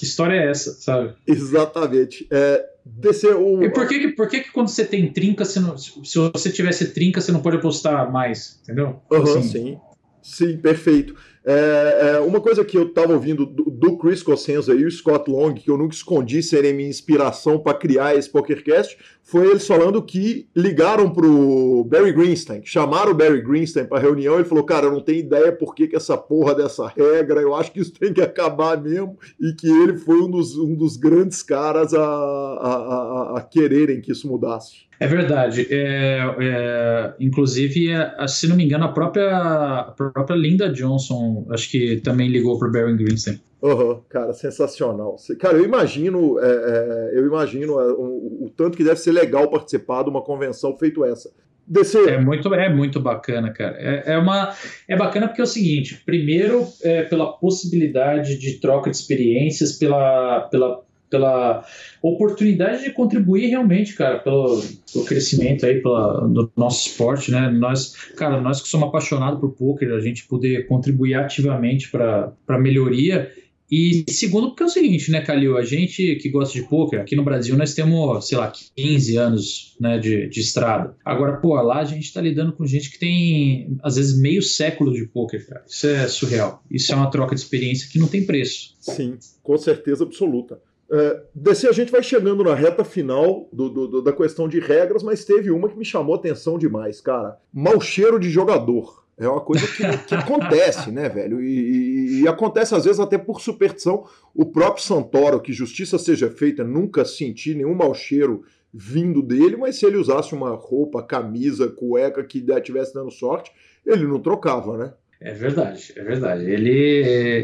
[0.02, 1.14] que história é essa, sabe?
[1.28, 2.28] Exatamente.
[2.32, 3.62] É, descer o...
[3.62, 6.92] E por que, por que, que quando você tem trinca, você não, se você tivesse
[6.92, 9.00] trinca, você não pode apostar mais, entendeu?
[9.12, 9.44] Uhum, assim.
[9.44, 9.80] Sim,
[10.24, 11.16] sim, perfeito.
[11.44, 15.30] É, é, uma coisa que eu estava ouvindo do, do, Chris Cossenza e o Scott
[15.30, 20.04] Long, que eu nunca escondi serem minha inspiração para criar esse PokerCast, foi eles falando
[20.04, 24.92] que ligaram pro Barry Greenstein, chamaram o Barry Greenstein para reunião, ele falou, cara, eu
[24.92, 28.14] não tenho ideia por que, que essa porra dessa regra, eu acho que isso tem
[28.14, 33.34] que acabar mesmo, e que ele foi um dos, um dos grandes caras a, a,
[33.34, 34.92] a, a quererem que isso mudasse.
[35.02, 35.66] É verdade.
[35.72, 41.70] É, é, inclusive, é, se não me engano, a própria, a própria Linda Johnson, acho
[41.70, 43.40] que também ligou para o Barry Greenstein.
[43.62, 45.16] Uhum, cara, sensacional.
[45.40, 49.50] Cara, eu imagino, é, é eu imagino é, o, o, tanto que deve ser legal
[49.50, 51.32] participar de uma convenção feito essa.
[51.68, 51.98] Desse...
[52.10, 53.78] É muito, é muito bacana, cara.
[53.78, 54.54] É, é, uma,
[54.88, 60.42] é bacana porque é o seguinte: primeiro, é, pela possibilidade de troca de experiências, pela,
[60.50, 60.82] pela
[61.12, 61.64] pela
[62.02, 67.50] oportunidade de contribuir realmente, cara, pelo, pelo crescimento aí pela, do nosso esporte, né?
[67.50, 73.30] Nós, cara, nós que somos apaixonados por poker, a gente poder contribuir ativamente para melhoria.
[73.70, 75.58] E segundo, porque é o seguinte, né, Calil?
[75.58, 79.78] A gente que gosta de poker, aqui no Brasil nós temos, sei lá, 15 anos
[79.80, 80.94] né, de, de estrada.
[81.06, 84.94] Agora, pô, lá a gente está lidando com gente que tem, às vezes, meio século
[84.94, 85.64] de poker, cara.
[85.66, 86.62] Isso é surreal.
[86.70, 88.76] Isso é uma troca de experiência que não tem preço.
[88.80, 90.60] Sim, com certeza absoluta.
[90.92, 95.24] Uh, a gente vai chegando na reta final do, do, da questão de regras, mas
[95.24, 97.38] teve uma que me chamou atenção demais, cara.
[97.54, 99.02] Mau cheiro de jogador.
[99.18, 101.42] É uma coisa que, que acontece, né, velho?
[101.42, 104.06] E, e, e, acontece às vezes até por superstição.
[104.36, 108.44] O próprio Santoro, que justiça seja feita, nunca senti nenhum mau cheiro
[108.74, 113.52] vindo dele, mas se ele usasse uma roupa, camisa, cueca que tivesse dando sorte,
[113.86, 114.94] ele não trocava, né?
[115.22, 116.50] É verdade, é verdade.
[116.50, 116.72] Ele,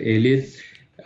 [0.03, 0.43] ele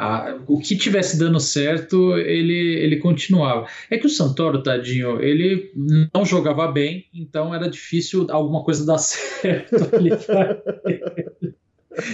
[0.02, 3.68] a, o que tivesse dando certo, ele, ele continuava.
[3.88, 5.72] É que o Santoro, tadinho, ele
[6.11, 11.53] não jogava bem, então era difícil alguma coisa dar certo ali pra ele.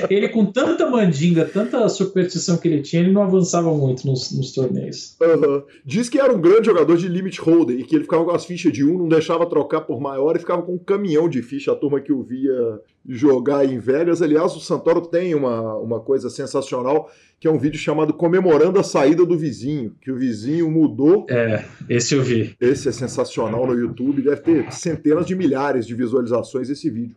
[0.09, 4.51] Ele, com tanta mandinga, tanta superstição que ele tinha, ele não avançava muito nos, nos
[4.51, 5.15] torneios.
[5.21, 5.63] Uhum.
[5.85, 8.45] Diz que era um grande jogador de limit holder e que ele ficava com as
[8.45, 11.71] fichas de um, não deixava trocar por maior e ficava com um caminhão de ficha.
[11.71, 14.21] A turma que o via jogar em Vegas.
[14.21, 17.09] Aliás, o Santoro tem uma, uma coisa sensacional
[17.39, 21.27] que é um vídeo chamado Comemorando a Saída do Vizinho, que o vizinho mudou.
[21.29, 22.55] É, esse eu vi.
[22.59, 27.15] Esse é sensacional no YouTube, deve ter centenas de milhares de visualizações esse vídeo.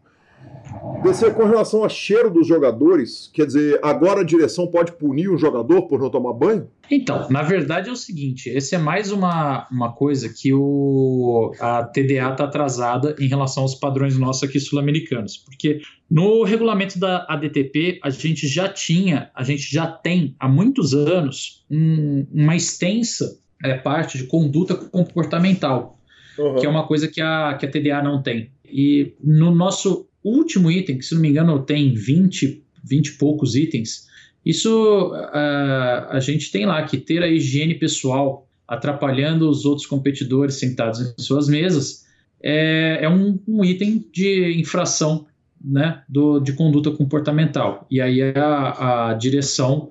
[1.03, 5.39] DC, com relação a cheiro dos jogadores, quer dizer, agora a direção pode punir um
[5.39, 6.69] jogador por não tomar banho?
[6.91, 11.85] Então, na verdade é o seguinte, esse é mais uma, uma coisa que o, a
[11.85, 15.81] TDA está atrasada em relação aos padrões nossos aqui sul-americanos, porque
[16.11, 21.65] no regulamento da ADTP a gente já tinha, a gente já tem há muitos anos
[21.71, 25.99] um, uma extensa é, parte de conduta comportamental,
[26.39, 26.57] uhum.
[26.57, 28.51] que é uma coisa que a, que a TDA não tem.
[28.65, 33.55] E no nosso último item, que se não me engano tem 20, 20 e poucos
[33.55, 34.09] itens,
[34.45, 40.55] isso uh, a gente tem lá que ter a higiene pessoal atrapalhando os outros competidores
[40.55, 42.07] sentados em suas mesas
[42.43, 45.27] é, é um, um, item de infração
[45.63, 47.87] né, do, de conduta comportamental.
[47.91, 49.91] E aí a, a direção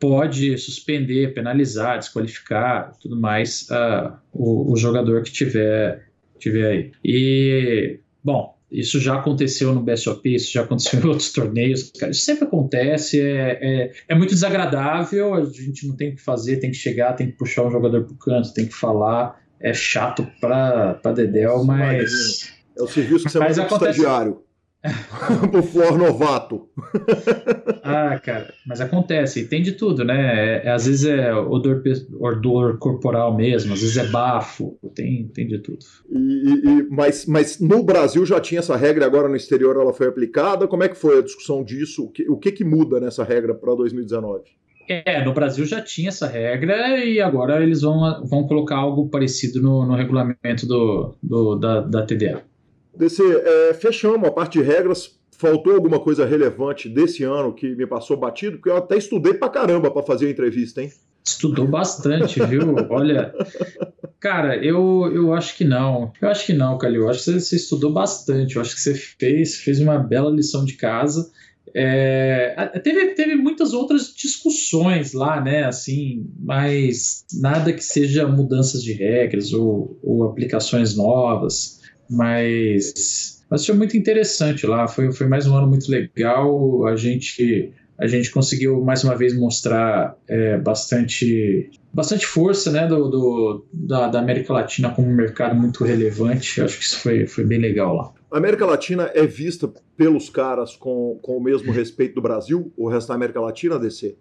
[0.00, 6.92] pode suspender, penalizar, desqualificar, tudo mais, uh, o, o, jogador que tiver, tiver aí.
[7.02, 11.92] E, bom, isso já aconteceu no BSOP, isso já aconteceu em outros torneios.
[11.98, 16.22] Cara, isso sempre acontece, é, é, é, muito desagradável, a gente não tem o que
[16.22, 19.42] fazer, tem que chegar, tem que puxar o jogador pro canto, tem que falar.
[19.60, 22.52] É chato pra, pra Dedel, mas.
[22.76, 24.42] É o serviço que você manda pro estagiário.
[25.50, 26.68] pro flor novato.
[27.82, 30.14] ah, cara, mas acontece, e tem de tudo, né?
[30.14, 31.82] É, é, às vezes é odor,
[32.20, 35.78] odor corporal mesmo, às vezes é bafo, tem, tem de tudo.
[36.10, 40.06] E, e, mas, mas no Brasil já tinha essa regra, agora no exterior ela foi
[40.06, 40.68] aplicada.
[40.68, 42.04] Como é que foi a discussão disso?
[42.04, 44.42] O que, o que, que muda nessa regra para 2019?
[44.86, 49.62] É, no Brasil já tinha essa regra e agora eles vão, vão colocar algo parecido
[49.62, 52.42] no, no regulamento do, do da, da TDA.
[52.96, 55.18] DC, é, fechamos a parte de regras.
[55.36, 58.56] Faltou alguma coisa relevante desse ano que me passou batido?
[58.56, 60.92] Porque eu até estudei pra caramba pra fazer a entrevista, hein?
[61.26, 62.76] Estudou bastante, viu?
[62.90, 63.34] Olha,
[64.20, 66.12] cara, eu, eu acho que não.
[66.20, 67.02] Eu acho que não, Calil.
[67.02, 68.56] Eu acho que você, você estudou bastante.
[68.56, 71.30] Eu acho que você fez, fez uma bela lição de casa.
[71.76, 75.64] É, teve, teve muitas outras discussões lá, né?
[75.64, 81.80] Assim, mas nada que seja mudanças de regras ou, ou aplicações novas.
[82.10, 84.86] Mas, mas foi muito interessante lá.
[84.86, 86.86] Foi, foi mais um ano muito legal.
[86.86, 93.08] A gente a gente conseguiu mais uma vez mostrar é, bastante, bastante força né, do,
[93.08, 96.60] do da, da, América Latina como um mercado muito relevante.
[96.60, 98.12] Acho que isso foi, foi bem legal lá.
[98.32, 102.88] A América Latina é vista pelos caras com, com o mesmo respeito do Brasil, o
[102.88, 104.16] resto da América Latina, DC?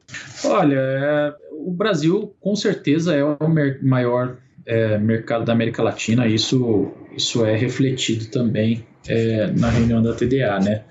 [0.46, 3.38] Olha, é, o Brasil com certeza é o
[3.82, 4.38] maior
[4.68, 10.60] é, mercado da América Latina, isso, isso é refletido também é, na reunião da TDA,
[10.60, 10.84] né?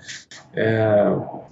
[0.55, 1.03] É,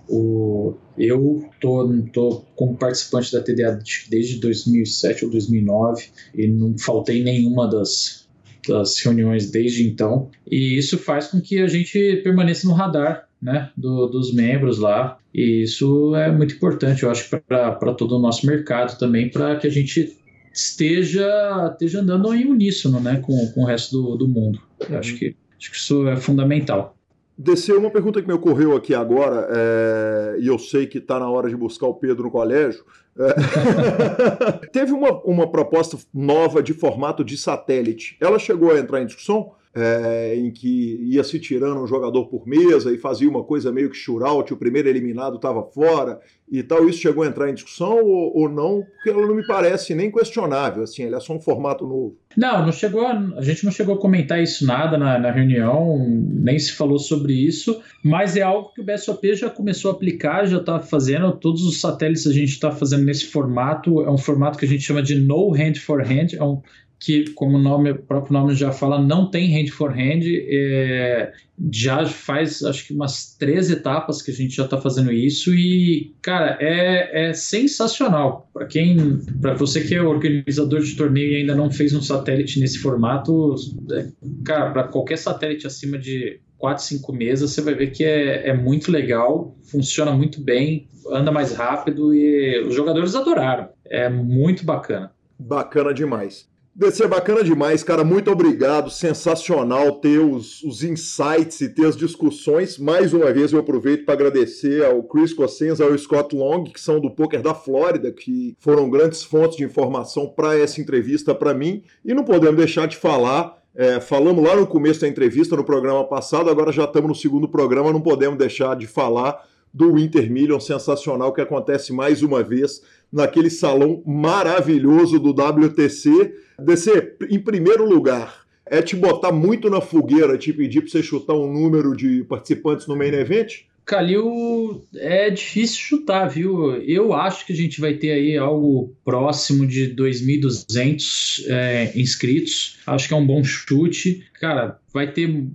[0.07, 3.79] o, eu tô, tô como participante da TDA
[4.09, 8.27] desde 2007 ou 2009 e não faltei nenhuma das,
[8.67, 13.71] das reuniões desde então, e isso faz com que a gente permaneça no radar né,
[13.75, 18.45] do, dos membros lá, e isso é muito importante, eu acho, para todo o nosso
[18.45, 20.15] mercado também, para que a gente
[20.53, 24.59] esteja, esteja andando em uníssono né, com, com o resto do, do mundo.
[24.89, 26.95] Eu acho que, acho que isso é fundamental.
[27.37, 31.29] Desceu uma pergunta que me ocorreu aqui agora, é, e eu sei que está na
[31.29, 32.83] hora de buscar o Pedro no colégio.
[33.17, 38.15] É, teve uma, uma proposta nova de formato de satélite.
[38.19, 39.53] Ela chegou a entrar em discussão?
[39.73, 43.89] É, em que ia se tirando um jogador por mesa e fazia uma coisa meio
[43.89, 46.19] que shootout, o primeiro eliminado estava fora
[46.51, 46.87] e tal.
[46.89, 48.83] Isso chegou a entrar em discussão ou, ou, não?
[48.83, 52.17] Porque ela não me parece nem questionável, assim, ele é só um formato novo.
[52.35, 56.59] Não, não chegou a, gente não chegou a comentar isso nada na, na, reunião, nem
[56.59, 60.57] se falou sobre isso, mas é algo que o BSOP já começou a aplicar, já
[60.57, 64.65] está fazendo, todos os satélites a gente está fazendo nesse formato, é um formato que
[64.65, 66.61] a gente chama de no hand for hand, é um
[67.01, 70.21] que, como o, nome, o próprio nome já fala, não tem hand for hand.
[70.23, 71.33] É,
[71.73, 76.13] já faz acho que umas três etapas que a gente já está fazendo isso e
[76.21, 78.49] cara é, é sensacional.
[78.53, 82.59] Para quem para você que é organizador de torneio e ainda não fez um satélite
[82.59, 83.55] nesse formato
[83.91, 84.07] é,
[84.45, 88.53] cara para qualquer satélite acima de 4, 5 mesas você vai ver que é, é
[88.53, 93.69] muito legal funciona muito bem anda mais rápido e os jogadores adoraram.
[93.85, 95.11] É muito bacana.
[95.39, 98.01] Bacana demais DC, bacana demais, cara.
[98.01, 98.89] Muito obrigado.
[98.89, 102.77] Sensacional ter os, os insights e ter as discussões.
[102.77, 107.01] Mais uma vez eu aproveito para agradecer ao Chris Cossenza, ao Scott Long, que são
[107.01, 111.83] do Poker da Flórida, que foram grandes fontes de informação para essa entrevista para mim.
[112.05, 113.61] E não podemos deixar de falar.
[113.75, 117.47] É, falamos lá no começo da entrevista, no programa passado, agora já estamos no segundo
[117.47, 122.81] programa, não podemos deixar de falar do Winter Million sensacional que acontece mais uma vez
[123.11, 126.33] naquele salão maravilhoso do WTC.
[126.59, 131.33] DC, em primeiro lugar, é te botar muito na fogueira, te pedir para você chutar
[131.33, 133.65] um número de participantes no main event?
[133.83, 136.77] Calil, é difícil chutar, viu?
[136.77, 142.77] Eu acho que a gente vai ter aí algo próximo de 2.200 é, inscritos.
[142.85, 144.23] Acho que é um bom chute.
[144.39, 145.45] Cara, vai ter.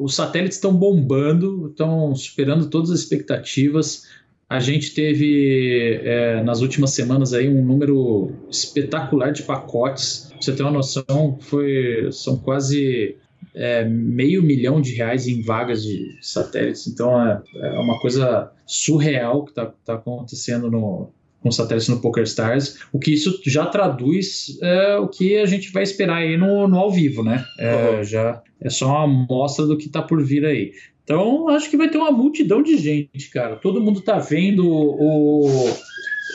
[0.00, 4.06] Os satélites estão bombando, estão superando todas as expectativas.
[4.50, 10.26] A gente teve é, nas últimas semanas aí um número espetacular de pacotes.
[10.28, 13.16] Pra você ter uma noção, foi, são quase
[13.54, 16.88] é, meio milhão de reais em vagas de satélites.
[16.88, 22.80] Então é, é uma coisa surreal que está tá acontecendo no, com satélites no PokerStars,
[22.92, 26.76] o que isso já traduz é, o que a gente vai esperar aí no, no
[26.76, 27.44] ao vivo, né?
[27.56, 28.04] É, uhum.
[28.04, 30.72] Já é só uma amostra do que está por vir aí.
[31.10, 33.56] Então, acho que vai ter uma multidão de gente, cara.
[33.56, 35.68] Todo mundo tá vendo o,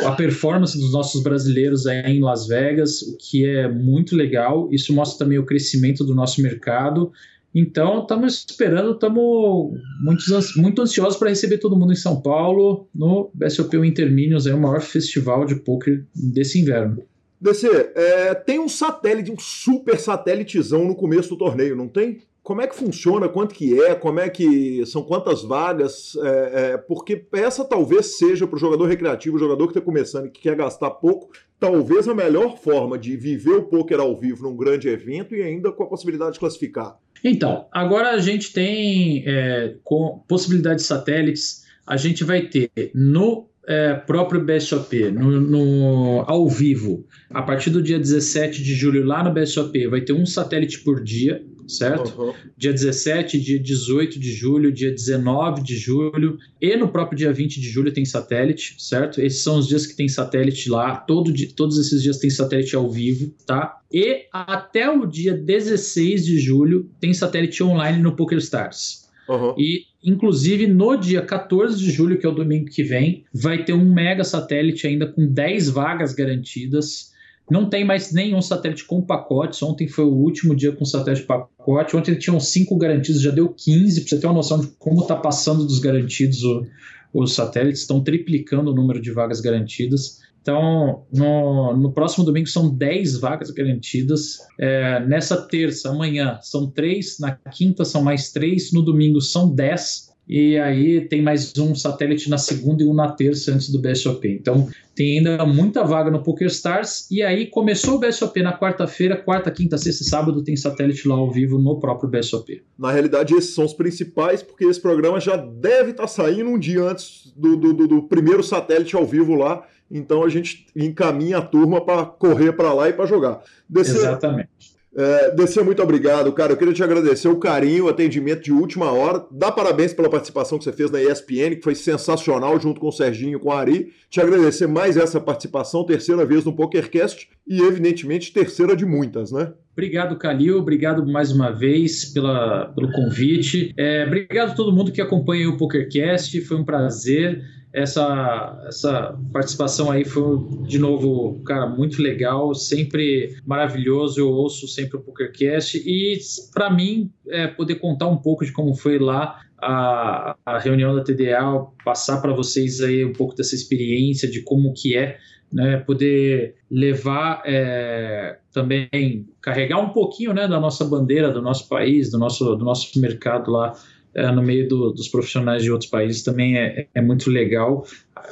[0.02, 4.68] a performance dos nossos brasileiros aí em Las Vegas, o que é muito legal.
[4.73, 7.14] Isso mostra também o crescimento do nosso mercado.
[7.53, 10.23] Então, estamos esperando, estamos muito,
[10.57, 14.60] muito ansiosos para receber todo mundo em São Paulo no BSOP Winter Minions, é o
[14.60, 17.02] maior festival de poker desse inverno.
[17.39, 17.65] DC,
[17.95, 22.19] é, tem um satélite, um super satélitezão no começo do torneio, não tem?
[22.45, 26.77] Como é que funciona, quanto que é, como é que são quantas vagas, é, é,
[26.77, 30.41] porque essa talvez seja para o jogador recreativo, o jogador que está começando e que
[30.41, 34.88] quer gastar pouco, talvez a melhor forma de viver o poker ao vivo num grande
[34.88, 36.95] evento e ainda com a possibilidade de classificar.
[37.23, 43.49] Então, agora a gente tem é, com possibilidade de satélites, a gente vai ter no
[43.67, 49.23] é, próprio BSOP, no, no, ao vivo, a partir do dia 17 de julho, lá
[49.23, 52.19] no BSOP, vai ter um satélite por dia, certo?
[52.19, 52.33] Uhum.
[52.57, 57.59] Dia 17, dia 18 de julho, dia 19 de julho e no próprio dia 20
[57.59, 59.21] de julho tem satélite, certo?
[59.21, 62.75] Esses são os dias que tem satélite lá, todo dia, todos esses dias tem satélite
[62.75, 63.79] ao vivo, tá?
[63.91, 69.05] E até o dia 16 de julho tem satélite online no PokerStars.
[69.27, 69.55] Uhum.
[69.57, 73.73] E, inclusive, no dia 14 de julho, que é o domingo que vem, vai ter
[73.73, 77.13] um mega satélite ainda com 10 vagas garantidas.
[77.49, 79.61] Não tem mais nenhum satélite com pacotes.
[79.61, 81.95] Ontem foi o último dia com satélite pacote.
[81.95, 85.15] Ontem tinham 5 garantidos, já deu 15, para você ter uma noção de como está
[85.15, 86.65] passando dos garantidos o,
[87.13, 87.81] os satélites.
[87.81, 90.26] Estão triplicando o número de vagas garantidas.
[90.41, 94.38] Então, no, no próximo domingo são 10 vagas garantidas.
[94.59, 97.19] É, nessa terça, amanhã, são 3.
[97.19, 98.72] Na quinta, são mais 3.
[98.72, 100.05] No domingo, são 10.
[100.27, 104.27] E aí tem mais um satélite na segunda e um na terça antes do BSOP.
[104.27, 107.10] Então tem ainda muita vaga no PokerStars.
[107.11, 111.15] E aí começou o BSOP na quarta-feira, quarta, quinta, sexta e sábado tem satélite lá
[111.15, 112.64] ao vivo no próprio BSOP.
[112.77, 116.57] Na realidade, esses são os principais, porque esse programa já deve estar tá saindo um
[116.57, 119.68] dia antes do, do, do, do primeiro satélite ao vivo lá.
[119.91, 123.43] Então a gente encaminha a turma para correr para lá e para jogar.
[123.76, 124.74] Exatamente.
[124.97, 126.53] É, Descer, muito obrigado, cara.
[126.53, 129.26] Eu queria te agradecer o carinho, o atendimento de última hora.
[129.30, 132.91] Dá parabéns pela participação que você fez na ESPN, que foi sensacional, junto com o
[132.91, 133.91] Serginho e com a Ari.
[134.09, 139.51] Te agradecer mais essa participação, terceira vez no PokerCast e, evidentemente, terceira de muitas, né?
[139.73, 140.57] Obrigado, Calil.
[140.57, 143.73] Obrigado mais uma vez pela, pelo convite.
[143.77, 146.39] É, obrigado a todo mundo que acompanha o PokerCast.
[146.41, 147.43] Foi um prazer
[147.76, 154.22] essa, essa participação aí foi, de novo, cara, muito legal, sempre maravilhoso.
[154.22, 156.18] Eu ouço sempre o PokerCast e,
[156.53, 161.03] para mim, é, poder contar um pouco de como foi lá a, a reunião da
[161.03, 161.41] TDA,
[161.84, 165.18] passar para vocês aí um pouco dessa experiência, de como que é
[165.52, 172.10] né, poder levar é, também carregar um pouquinho né, da nossa bandeira do nosso país,
[172.10, 173.73] do nosso, do nosso mercado lá
[174.15, 177.85] é, no meio do, dos profissionais de outros países também é, é muito legal.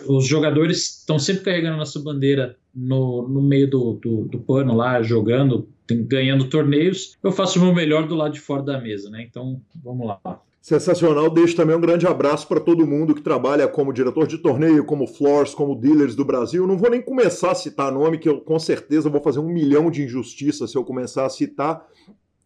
[0.08, 5.02] os jogadores estão sempre carregando nossa bandeira no, no meio do, do, do pano lá,
[5.02, 5.68] jogando,
[6.08, 7.18] ganhando torneios.
[7.22, 9.26] Eu faço o meu melhor do lado de fora da mesa, né?
[9.30, 10.20] Então, vamos lá.
[10.64, 11.30] Sensacional.
[11.30, 15.06] Deixo também um grande abraço para todo mundo que trabalha como diretor de torneio, como
[15.06, 16.66] floors, como dealers do Brasil.
[16.66, 19.92] Não vou nem começar a citar nome, que eu com certeza vou fazer um milhão
[19.92, 21.86] de injustiças se eu começar a citar.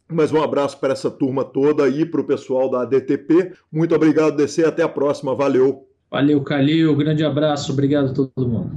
[0.10, 3.54] Mas um abraço para essa turma toda aí, para o pessoal da DTP.
[3.72, 4.64] Muito obrigado, DC.
[4.64, 5.36] Até a próxima.
[5.36, 5.86] Valeu.
[6.10, 6.96] Valeu, Calil.
[6.96, 7.74] Grande abraço.
[7.74, 8.72] Obrigado a todo mundo.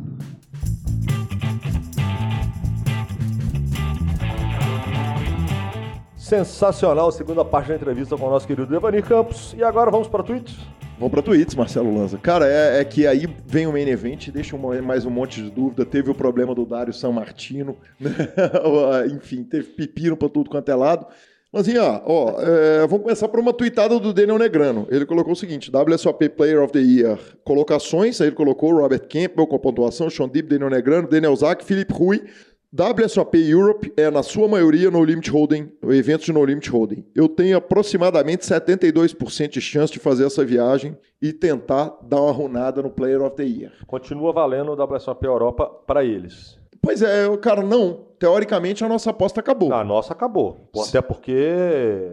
[6.30, 9.52] Sensacional, segunda parte da entrevista com o nosso querido Devani Campos.
[9.58, 10.58] E agora vamos para tweets?
[10.96, 12.18] Vamos para tweets, Marcelo Lanza.
[12.18, 15.50] Cara, é, é, que aí vem o main event, deixa um, mais um monte de
[15.50, 15.84] dúvida.
[15.84, 18.14] Teve o problema do Dário San Martino, né?
[19.12, 21.04] enfim, teve pepino para tudo quanto é lado.
[21.52, 24.86] Mas assim, ó, ó é, vamos começar por uma tweetada do Daniel Negrano.
[24.88, 27.18] Ele colocou o seguinte: WSOP Player of the Year.
[27.42, 31.92] Colocações, aí ele colocou Robert Campbell com pontuação, Sean Deep, Daniel Negrano, Daniel Zack, Felipe
[31.92, 32.22] Rui,
[32.72, 37.04] WSOP Europe é, na sua maioria, no limit holding, eventos de no limit holding.
[37.16, 42.80] Eu tenho aproximadamente 72% de chance de fazer essa viagem e tentar dar uma runada
[42.80, 43.72] no Player of the Year.
[43.88, 46.60] Continua valendo o WSOP Europa para eles.
[46.80, 48.06] Pois é, cara, não.
[48.20, 49.72] Teoricamente a nossa aposta acabou.
[49.72, 50.70] A nossa acabou.
[50.88, 52.12] Até porque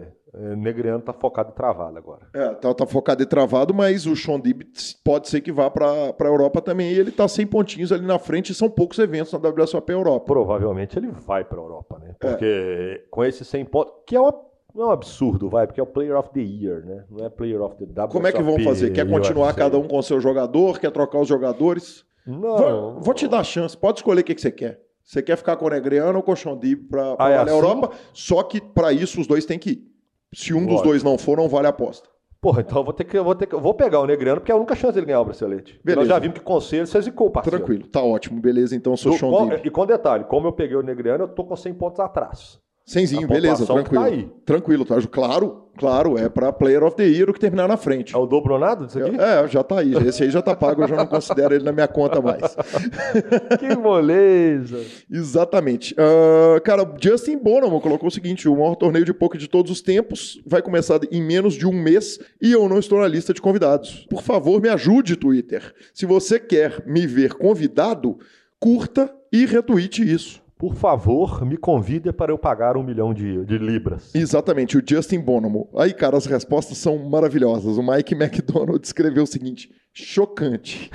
[0.56, 2.26] Negreano tá focado em travado agora.
[2.34, 4.62] É, tá, tá focado em travado, mas o Sean Dib
[5.04, 6.92] pode ser que vá para a Europa também.
[6.92, 10.26] E ele tá 100 pontinhos ali na frente e são poucos eventos na WSOP Europa.
[10.26, 12.14] Provavelmente ele vai para a Europa, né?
[12.18, 13.04] Porque é.
[13.10, 15.86] com esses 100 pontos, que é uma não é um absurdo, vai, porque é o
[15.86, 17.04] Player of the Year, né?
[17.10, 18.12] Não é Player of the WSOP.
[18.12, 18.90] Como é que vão fazer?
[18.90, 20.78] Quer continuar cada um com seu jogador?
[20.78, 22.04] Quer trocar os jogadores?
[22.26, 22.38] Não.
[22.38, 23.76] Vou, vou te dar a chance.
[23.76, 24.80] Pode escolher o que, que você quer.
[25.02, 27.50] Você quer ficar com o Negreano ou com o Sean Dib para ah, é assim?
[27.50, 27.90] Europa?
[28.12, 29.88] Só que para isso os dois têm que ir.
[30.34, 32.08] Se um dos dois não for, não vale a aposta.
[32.40, 34.52] Porra, então eu vou ter que, eu vou ter que, vou pegar o Negreano, porque
[34.52, 35.80] é a única chance dele ganhar o bracelete.
[35.82, 36.00] Beleza.
[36.00, 37.58] Nós já vimos que conselho você zicou, parceiro.
[37.58, 38.76] Tranquilo, tá ótimo, beleza.
[38.76, 41.56] Então eu sou Sean E com detalhe, como eu peguei o Negreano, eu tô com
[41.56, 42.60] 100 pontos atrás.
[42.88, 44.02] Cenzinho, beleza, tranquilo.
[44.02, 44.30] Tá aí.
[44.46, 44.96] Tranquilo, tá?
[45.12, 48.14] Claro, claro, é para Player of the Year o que terminar na frente.
[48.14, 49.14] É o dobronado disso aqui?
[49.14, 49.92] É, já tá aí.
[50.08, 52.56] Esse aí já tá pago, eu já não considero ele na minha conta mais.
[53.60, 54.80] que moleza!
[55.10, 55.94] Exatamente.
[55.94, 59.82] Uh, cara, Justin Bonomo colocou o seguinte: o maior torneio de poker de todos os
[59.82, 63.42] tempos vai começar em menos de um mês e eu não estou na lista de
[63.42, 64.06] convidados.
[64.08, 65.74] Por favor, me ajude, Twitter.
[65.92, 68.18] Se você quer me ver convidado,
[68.58, 70.47] curta e retweete isso.
[70.58, 74.12] Por favor, me convide para eu pagar um milhão de, de libras.
[74.12, 75.70] Exatamente, o Justin Bonomo.
[75.76, 77.78] Aí, cara, as respostas são maravilhosas.
[77.78, 80.90] O Mike McDonald escreveu o seguinte: chocante.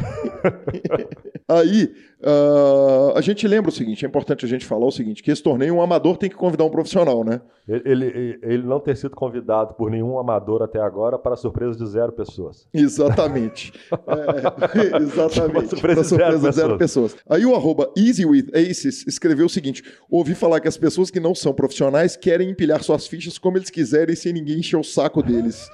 [1.48, 5.32] Aí, uh, a gente lembra o seguinte: é importante a gente falar o seguinte: que
[5.32, 7.42] esse torneio, um amador tem que convidar um profissional, né?
[7.68, 11.88] Ele, ele, ele não ter sido convidado por nenhum amador até agora, para surpresa de
[11.88, 12.68] zero pessoas.
[12.74, 13.72] Exatamente.
[13.92, 15.70] é, exatamente.
[15.70, 17.16] surpresa, para surpresa de zero, pessoas.
[17.30, 21.54] Aí o arroba EasyWithAces escreveu o seguinte: ouvi falar que as pessoas que não são
[21.54, 25.70] profissionais querem empilhar suas fichas como eles quiserem sem ninguém encher o saco deles.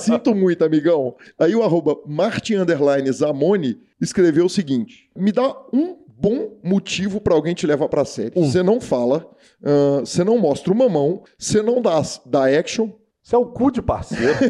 [0.00, 1.14] Sinto muito, amigão.
[1.38, 1.96] Aí o arroba
[2.32, 8.04] Martin Zamoni escreveu o seguinte: me dá um bom motivo para alguém te levar para
[8.04, 8.32] série.
[8.34, 8.64] Você um.
[8.64, 9.26] não fala,
[9.62, 12.90] uh, você não mostra uma mão, você não dá, dá action,
[13.22, 14.32] você é o cu de parceiro.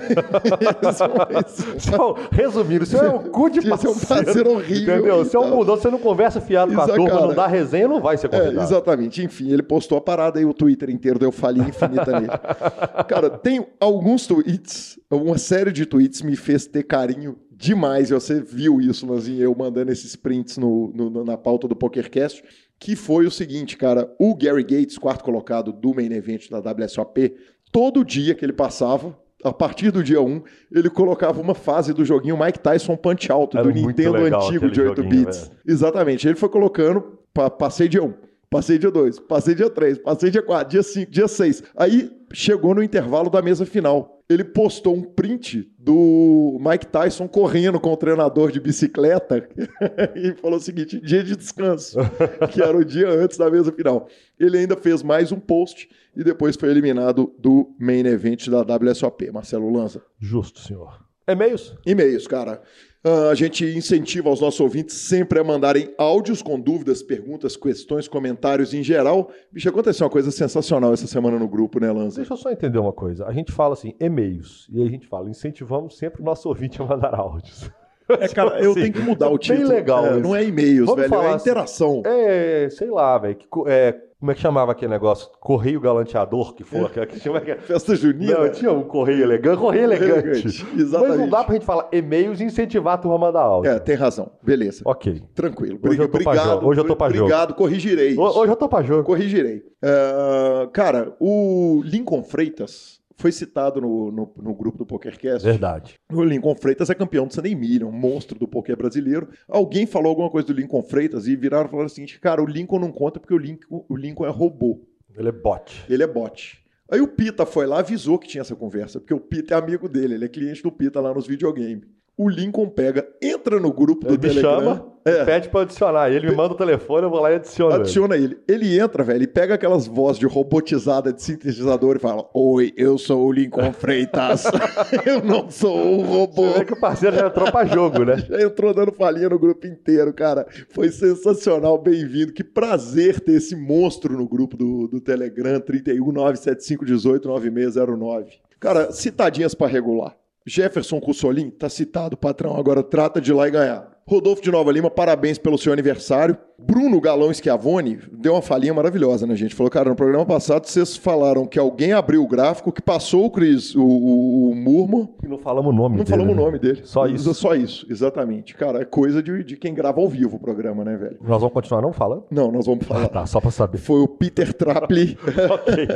[2.33, 3.95] É resumindo, você é o cu de parceiro.
[3.95, 4.95] Você é um parceiro horrível.
[4.95, 5.25] Entendeu?
[5.25, 8.01] Você é um você não conversa fiado com a turma, cara, não dá resenha, não
[8.01, 8.59] vai ser convidado.
[8.59, 9.23] É, exatamente.
[9.23, 12.33] Enfim, ele postou a parada e o Twitter inteiro deu falha infinita nele.
[13.09, 18.11] Cara, tem alguns tweets, uma série de tweets me fez ter carinho demais.
[18.11, 22.43] Você viu isso, Lanzinho, eu mandando esses prints no, no, na pauta do PokerCast,
[22.79, 24.13] que foi o seguinte, cara.
[24.19, 27.35] O Gary Gates, quarto colocado do main event da WSOP,
[27.71, 32.05] todo dia que ele passava, a partir do dia 1, ele colocava uma fase do
[32.05, 35.49] joguinho Mike Tyson Punch Out, Era do Nintendo antigo de 8 bits.
[35.49, 35.61] Velho.
[35.67, 36.27] Exatamente.
[36.27, 37.19] Ele foi colocando,
[37.59, 38.13] passei dia 1,
[38.51, 41.63] passei dia 2, passei dia 3, passei dia 4, dia 5, dia 6.
[41.77, 47.79] Aí chegou no intervalo da mesa final ele postou um print do Mike Tyson correndo
[47.81, 49.49] com o treinador de bicicleta
[50.15, 51.99] e falou o seguinte: dia de descanso,
[52.53, 54.09] que era o dia antes da mesa final.
[54.39, 59.31] Ele ainda fez mais um post e depois foi eliminado do main event da WSOP.
[59.31, 60.03] Marcelo Lanza.
[60.19, 61.05] Justo, senhor.
[61.27, 61.75] E-mails?
[61.87, 62.61] E-mails, cara.
[63.05, 68.07] Uh, a gente incentiva os nossos ouvintes sempre a mandarem áudios com dúvidas, perguntas, questões,
[68.07, 69.29] comentários em geral.
[69.51, 72.19] Bicho, aconteceu uma coisa sensacional essa semana no grupo, né, Lanza?
[72.19, 73.27] Deixa eu só entender uma coisa.
[73.27, 76.81] A gente fala assim, e-mails, e aí a gente fala, incentivamos sempre o nosso ouvinte
[76.81, 77.69] a mandar áudios.
[78.09, 79.69] É, cara, eu tenho que mudar o título.
[79.69, 80.07] Bem legal.
[80.07, 82.03] É, não é e-mails, velho, é interação.
[82.07, 83.37] Assim, é, sei lá, velho.
[83.67, 85.29] É, Como é que chamava aquele negócio?
[85.41, 87.41] Correio galanteador, que foi aquela que chama.
[87.41, 88.39] Festa junina?
[88.39, 89.59] Não, tinha um correio elegante.
[89.59, 90.13] Correio elegante.
[90.29, 91.09] elegante, exatamente.
[91.11, 93.73] Mas não dá pra gente falar e-mails e incentivar a turma a mandar áudio.
[93.73, 94.31] É, tem razão.
[94.41, 94.83] Beleza.
[94.85, 95.21] Ok.
[95.35, 95.81] Tranquilo.
[95.85, 96.65] Hoje eu tô pra obrigado.
[96.69, 97.25] Hoje eu tô pra jogo.
[97.25, 98.17] Obrigado, corrigirei.
[98.17, 99.03] Ho- Hoje eu tô pra jogo.
[99.03, 99.65] Corrigirei.
[99.83, 105.45] É, cara, o Lincoln Freitas foi citado no, no, no grupo do PokerCast.
[105.47, 105.95] Verdade.
[106.13, 109.29] O Lincoln Freitas é campeão do Sunday Million, um monstro do poker brasileiro.
[109.49, 112.47] Alguém falou alguma coisa do Lincoln Freitas e viraram e falaram o seguinte: cara, o
[112.47, 114.85] Lincoln não conta porque o Lincoln, o Lincoln é robô,
[115.17, 115.85] Ele é bot.
[115.89, 116.61] ele é bot.
[116.91, 119.89] Aí o Pita foi lá, avisou que tinha essa conversa, porque o Pita é amigo
[119.89, 121.87] dele, ele é cliente do Pita lá nos videogames.
[122.17, 124.61] O Lincoln pega, entra no grupo do Ele Telegram.
[124.61, 125.25] chama, É.
[125.25, 126.11] pede pra adicionar.
[126.11, 127.73] Ele me manda o telefone, eu vou lá e adiciono.
[127.75, 127.81] ele.
[127.81, 128.39] Adiciona ele.
[128.47, 132.99] Ele entra, velho, e pega aquelas vozes de robotizada de sintetizador e fala: Oi, eu
[132.99, 134.45] sou o Lincoln Freitas.
[135.07, 136.51] eu não sou um robô.
[136.53, 138.17] Você vê que o parceiro já entrou pra jogo, né?
[138.29, 140.47] Já entrou dando falinha no grupo inteiro, cara.
[140.69, 142.33] Foi sensacional, bem-vindo.
[142.33, 148.33] Que prazer ter esse monstro no grupo do, do Telegram, 31 975 18 9609.
[148.61, 150.15] Cara, citadinhas pra regular.
[150.47, 153.92] Jefferson Cussolin, tá citado, patrão, agora trata de ir lá e ganhar.
[154.07, 156.37] Rodolfo de Nova Lima, parabéns pelo seu aniversário.
[156.65, 159.53] Bruno Galão Schiavone deu uma falinha maravilhosa, né, gente?
[159.55, 163.31] Falou, cara, no programa passado vocês falaram que alguém abriu o gráfico, que passou o
[163.31, 166.11] Cris, o, o, o Murmo, E não falamos o nome não dele.
[166.11, 166.45] falamos o né?
[166.45, 166.81] nome dele.
[166.85, 167.35] Só isso.
[167.35, 168.55] Só isso, exatamente.
[168.55, 171.17] Cara, é coisa de, de quem grava ao vivo o programa, né, velho?
[171.21, 172.25] Nós vamos continuar não falando?
[172.31, 173.05] Não, nós vamos falar.
[173.05, 173.79] Ah, tá, só pra saber.
[173.79, 175.19] Foi o Peter Trapley,
[175.51, 175.89] ok.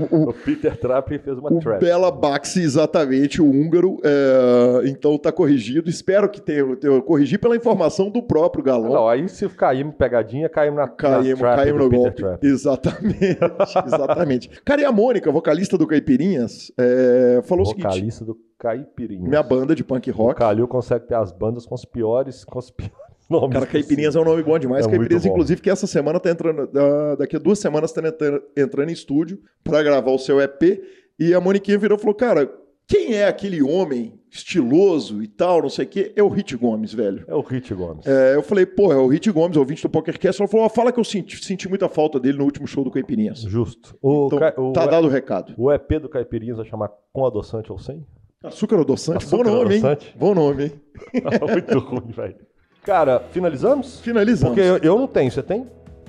[0.10, 1.80] o Peter Trapp fez uma o trap.
[1.80, 3.98] Bela Baxi, exatamente, o húngaro.
[4.02, 5.90] é, então tá corrigido.
[5.90, 8.92] Espero que tenha, tenha corrigir pela informação do próprio Galão.
[8.92, 12.16] Não, aí se caímos pegadinha, caímos na, Caímos, na trap caímos no golpe.
[12.16, 12.46] Trapp.
[12.46, 13.38] Exatamente,
[13.86, 14.48] exatamente.
[14.64, 19.28] Cara, e a Mônica, vocalista do Caipirinhas, é, falou o seguinte: Vocalista do Caipirinhas.
[19.28, 20.38] minha banda de punk O rock.
[20.38, 22.94] Calil consegue ter as bandas com os piores, com os piores
[23.30, 23.52] nomes.
[23.54, 24.86] Cara, Caipirinhas é um nome bom demais.
[24.86, 25.30] É Caipirinhas, bom.
[25.30, 26.66] inclusive, que essa semana tá entrando.
[26.66, 28.00] da- Daqui a duas semanas tá
[28.56, 30.80] entrando, em estúdio pra gravar o seu EP.
[31.18, 32.50] E a Moniquinha virou e falou: Cara,
[32.86, 36.12] quem é aquele homem estiloso e tal, não sei o quê?
[36.16, 37.24] É o Hit Gomes, velho.
[37.26, 38.06] É o Hit Gomes.
[38.06, 40.40] É, eu falei, pô, é o Hit Gomes, ouvinte do PokerCast.
[40.40, 42.90] Ela falou: "Ó, fala que eu senti, senti muita falta dele no último show do
[42.90, 43.40] Caipirinhas.
[43.42, 43.96] Justo.
[44.02, 45.54] O, Então, ca- o, tá dado o recado.
[45.56, 48.06] o EP do Caipirinhas vai chamar Com Adoçante ou Sem?
[48.44, 50.06] Açúcar adoçante, Açúcar bom nome, adoçante.
[50.06, 50.14] hein?
[50.16, 50.72] Bom nome, hein?
[51.50, 52.36] Muito ruim, velho.
[52.84, 54.00] Cara, finalizamos?
[54.00, 54.56] Finalizamos.
[54.56, 55.66] Porque eu, eu não tenho, você tem?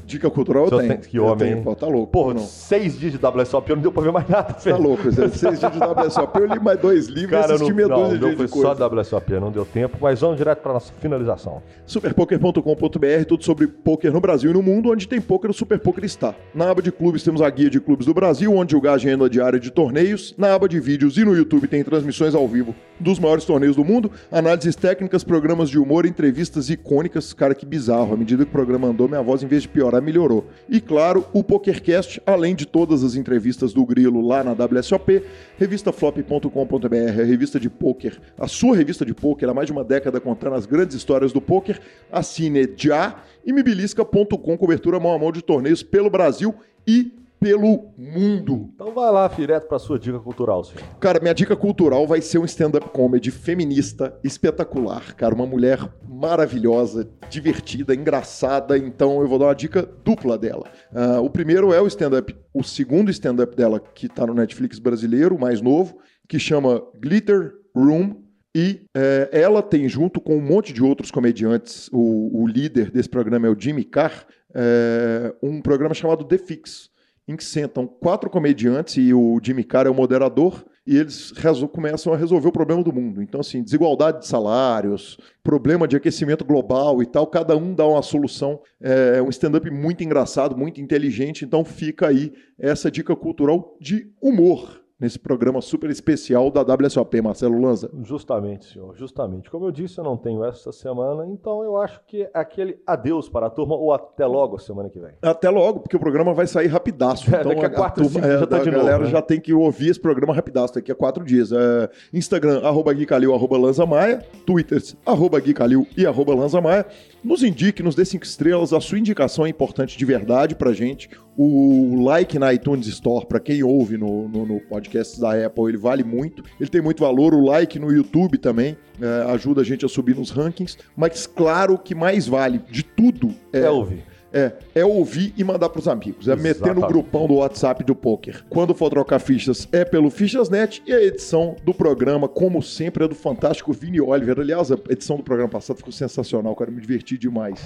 [0.10, 0.98] Dica cultural eu tenho.
[0.98, 2.11] que eu homem, tenho, pô, tá louco.
[2.11, 2.41] Porra, não.
[2.41, 4.81] seis dias de WSOP, eu não deu pra ver mais nada, Tá velho.
[4.81, 5.27] louco, Zé.
[5.30, 8.03] Seis dias de WSOP, eu li mais dois livros Cara, e assisti não, meia não,
[8.03, 8.76] dúzia não de, foi de coisa.
[8.76, 11.61] só WSOP, não deu tempo, mas vamos direto pra nossa finalização.
[11.86, 16.03] Superpoker.com.br, tudo sobre poker no Brasil e no mundo, onde tem poker, o Super Poker
[16.03, 16.34] está.
[16.53, 19.30] Na aba de clubes temos a guia de clubes do Brasil, onde julgar a agenda
[19.30, 20.34] diária de torneios.
[20.38, 23.84] Na aba de vídeos e no YouTube tem transmissões ao vivo dos maiores torneios do
[23.84, 27.34] mundo, análises técnicas, programas de humor, entrevistas icônicas.
[27.34, 28.13] Cara, que bizarro.
[28.13, 30.47] À medida que o programa andou, minha voz, em vez de piorar, melhorou.
[30.67, 35.23] E claro, o PokerCast, além de todas as entrevistas do Grilo lá na WSOP,
[35.57, 40.19] revistaflop.com.br, a revista de poker, a sua revista de poker, há mais de uma década
[40.19, 41.80] contando as grandes histórias do poker.
[42.11, 46.53] Assine já e mibilisca.com, cobertura mão a mão de torneios pelo Brasil
[46.85, 48.70] e pelo mundo.
[48.76, 50.84] Então vai lá, direto pra sua dica cultural, senhor.
[50.99, 55.34] Cara, minha dica cultural vai ser um stand-up comedy feminista espetacular, cara.
[55.34, 58.78] Uma mulher maravilhosa, divertida, engraçada.
[58.78, 60.70] Então eu vou dar uma dica dupla dela.
[60.94, 65.36] Ah, o primeiro é o stand-up, o segundo stand-up dela, que tá no Netflix brasileiro,
[65.36, 65.98] o mais novo,
[66.28, 68.22] que chama Glitter Room.
[68.53, 73.07] E é, ela tem, junto com um monte de outros comediantes, o, o líder desse
[73.07, 74.26] programa é o Jimmy Carr,
[74.56, 76.89] é, um programa chamado The Fix
[77.30, 81.31] em que sentam quatro comediantes e o Jimmy Carr é o moderador e eles
[81.72, 83.22] começam a resolver o problema do mundo.
[83.22, 88.01] Então, assim, desigualdade de salários, problema de aquecimento global e tal, cada um dá uma
[88.01, 88.60] solução.
[88.81, 91.45] É um stand-up muito engraçado, muito inteligente.
[91.45, 97.59] Então, fica aí essa dica cultural de humor nesse programa super especial da WSOP, Marcelo
[97.61, 97.89] Lanza.
[98.03, 99.49] Justamente, senhor, justamente.
[99.49, 103.30] Como eu disse, eu não tenho essa semana, então eu acho que é aquele adeus
[103.30, 105.11] para a turma ou até logo semana que vem.
[105.21, 107.30] Até logo, porque o programa vai sair rapidaço.
[107.39, 109.09] É, Então daqui a quatro, cinco já tá a de novo, galera né?
[109.09, 111.51] já tem que ouvir esse programa rapidaço daqui a quatro dias.
[111.51, 114.19] É, Instagram, arroba Gui Calil, arroba Lanza Maia.
[114.45, 116.85] Twitter, arroba Gui Calil e arroba Lanza Maia.
[117.23, 118.73] Nos indique, nos dê cinco estrelas.
[118.73, 121.09] A sua indicação é importante de verdade pra gente.
[121.41, 125.78] O like na iTunes Store, pra quem ouve no, no, no podcast da Apple, ele
[125.78, 126.44] vale muito.
[126.60, 127.34] Ele tem muito valor.
[127.34, 130.78] O like no YouTube também é, ajuda a gente a subir nos rankings.
[130.98, 134.03] Mas claro, o que mais vale de tudo É, ouvir.
[134.34, 136.27] É, é ouvir e mandar pros amigos.
[136.27, 136.88] É meter no Exatamente.
[136.88, 138.43] grupão do WhatsApp do poker.
[138.49, 140.81] Quando for trocar fichas, é pelo Fichasnet.
[140.85, 144.39] E a edição do programa, como sempre, é do fantástico Vini Oliver.
[144.39, 146.72] Aliás, a edição do programa passado ficou sensacional, cara.
[146.72, 147.64] Me diverti demais.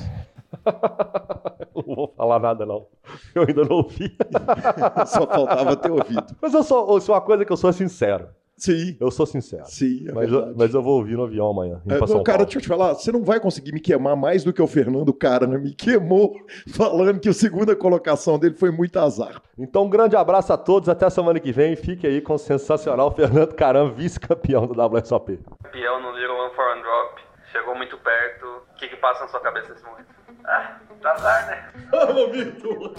[1.73, 2.87] o Não vou falar nada, não.
[3.35, 4.15] Eu ainda não ouvi.
[5.07, 6.35] Só faltava ter ouvido.
[6.41, 8.27] Mas eu sou, sou uma coisa que eu sou sincero.
[8.55, 8.95] Sim.
[8.99, 9.65] Eu sou sincero.
[9.65, 11.81] Sim, é mas, eu, mas eu vou ouvir no avião amanhã.
[11.89, 14.53] É, não, cara, deixa eu te falar, você não vai conseguir me queimar mais do
[14.53, 15.57] que o Fernando Cara, né?
[15.57, 16.33] Me queimou
[16.73, 19.41] falando que a segunda colocação dele foi muito azar.
[19.57, 21.75] Então, um grande abraço a todos, até a semana que vem.
[21.75, 25.39] Fique aí com o sensacional Fernando Caram, vice-campeão do WSOP.
[25.63, 27.21] Campeão no Little One for One Drop.
[27.51, 28.45] Chegou muito perto.
[28.45, 30.07] O que, que passa na sua cabeça nesse momento?
[30.45, 31.69] Ah, tá azar, né?
[31.91, 32.93] Vamos, Vitor!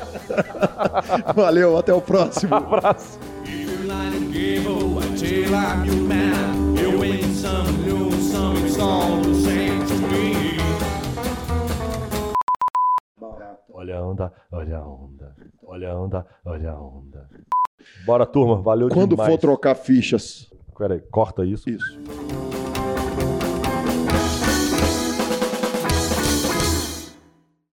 [1.35, 2.55] Valeu, até o próximo.
[2.55, 3.19] abraço.
[13.73, 15.37] Olha a onda, olha a onda,
[15.67, 17.29] olha a onda, olha a onda.
[18.07, 19.31] Bora, turma, valeu Quando demais.
[19.31, 20.51] for trocar fichas.
[20.77, 21.69] Peraí, corta isso.
[21.69, 21.99] Isso.